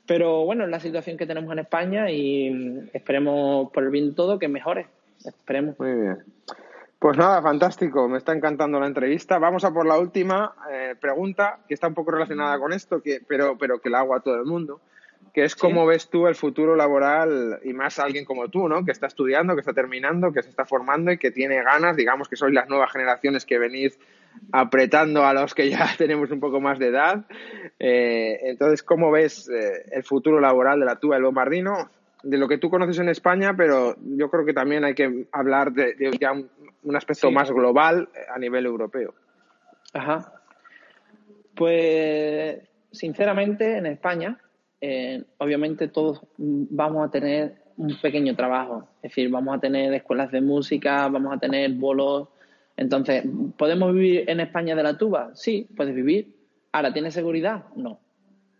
pero 0.08 0.46
bueno, 0.46 0.64
es 0.64 0.70
la 0.70 0.80
situación 0.80 1.18
que 1.18 1.26
tenemos 1.26 1.52
en 1.52 1.58
España 1.60 2.10
y 2.10 2.88
esperemos 2.94 3.70
por 3.70 3.84
el 3.84 3.90
bien 3.90 4.14
todo 4.14 4.38
que 4.38 4.48
mejore. 4.48 4.86
Esperemos. 5.24 5.78
Muy 5.78 5.92
bien. 5.92 6.24
Pues 6.98 7.16
nada, 7.18 7.42
fantástico, 7.42 8.08
me 8.08 8.16
está 8.16 8.32
encantando 8.32 8.80
la 8.80 8.86
entrevista. 8.86 9.38
Vamos 9.38 9.64
a 9.64 9.72
por 9.72 9.86
la 9.86 9.98
última 9.98 10.54
eh, 10.72 10.96
pregunta, 10.98 11.60
que 11.68 11.74
está 11.74 11.86
un 11.86 11.94
poco 11.94 12.10
relacionada 12.10 12.58
con 12.58 12.72
esto, 12.72 13.02
que, 13.02 13.20
pero, 13.28 13.56
pero 13.58 13.80
que 13.80 13.90
la 13.90 14.00
hago 14.00 14.16
a 14.16 14.20
todo 14.20 14.36
el 14.36 14.46
mundo, 14.46 14.80
que 15.34 15.44
es 15.44 15.54
cómo 15.54 15.84
ves 15.84 16.08
tú 16.08 16.26
el 16.26 16.34
futuro 16.34 16.74
laboral 16.74 17.60
y 17.62 17.74
más 17.74 17.98
alguien 17.98 18.24
como 18.24 18.48
tú, 18.48 18.66
¿no? 18.66 18.86
Que 18.86 18.92
está 18.92 19.06
estudiando, 19.06 19.54
que 19.54 19.60
está 19.60 19.74
terminando, 19.74 20.32
que 20.32 20.42
se 20.42 20.48
está 20.48 20.64
formando 20.64 21.12
y 21.12 21.18
que 21.18 21.30
tiene 21.30 21.62
ganas, 21.62 21.96
digamos 21.96 22.28
que 22.28 22.36
sois 22.36 22.54
las 22.54 22.68
nuevas 22.68 22.90
generaciones 22.90 23.44
que 23.44 23.58
venís 23.58 23.98
apretando 24.52 25.24
a 25.24 25.32
los 25.34 25.54
que 25.54 25.70
ya 25.70 25.88
tenemos 25.98 26.30
un 26.30 26.40
poco 26.40 26.60
más 26.60 26.78
de 26.78 26.88
edad. 26.88 27.24
Eh, 27.78 28.38
entonces, 28.42 28.82
¿cómo 28.82 29.10
ves 29.10 29.48
eh, 29.48 29.84
el 29.92 30.04
futuro 30.04 30.40
laboral 30.40 30.80
de 30.80 30.86
la 30.86 30.96
tuba 30.96 31.16
del 31.16 31.24
bombardino? 31.24 31.90
De 32.22 32.36
lo 32.36 32.48
que 32.48 32.58
tú 32.58 32.68
conoces 32.68 32.98
en 32.98 33.08
España, 33.08 33.54
pero 33.56 33.96
yo 34.02 34.28
creo 34.30 34.44
que 34.44 34.52
también 34.52 34.84
hay 34.84 34.94
que 34.94 35.26
hablar 35.30 35.72
de, 35.72 35.94
ya 36.20 36.32
un, 36.32 36.96
aspecto 36.96 37.30
más 37.30 37.50
global 37.50 38.08
a 38.34 38.38
nivel 38.38 38.66
europeo. 38.66 39.14
Ajá. 39.92 40.32
Pues, 41.54 42.58
sinceramente, 42.90 43.76
en 43.76 43.86
España, 43.86 44.38
eh, 44.80 45.24
obviamente 45.38 45.88
todos 45.88 46.20
vamos 46.36 47.06
a 47.06 47.10
tener 47.10 47.54
un 47.76 47.96
pequeño 48.00 48.34
trabajo. 48.34 48.88
Es 49.02 49.10
decir, 49.10 49.30
vamos 49.30 49.56
a 49.56 49.60
tener 49.60 49.92
escuelas 49.94 50.30
de 50.32 50.40
música, 50.40 51.08
vamos 51.08 51.34
a 51.34 51.38
tener 51.38 51.70
bolos 51.72 52.28
entonces, 52.78 53.24
¿podemos 53.56 53.92
vivir 53.92 54.30
en 54.30 54.38
España 54.38 54.76
de 54.76 54.84
la 54.84 54.96
tuba? 54.96 55.32
Sí, 55.34 55.66
puedes 55.76 55.92
vivir. 55.96 56.32
Ahora, 56.70 56.92
¿tiene 56.92 57.10
seguridad? 57.10 57.64
No. 57.74 57.98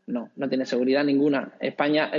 No, 0.08 0.30
no 0.34 0.48
tiene 0.48 0.66
seguridad 0.66 1.04
ninguna. 1.04 1.52
España, 1.60 2.10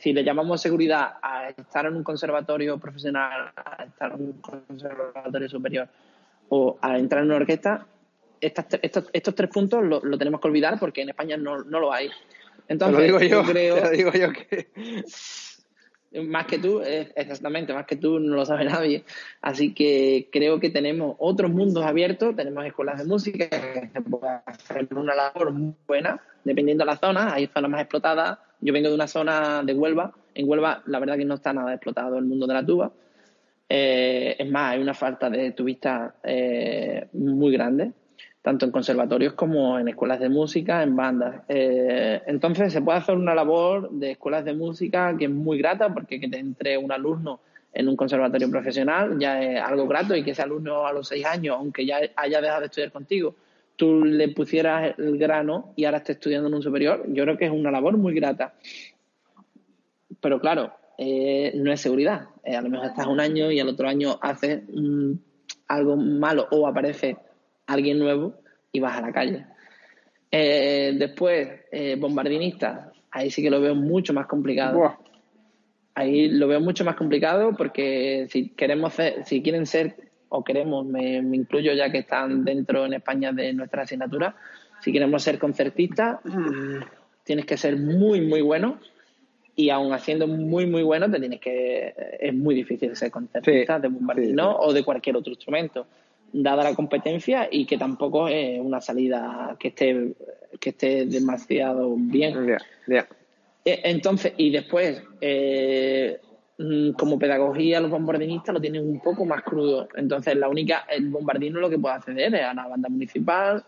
si 0.00 0.12
le 0.12 0.22
llamamos 0.22 0.60
seguridad 0.60 1.14
a 1.22 1.48
estar 1.48 1.86
en 1.86 1.96
un 1.96 2.04
conservatorio 2.04 2.78
profesional, 2.78 3.52
a 3.56 3.84
estar 3.84 4.12
en 4.12 4.20
un 4.20 4.32
conservatorio 4.42 5.48
superior 5.48 5.88
o 6.50 6.76
a 6.82 6.98
entrar 6.98 7.22
en 7.22 7.28
una 7.28 7.36
orquesta, 7.36 7.86
estos, 8.40 9.34
tres 9.34 9.50
puntos 9.50 9.82
lo, 9.82 10.18
tenemos 10.18 10.40
que 10.40 10.48
olvidar 10.48 10.78
porque 10.78 11.02
en 11.02 11.10
España 11.10 11.38
no, 11.38 11.56
lo 11.62 11.90
hay. 11.90 12.10
Entonces, 12.68 13.04
digo 13.04 13.20
yo, 13.20 13.44
creo. 13.44 13.90
digo 13.92 14.12
yo 14.12 14.32
que 14.32 14.68
más 16.26 16.46
que 16.46 16.58
tú, 16.58 16.80
exactamente, 16.82 17.72
más 17.72 17.86
que 17.86 17.96
tú 17.96 18.18
no 18.18 18.34
lo 18.34 18.44
sabe 18.44 18.64
nadie. 18.66 19.04
Así 19.40 19.74
que 19.74 20.28
creo 20.32 20.58
que 20.60 20.70
tenemos 20.70 21.16
otros 21.18 21.50
mundos 21.50 21.84
abiertos, 21.84 22.34
tenemos 22.36 22.64
escuelas 22.66 22.98
de 22.98 23.04
música 23.04 23.48
que 23.48 23.90
se 23.92 24.00
puede 24.00 24.40
hacer 24.46 24.88
una 24.94 25.14
labor 25.14 25.52
muy 25.52 25.74
buena, 25.86 26.20
dependiendo 26.44 26.82
de 26.82 26.86
la 26.86 26.96
zona. 26.96 27.34
Hay 27.34 27.46
zonas 27.46 27.70
más 27.70 27.80
explotadas. 27.82 28.38
Yo 28.60 28.72
vengo 28.72 28.88
de 28.88 28.94
una 28.94 29.06
zona 29.06 29.62
de 29.62 29.74
Huelva. 29.74 30.12
En 30.34 30.48
Huelva, 30.48 30.82
la 30.86 30.98
verdad 30.98 31.16
que 31.16 31.24
no 31.24 31.34
está 31.34 31.52
nada 31.52 31.74
explotado 31.74 32.18
el 32.18 32.24
mundo 32.24 32.46
de 32.46 32.54
la 32.54 32.64
tuba. 32.64 32.92
Eh, 33.68 34.36
es 34.38 34.50
más, 34.50 34.72
hay 34.72 34.82
una 34.82 34.94
falta 34.94 35.30
de 35.30 35.52
tubistas 35.52 36.12
eh, 36.24 37.06
muy 37.12 37.52
grande 37.52 37.92
tanto 38.42 38.64
en 38.64 38.72
conservatorios 38.72 39.34
como 39.34 39.78
en 39.78 39.88
escuelas 39.88 40.20
de 40.20 40.28
música, 40.28 40.82
en 40.82 40.96
bandas. 40.96 41.42
Eh, 41.48 42.22
entonces 42.26 42.72
se 42.72 42.80
puede 42.80 42.98
hacer 42.98 43.16
una 43.16 43.34
labor 43.34 43.90
de 43.90 44.12
escuelas 44.12 44.44
de 44.44 44.54
música 44.54 45.14
que 45.18 45.26
es 45.26 45.30
muy 45.30 45.58
grata 45.58 45.92
porque 45.92 46.18
que 46.18 46.28
te 46.28 46.38
entre 46.38 46.78
un 46.78 46.90
alumno 46.90 47.40
en 47.72 47.88
un 47.88 47.96
conservatorio 47.96 48.50
profesional 48.50 49.18
ya 49.18 49.42
es 49.42 49.60
algo 49.60 49.86
grato 49.86 50.16
y 50.16 50.24
que 50.24 50.32
ese 50.32 50.42
alumno 50.42 50.86
a 50.86 50.92
los 50.92 51.08
seis 51.08 51.24
años, 51.24 51.56
aunque 51.58 51.86
ya 51.86 52.00
haya 52.16 52.40
dejado 52.40 52.60
de 52.60 52.66
estudiar 52.66 52.90
contigo, 52.90 53.34
tú 53.76 54.04
le 54.04 54.28
pusieras 54.28 54.98
el 54.98 55.18
grano 55.18 55.72
y 55.76 55.84
ahora 55.84 55.98
esté 55.98 56.12
estudiando 56.12 56.48
en 56.48 56.54
un 56.54 56.62
superior, 56.62 57.04
yo 57.08 57.24
creo 57.24 57.38
que 57.38 57.46
es 57.46 57.52
una 57.52 57.70
labor 57.70 57.96
muy 57.96 58.14
grata. 58.14 58.54
Pero 60.20 60.40
claro, 60.40 60.72
eh, 60.98 61.52
no 61.54 61.72
es 61.72 61.80
seguridad. 61.80 62.28
Eh, 62.44 62.56
a 62.56 62.60
lo 62.60 62.68
mejor 62.68 62.88
estás 62.88 63.06
un 63.06 63.20
año 63.20 63.50
y 63.50 63.60
al 63.60 63.68
otro 63.68 63.88
año 63.88 64.18
haces 64.20 64.62
mm, 64.70 65.12
algo 65.68 65.96
malo 65.96 66.48
o 66.50 66.66
aparece 66.66 67.16
alguien 67.72 67.98
nuevo 67.98 68.34
y 68.72 68.80
vas 68.80 68.96
a 68.96 69.02
la 69.02 69.12
calle. 69.12 69.46
Eh, 70.30 70.94
después, 70.96 71.48
eh, 71.72 71.96
bombardinista, 71.98 72.92
ahí 73.10 73.30
sí 73.30 73.42
que 73.42 73.50
lo 73.50 73.60
veo 73.60 73.74
mucho 73.74 74.12
más 74.12 74.26
complicado. 74.26 74.96
Ahí 75.94 76.28
lo 76.28 76.46
veo 76.46 76.60
mucho 76.60 76.84
más 76.84 76.94
complicado 76.94 77.54
porque 77.56 78.26
si 78.30 78.50
queremos 78.50 78.94
ser, 78.94 79.24
si 79.24 79.42
quieren 79.42 79.66
ser 79.66 79.96
o 80.28 80.44
queremos, 80.44 80.86
me, 80.86 81.16
incluyo 81.16 81.72
ya 81.72 81.90
que 81.90 81.98
están 81.98 82.44
dentro 82.44 82.86
en 82.86 82.94
España 82.94 83.32
de 83.32 83.52
nuestra 83.52 83.82
asignatura, 83.82 84.36
si 84.80 84.92
queremos 84.92 85.22
ser 85.22 85.38
concertistas, 85.38 86.20
tienes 87.24 87.44
que 87.44 87.56
ser 87.56 87.76
muy, 87.76 88.20
muy 88.20 88.40
bueno 88.40 88.78
y 89.56 89.70
aún 89.70 89.92
haciendo 89.92 90.26
muy, 90.28 90.66
muy 90.66 90.82
bueno, 90.84 91.10
te 91.10 91.18
tienes 91.18 91.40
que, 91.40 91.92
es 92.20 92.32
muy 92.32 92.54
difícil 92.54 92.94
ser 92.94 93.10
concertista 93.10 93.80
de 93.80 93.88
bombardino 93.88 94.56
o 94.56 94.72
de 94.72 94.84
cualquier 94.84 95.16
otro 95.16 95.32
instrumento 95.32 95.86
dada 96.32 96.64
la 96.64 96.74
competencia 96.74 97.48
y 97.50 97.66
que 97.66 97.78
tampoco 97.78 98.28
es 98.28 98.60
una 98.60 98.80
salida 98.80 99.56
que 99.58 99.68
esté, 99.68 100.14
que 100.58 100.70
esté 100.70 101.06
demasiado 101.06 101.94
bien. 101.96 102.56
Eh, 103.64 103.80
entonces, 103.84 104.32
y 104.36 104.50
después, 104.50 105.02
eh, 105.20 106.18
mm, 106.58 106.92
como 106.92 107.18
pedagogía, 107.18 107.80
los 107.80 107.90
bombardinistas 107.90 108.54
lo 108.54 108.60
tienen 108.60 108.88
un 108.88 109.00
poco 109.00 109.24
más 109.24 109.42
crudo. 109.42 109.88
Entonces, 109.94 110.36
la 110.36 110.48
única, 110.48 110.86
el 110.88 111.08
bombardino 111.08 111.60
lo 111.60 111.70
que 111.70 111.78
puede 111.78 111.96
acceder 111.96 112.34
es 112.34 112.42
a 112.42 112.54
la 112.54 112.66
banda 112.66 112.88
municipal 112.88 113.64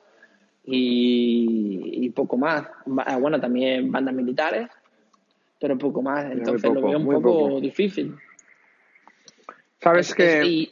y, 0.64 2.08
poco 2.10 2.36
más. 2.36 2.66
Ah, 3.06 3.16
bueno, 3.16 3.40
también 3.40 3.90
bandas 3.90 4.14
militares, 4.14 4.68
pero 5.58 5.78
poco 5.78 6.02
más. 6.02 6.30
Entonces, 6.30 6.72
lo 6.72 6.82
veo 6.82 6.98
un 6.98 7.06
poco 7.06 7.60
difícil. 7.60 8.14
Sabes 9.80 10.14
que. 10.14 10.70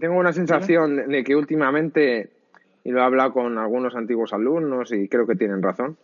Tengo 0.00 0.18
una 0.18 0.32
sensación 0.32 1.08
de 1.08 1.24
que 1.24 1.36
últimamente, 1.36 2.30
y 2.84 2.90
lo 2.90 3.00
he 3.00 3.02
hablado 3.02 3.32
con 3.32 3.58
algunos 3.58 3.94
antiguos 3.94 4.32
alumnos 4.32 4.92
y 4.92 5.08
creo 5.08 5.26
que 5.26 5.36
tienen 5.36 5.62
razón, 5.62 5.96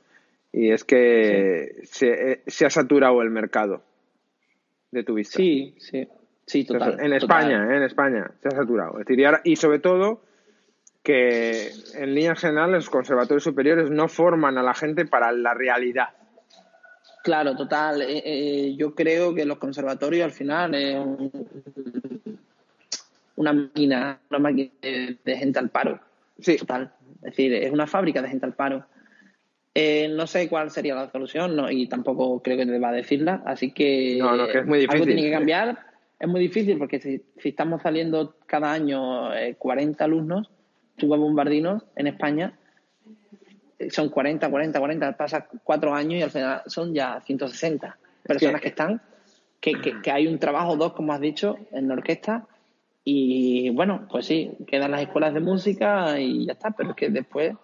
y 0.52 0.70
es 0.70 0.84
que 0.84 1.80
se, 1.84 2.66
ha 2.66 2.70
saturado 2.70 3.22
el 3.22 3.30
mercado 3.30 3.82
de 4.90 5.02
tu 5.02 5.14
vista. 5.14 5.36
Sí, 5.36 5.74
sí, 5.78 6.06
sí, 6.46 6.64
total. 6.64 7.00
en 7.00 7.14
España, 7.14 7.76
en 7.76 7.82
España 7.82 8.30
se 8.42 8.48
ha 8.48 8.52
saturado. 8.52 9.00
Es 9.00 9.06
decir, 9.06 9.26
y, 9.44 9.56
sobre 9.56 9.78
todo 9.78 10.20
que 11.02 11.70
en 11.94 12.14
líneas 12.14 12.38
generales 12.38 12.74
los 12.74 12.90
conservatorios 12.90 13.42
superiores 13.42 13.90
no 13.90 14.08
forman 14.08 14.58
a 14.58 14.62
la 14.62 14.74
gente 14.74 15.06
para 15.06 15.32
la 15.32 15.54
realidad. 15.54 16.10
Claro, 17.24 17.56
total. 17.56 18.02
Eh, 18.02 18.22
eh, 18.24 18.76
yo 18.76 18.94
creo 18.94 19.34
que 19.34 19.44
los 19.44 19.58
conservatorios 19.58 20.24
al 20.24 20.32
final 20.32 20.74
una 23.42 23.52
máquina, 23.52 24.20
una 24.30 24.38
máquina 24.38 24.70
de, 24.80 25.36
gente 25.36 25.58
al 25.58 25.70
paro. 25.70 26.00
Sí. 26.38 26.56
Total. 26.56 26.92
Es 27.16 27.36
decir, 27.36 27.52
es 27.52 27.70
una 27.70 27.86
fábrica 27.86 28.22
de 28.22 28.28
gente 28.28 28.46
al 28.46 28.54
paro. 28.54 28.86
Eh, 29.74 30.08
no 30.08 30.26
sé 30.26 30.48
cuál 30.48 30.70
sería 30.70 30.94
la 30.94 31.10
solución 31.10 31.56
no, 31.56 31.70
y 31.70 31.86
tampoco 31.86 32.42
creo 32.42 32.58
que 32.58 32.66
deba 32.66 32.92
decirla, 32.92 33.42
así 33.46 33.72
que, 33.72 34.18
no, 34.18 34.36
no, 34.36 34.46
que 34.46 34.58
es 34.58 34.66
muy 34.66 34.80
difícil. 34.80 34.94
algo 35.00 35.06
tiene 35.06 35.22
que 35.22 35.30
cambiar. 35.30 35.78
Es 36.20 36.28
muy 36.28 36.40
difícil 36.40 36.78
porque 36.78 37.00
si, 37.00 37.22
estamos 37.42 37.82
saliendo 37.82 38.36
cada 38.46 38.70
año 38.70 39.30
40 39.58 40.02
eh, 40.02 40.04
alumnos, 40.04 40.50
tuba 40.96 41.16
bombardinos 41.16 41.84
en 41.96 42.06
España, 42.06 42.58
eh, 43.78 43.90
son 43.90 44.10
40, 44.10 44.48
40, 44.50 44.78
40, 44.78 45.16
pasa 45.16 45.48
cuatro 45.64 45.94
años 45.94 46.20
y 46.20 46.22
al 46.22 46.30
final 46.30 46.62
son 46.66 46.94
ya 46.94 47.20
160 47.22 47.98
personas 48.24 48.60
que 48.60 48.68
están, 48.68 49.00
que, 49.58 49.80
que, 49.80 50.02
que, 50.02 50.10
hay 50.10 50.26
un 50.26 50.38
trabajo, 50.38 50.76
dos, 50.76 50.92
como 50.92 51.12
has 51.12 51.20
dicho, 51.20 51.56
en 51.72 51.88
la 51.88 51.94
orquesta, 51.94 52.46
y 53.04 53.70
bueno, 53.70 54.06
pues 54.10 54.26
sí, 54.26 54.52
quedan 54.66 54.92
las 54.92 55.02
escuelas 55.02 55.34
de 55.34 55.40
música 55.40 56.18
y 56.20 56.46
ya 56.46 56.52
está, 56.52 56.70
pero 56.70 56.90
es 56.90 56.96
que 56.96 57.10
después 57.10 57.54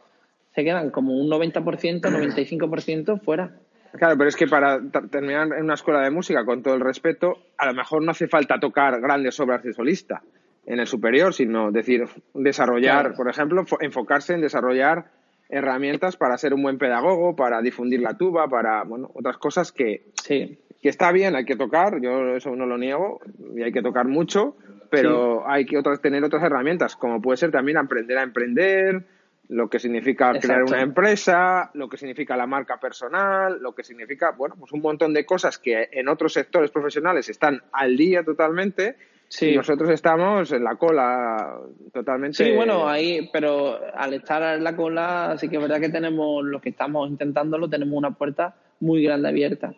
se 0.54 0.64
quedan 0.64 0.90
como 0.90 1.14
un 1.14 1.30
90%, 1.30 2.00
95% 2.00 3.20
fuera. 3.24 3.54
Claro, 3.92 4.16
pero 4.18 4.28
es 4.28 4.36
que 4.36 4.46
para 4.46 4.80
terminar 5.10 5.48
en 5.56 5.64
una 5.64 5.74
escuela 5.74 6.02
de 6.02 6.10
música, 6.10 6.44
con 6.44 6.62
todo 6.62 6.74
el 6.74 6.80
respeto, 6.80 7.38
a 7.56 7.66
lo 7.66 7.74
mejor 7.74 8.02
no 8.02 8.10
hace 8.10 8.28
falta 8.28 8.58
tocar 8.58 9.00
grandes 9.00 9.38
obras 9.40 9.62
de 9.62 9.72
solista. 9.72 10.22
en 10.66 10.80
el 10.80 10.86
superior, 10.86 11.32
sino 11.32 11.70
decir, 11.70 12.04
desarrollar, 12.34 13.14
por 13.14 13.30
ejemplo, 13.30 13.64
enfocarse 13.80 14.34
en 14.34 14.42
desarrollar 14.42 15.06
herramientas 15.48 16.18
para 16.18 16.36
ser 16.36 16.52
un 16.52 16.62
buen 16.62 16.76
pedagogo, 16.76 17.34
para 17.34 17.62
difundir 17.62 18.00
la 18.00 18.18
tuba, 18.18 18.48
para, 18.48 18.84
bueno, 18.84 19.10
otras 19.14 19.38
cosas 19.38 19.72
que, 19.72 20.04
sí. 20.22 20.58
Que 20.82 20.88
está 20.88 21.12
bien, 21.12 21.34
hay 21.34 21.44
que 21.44 21.56
tocar, 21.56 22.00
yo 22.00 22.36
eso 22.36 22.54
no 22.54 22.66
lo 22.66 22.78
niego, 22.78 23.20
y 23.56 23.62
hay 23.62 23.72
que 23.72 23.82
tocar 23.82 24.06
mucho, 24.06 24.56
pero 24.90 25.48
hay 25.48 25.66
que 25.66 25.76
otras, 25.76 26.00
tener 26.00 26.24
otras 26.24 26.42
herramientas, 26.42 26.96
como 26.96 27.20
puede 27.20 27.36
ser 27.36 27.50
también 27.50 27.78
aprender 27.78 28.18
a 28.18 28.22
emprender, 28.22 29.04
lo 29.48 29.70
que 29.70 29.78
significa 29.78 30.38
crear 30.38 30.62
una 30.62 30.82
empresa, 30.82 31.70
lo 31.74 31.88
que 31.88 31.96
significa 31.96 32.36
la 32.36 32.46
marca 32.46 32.78
personal, 32.78 33.58
lo 33.60 33.74
que 33.74 33.82
significa, 33.82 34.32
bueno, 34.32 34.56
pues 34.58 34.72
un 34.72 34.82
montón 34.82 35.14
de 35.14 35.24
cosas 35.24 35.58
que 35.58 35.88
en 35.90 36.08
otros 36.08 36.34
sectores 36.34 36.70
profesionales 36.70 37.28
están 37.30 37.62
al 37.72 37.96
día 37.96 38.22
totalmente 38.22 38.96
y 39.40 39.56
nosotros 39.56 39.90
estamos 39.90 40.52
en 40.52 40.64
la 40.64 40.76
cola 40.76 41.60
totalmente. 41.92 42.44
Sí, 42.44 42.54
bueno, 42.54 42.88
ahí, 42.88 43.30
pero 43.32 43.78
al 43.94 44.14
estar 44.14 44.56
en 44.56 44.64
la 44.64 44.76
cola, 44.76 45.34
sí 45.38 45.48
que 45.48 45.56
es 45.56 45.62
verdad 45.62 45.80
que 45.80 45.88
tenemos, 45.88 46.44
lo 46.44 46.60
que 46.60 46.68
estamos 46.68 47.08
intentándolo, 47.08 47.70
tenemos 47.70 47.96
una 47.96 48.10
puerta 48.10 48.54
muy 48.80 49.02
grande 49.02 49.28
abierta. 49.28 49.72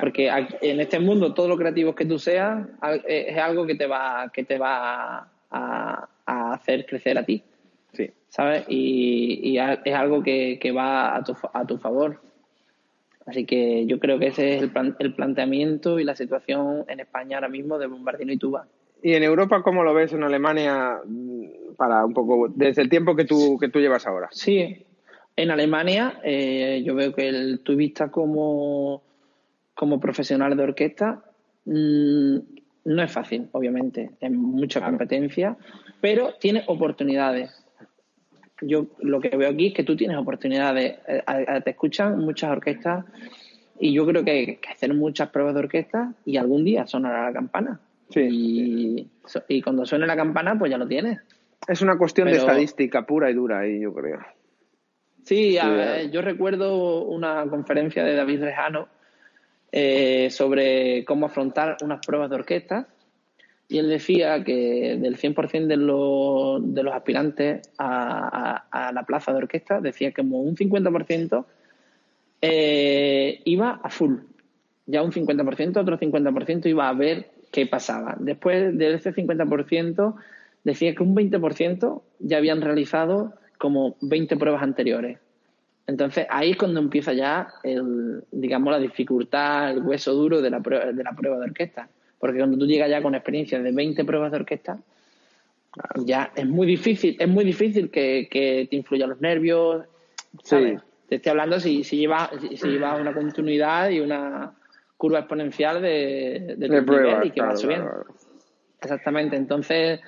Porque 0.00 0.30
en 0.60 0.80
este 0.80 0.98
mundo 0.98 1.32
todo 1.32 1.48
lo 1.48 1.56
creativo 1.56 1.94
que 1.94 2.04
tú 2.04 2.18
seas 2.18 2.66
es 3.06 3.38
algo 3.38 3.66
que 3.66 3.74
te 3.74 3.86
va, 3.86 4.30
que 4.32 4.44
te 4.44 4.58
va 4.58 5.28
a 5.50 6.08
hacer 6.52 6.84
crecer 6.86 7.16
a 7.18 7.24
ti. 7.24 7.42
Sí. 7.92 8.10
¿Sabes? 8.28 8.64
Y, 8.68 9.58
es 9.58 9.94
algo 9.94 10.22
que, 10.22 10.72
va 10.76 11.16
a 11.16 11.24
tu, 11.24 11.34
a 11.52 11.66
tu 11.66 11.78
favor. 11.78 12.20
Así 13.26 13.44
que 13.44 13.86
yo 13.86 13.98
creo 13.98 14.18
que 14.18 14.28
ese 14.28 14.56
es 14.56 14.62
el, 14.62 14.72
el 14.98 15.14
planteamiento 15.14 15.98
y 15.98 16.04
la 16.04 16.14
situación 16.14 16.84
en 16.88 17.00
España 17.00 17.36
ahora 17.36 17.48
mismo 17.48 17.78
de 17.78 17.86
Bombardino 17.86 18.32
y 18.32 18.38
Tuba. 18.38 18.66
¿Y 19.02 19.14
en 19.14 19.22
Europa 19.22 19.62
cómo 19.62 19.84
lo 19.84 19.94
ves 19.94 20.12
en 20.12 20.24
Alemania 20.24 20.98
para 21.76 22.04
un 22.04 22.14
poco, 22.14 22.48
desde 22.48 22.82
el 22.82 22.88
tiempo 22.88 23.14
que 23.14 23.24
tú, 23.24 23.58
que 23.58 23.68
tú 23.68 23.80
llevas 23.80 24.06
ahora? 24.06 24.28
Sí, 24.32 24.86
en 25.36 25.50
Alemania 25.50 26.20
eh, 26.24 26.82
yo 26.84 26.94
veo 26.94 27.14
que 27.14 27.28
el 27.28 27.60
tubista 27.60 28.10
como, 28.10 29.02
como 29.78 30.00
profesional 30.00 30.56
de 30.56 30.62
orquesta 30.64 31.22
mm, 31.64 32.38
no 32.84 33.02
es 33.02 33.12
fácil, 33.12 33.48
obviamente, 33.52 34.10
es 34.20 34.30
mucha 34.32 34.84
competencia, 34.84 35.56
pero 36.00 36.34
tiene 36.40 36.64
oportunidades 36.66 37.64
yo 38.60 38.86
lo 38.98 39.20
que 39.20 39.36
veo 39.36 39.50
aquí 39.50 39.68
es 39.68 39.74
que 39.74 39.84
tú 39.84 39.96
tienes 39.96 40.16
oportunidades, 40.16 40.98
eh, 41.06 41.22
te 41.62 41.70
escuchan 41.70 42.18
muchas 42.18 42.50
orquestas 42.50 43.04
y 43.78 43.92
yo 43.92 44.04
creo 44.04 44.24
que 44.24 44.30
hay 44.30 44.56
que 44.56 44.68
hacer 44.68 44.92
muchas 44.94 45.28
pruebas 45.28 45.54
de 45.54 45.60
orquesta 45.60 46.12
y 46.24 46.38
algún 46.38 46.64
día 46.64 46.84
sonará 46.86 47.26
la 47.26 47.32
campana. 47.32 47.80
Sí. 48.10 49.06
Y, 49.48 49.62
cuando 49.62 49.86
suene 49.86 50.08
la 50.08 50.16
campana, 50.16 50.58
pues 50.58 50.72
ya 50.72 50.78
lo 50.78 50.88
tienes. 50.88 51.20
Es 51.68 51.82
una 51.82 51.96
cuestión 51.98 52.26
de 52.26 52.38
estadística 52.38 53.06
pura 53.06 53.30
y 53.30 53.34
dura 53.34 53.60
ahí, 53.60 53.80
yo 53.80 53.94
creo. 53.94 54.18
Sí, 55.22 55.56
yo 56.10 56.22
recuerdo 56.22 57.04
una 57.04 57.46
conferencia 57.48 58.02
de 58.02 58.16
David 58.16 58.42
Rejano 58.42 58.88
eh, 59.72 60.28
sobre 60.30 61.04
cómo 61.04 61.26
afrontar 61.26 61.76
unas 61.82 62.04
pruebas 62.04 62.30
de 62.30 62.36
orquesta 62.36 62.88
y 63.68 63.78
él 63.78 63.88
decía 63.90 64.42
que 64.44 64.96
del 64.98 65.18
100% 65.18 65.66
de 65.66 65.76
los, 65.76 66.74
de 66.74 66.82
los 66.82 66.94
aspirantes 66.94 67.70
a, 67.78 68.90
la 68.94 69.02
plaza 69.02 69.32
de 69.32 69.38
orquesta, 69.38 69.80
decía 69.80 70.10
que 70.10 70.22
como 70.22 70.40
un 70.40 70.56
50% 70.56 71.44
eh, 72.40 73.42
iba 73.44 73.80
a 73.82 73.90
full. 73.90 74.20
Ya 74.86 75.02
un 75.02 75.12
50%, 75.12 75.76
otro 75.76 75.98
50% 75.98 76.66
iba 76.66 76.88
a 76.88 76.94
ver 76.94 77.30
qué 77.52 77.66
pasaba. 77.66 78.16
Después 78.18 78.76
de 78.76 78.94
ese 78.94 79.12
50%, 79.12 80.14
decía 80.64 80.94
que 80.94 81.02
un 81.02 81.14
20% 81.14 82.02
ya 82.20 82.38
habían 82.38 82.62
realizado 82.62 83.34
como 83.58 83.96
20 84.00 84.38
pruebas 84.38 84.62
anteriores. 84.62 85.18
Entonces 85.88 86.26
ahí 86.30 86.52
es 86.52 86.56
cuando 86.56 86.78
empieza 86.78 87.12
ya, 87.12 87.48
el, 87.64 88.22
digamos, 88.30 88.70
la 88.70 88.78
dificultad, 88.78 89.72
el 89.72 89.82
hueso 89.82 90.14
duro 90.14 90.40
de 90.40 90.50
la 90.50 90.60
prueba 90.60 90.92
de, 90.92 91.02
la 91.02 91.12
prueba 91.12 91.38
de 91.38 91.44
orquesta 91.44 91.88
porque 92.18 92.38
cuando 92.38 92.58
tú 92.58 92.66
llegas 92.66 92.90
ya 92.90 93.02
con 93.02 93.14
experiencia 93.14 93.60
de 93.60 93.72
20 93.72 94.04
pruebas 94.04 94.32
de 94.32 94.38
orquesta, 94.38 94.78
ya 96.04 96.32
es 96.34 96.46
muy 96.46 96.66
difícil, 96.66 97.16
es 97.18 97.28
muy 97.28 97.44
difícil 97.44 97.90
que, 97.90 98.66
te 98.68 98.76
influyan 98.76 99.10
los 99.10 99.20
nervios. 99.20 99.84
Te 100.48 101.14
estoy 101.14 101.30
hablando 101.30 101.60
si, 101.60 101.84
si 101.84 101.96
llevas 101.96 102.30
si, 102.56 102.76
una 102.76 103.12
continuidad 103.14 103.90
y 103.90 104.00
una 104.00 104.52
curva 104.96 105.20
exponencial 105.20 105.80
de, 105.80 106.56
de, 106.58 106.68
de 106.68 107.20
y 107.26 107.30
que 107.30 107.40
va 107.40 107.56
subiendo. 107.56 108.04
Exactamente. 108.80 109.36
Entonces, 109.36 110.00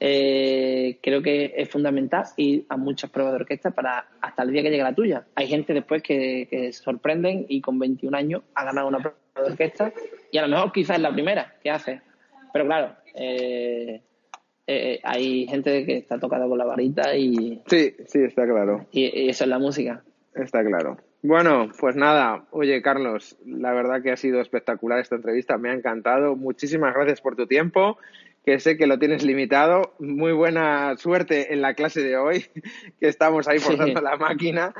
eh, 0.00 0.98
creo 1.02 1.22
que 1.22 1.54
es 1.56 1.68
fundamental 1.68 2.24
ir 2.36 2.66
a 2.68 2.76
muchas 2.76 3.10
pruebas 3.10 3.34
de 3.34 3.40
orquesta 3.40 3.70
para 3.70 4.06
hasta 4.20 4.42
el 4.42 4.52
día 4.52 4.62
que 4.62 4.70
llegue 4.70 4.82
la 4.82 4.94
tuya. 4.94 5.26
Hay 5.34 5.48
gente 5.48 5.74
después 5.74 6.02
que, 6.02 6.46
que 6.50 6.72
sorprenden 6.72 7.46
y 7.48 7.60
con 7.60 7.78
21 7.78 8.16
años 8.16 8.42
ha 8.54 8.64
ganado 8.64 8.88
una 8.88 8.98
prueba 8.98 9.18
de 9.36 9.42
orquesta 9.42 9.92
y 10.30 10.38
a 10.38 10.42
lo 10.42 10.48
mejor 10.48 10.72
quizás 10.72 10.96
es 10.96 11.02
la 11.02 11.12
primera 11.12 11.54
que 11.62 11.70
hace. 11.70 12.00
Pero 12.52 12.66
claro, 12.66 12.96
eh, 13.14 14.02
eh, 14.66 15.00
hay 15.02 15.46
gente 15.46 15.84
que 15.84 15.96
está 15.96 16.18
tocada 16.18 16.46
con 16.46 16.58
la 16.58 16.64
varita 16.64 17.16
y... 17.16 17.62
Sí, 17.66 17.94
sí, 18.06 18.22
está 18.22 18.46
claro. 18.46 18.86
Y, 18.92 19.30
eso 19.30 19.44
es 19.44 19.50
la 19.50 19.58
música. 19.58 20.02
Está 20.34 20.64
claro. 20.64 20.98
Bueno, 21.22 21.70
pues 21.80 21.96
nada, 21.96 22.44
oye 22.52 22.80
Carlos, 22.80 23.36
la 23.44 23.72
verdad 23.72 24.02
que 24.02 24.12
ha 24.12 24.16
sido 24.16 24.40
espectacular 24.40 25.00
esta 25.00 25.16
entrevista, 25.16 25.58
me 25.58 25.70
ha 25.70 25.72
encantado. 25.72 26.36
Muchísimas 26.36 26.94
gracias 26.94 27.20
por 27.20 27.34
tu 27.34 27.46
tiempo, 27.46 27.98
que 28.48 28.60
sé 28.60 28.78
que 28.78 28.86
lo 28.86 28.98
tienes 28.98 29.24
limitado. 29.24 29.92
Muy 29.98 30.32
buena 30.32 30.96
suerte 30.96 31.52
en 31.52 31.60
la 31.60 31.74
clase 31.74 32.00
de 32.00 32.16
hoy, 32.16 32.46
que 32.98 33.06
estamos 33.06 33.46
ahí 33.46 33.58
forzando 33.58 34.00
la 34.00 34.16
máquina. 34.16 34.72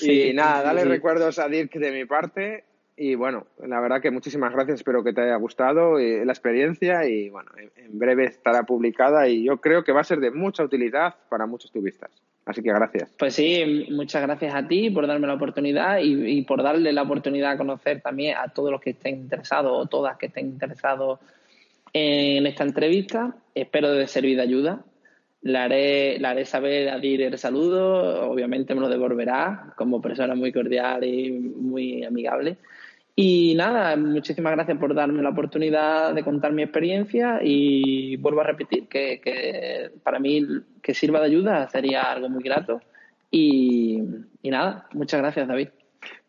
y 0.00 0.32
nada, 0.32 0.64
dale 0.64 0.84
recuerdos 0.84 1.38
a 1.38 1.48
Dirk 1.48 1.72
de 1.74 1.92
mi 1.92 2.06
parte 2.06 2.64
y 2.96 3.14
bueno, 3.14 3.46
la 3.64 3.80
verdad 3.80 4.00
que 4.00 4.10
muchísimas 4.10 4.52
gracias, 4.52 4.80
espero 4.80 5.04
que 5.04 5.12
te 5.12 5.20
haya 5.20 5.36
gustado 5.36 6.00
eh, 6.00 6.24
la 6.24 6.32
experiencia 6.32 7.06
y 7.08 7.28
bueno, 7.28 7.52
en, 7.56 7.96
breve 7.96 8.24
estará 8.24 8.64
publicada 8.64 9.28
y 9.28 9.44
yo 9.44 9.58
creo 9.58 9.84
que 9.84 9.92
va 9.92 10.00
a 10.00 10.04
ser 10.04 10.18
de 10.18 10.32
mucha 10.32 10.64
utilidad 10.64 11.14
para 11.28 11.46
muchos 11.46 11.70
turistas. 11.70 12.10
Así 12.44 12.62
que 12.62 12.70
gracias. 12.70 13.14
Pues 13.16 13.36
sí, 13.36 13.86
muchas 13.92 14.22
gracias 14.22 14.56
a 14.56 14.66
ti 14.66 14.90
por 14.90 15.06
darme 15.06 15.28
la 15.28 15.34
oportunidad 15.34 15.98
y, 16.02 16.42
por 16.42 16.64
darle 16.64 16.92
la 16.92 17.02
oportunidad 17.02 17.52
a 17.52 17.56
conocer 17.56 18.00
también 18.00 18.36
a 18.36 18.48
todos 18.48 18.72
los 18.72 18.80
que 18.80 18.90
estén 18.90 19.14
interesados 19.14 19.72
o 19.72 19.86
todas 19.86 20.18
que 20.18 20.26
estén 20.26 20.46
interesados 20.46 21.20
en 21.94 22.46
esta 22.46 22.64
entrevista. 22.64 23.36
Espero 23.54 23.92
de 23.92 24.06
servir 24.06 24.36
de 24.36 24.42
ayuda. 24.42 24.84
Le 25.42 25.58
haré, 25.58 26.18
le 26.18 26.26
haré 26.26 26.44
saber 26.44 26.88
a 26.88 26.98
Dir 26.98 27.22
el 27.22 27.38
saludo, 27.38 28.30
obviamente 28.30 28.74
me 28.74 28.80
lo 28.80 28.88
devolverá 28.88 29.74
como 29.76 30.00
persona 30.00 30.34
muy 30.34 30.52
cordial 30.52 31.04
y 31.04 31.30
muy 31.30 32.02
amigable. 32.04 32.56
Y 33.16 33.54
nada, 33.54 33.94
muchísimas 33.96 34.54
gracias 34.54 34.78
por 34.78 34.94
darme 34.94 35.22
la 35.22 35.28
oportunidad 35.28 36.14
de 36.14 36.24
contar 36.24 36.52
mi 36.52 36.62
experiencia 36.62 37.38
y 37.42 38.16
vuelvo 38.16 38.40
a 38.40 38.44
repetir 38.44 38.88
que, 38.88 39.90
para 40.02 40.18
mí 40.18 40.44
que 40.82 40.94
sirva 40.94 41.20
de 41.20 41.26
ayuda 41.26 41.68
sería 41.68 42.02
algo 42.02 42.28
muy 42.28 42.42
grato. 42.42 42.80
Y, 43.30 44.02
y 44.42 44.50
nada, 44.50 44.88
muchas 44.92 45.20
gracias 45.20 45.46
David. 45.46 45.68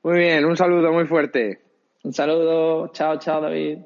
Muy 0.04 0.20
bien, 0.20 0.46
un 0.46 0.58
saludo 0.58 0.92
muy 0.92 1.06
fuerte. 1.06 1.62
Un 2.04 2.14
saludo, 2.14 2.92
chao, 2.94 3.18
chao 3.18 3.42
David. 3.42 3.80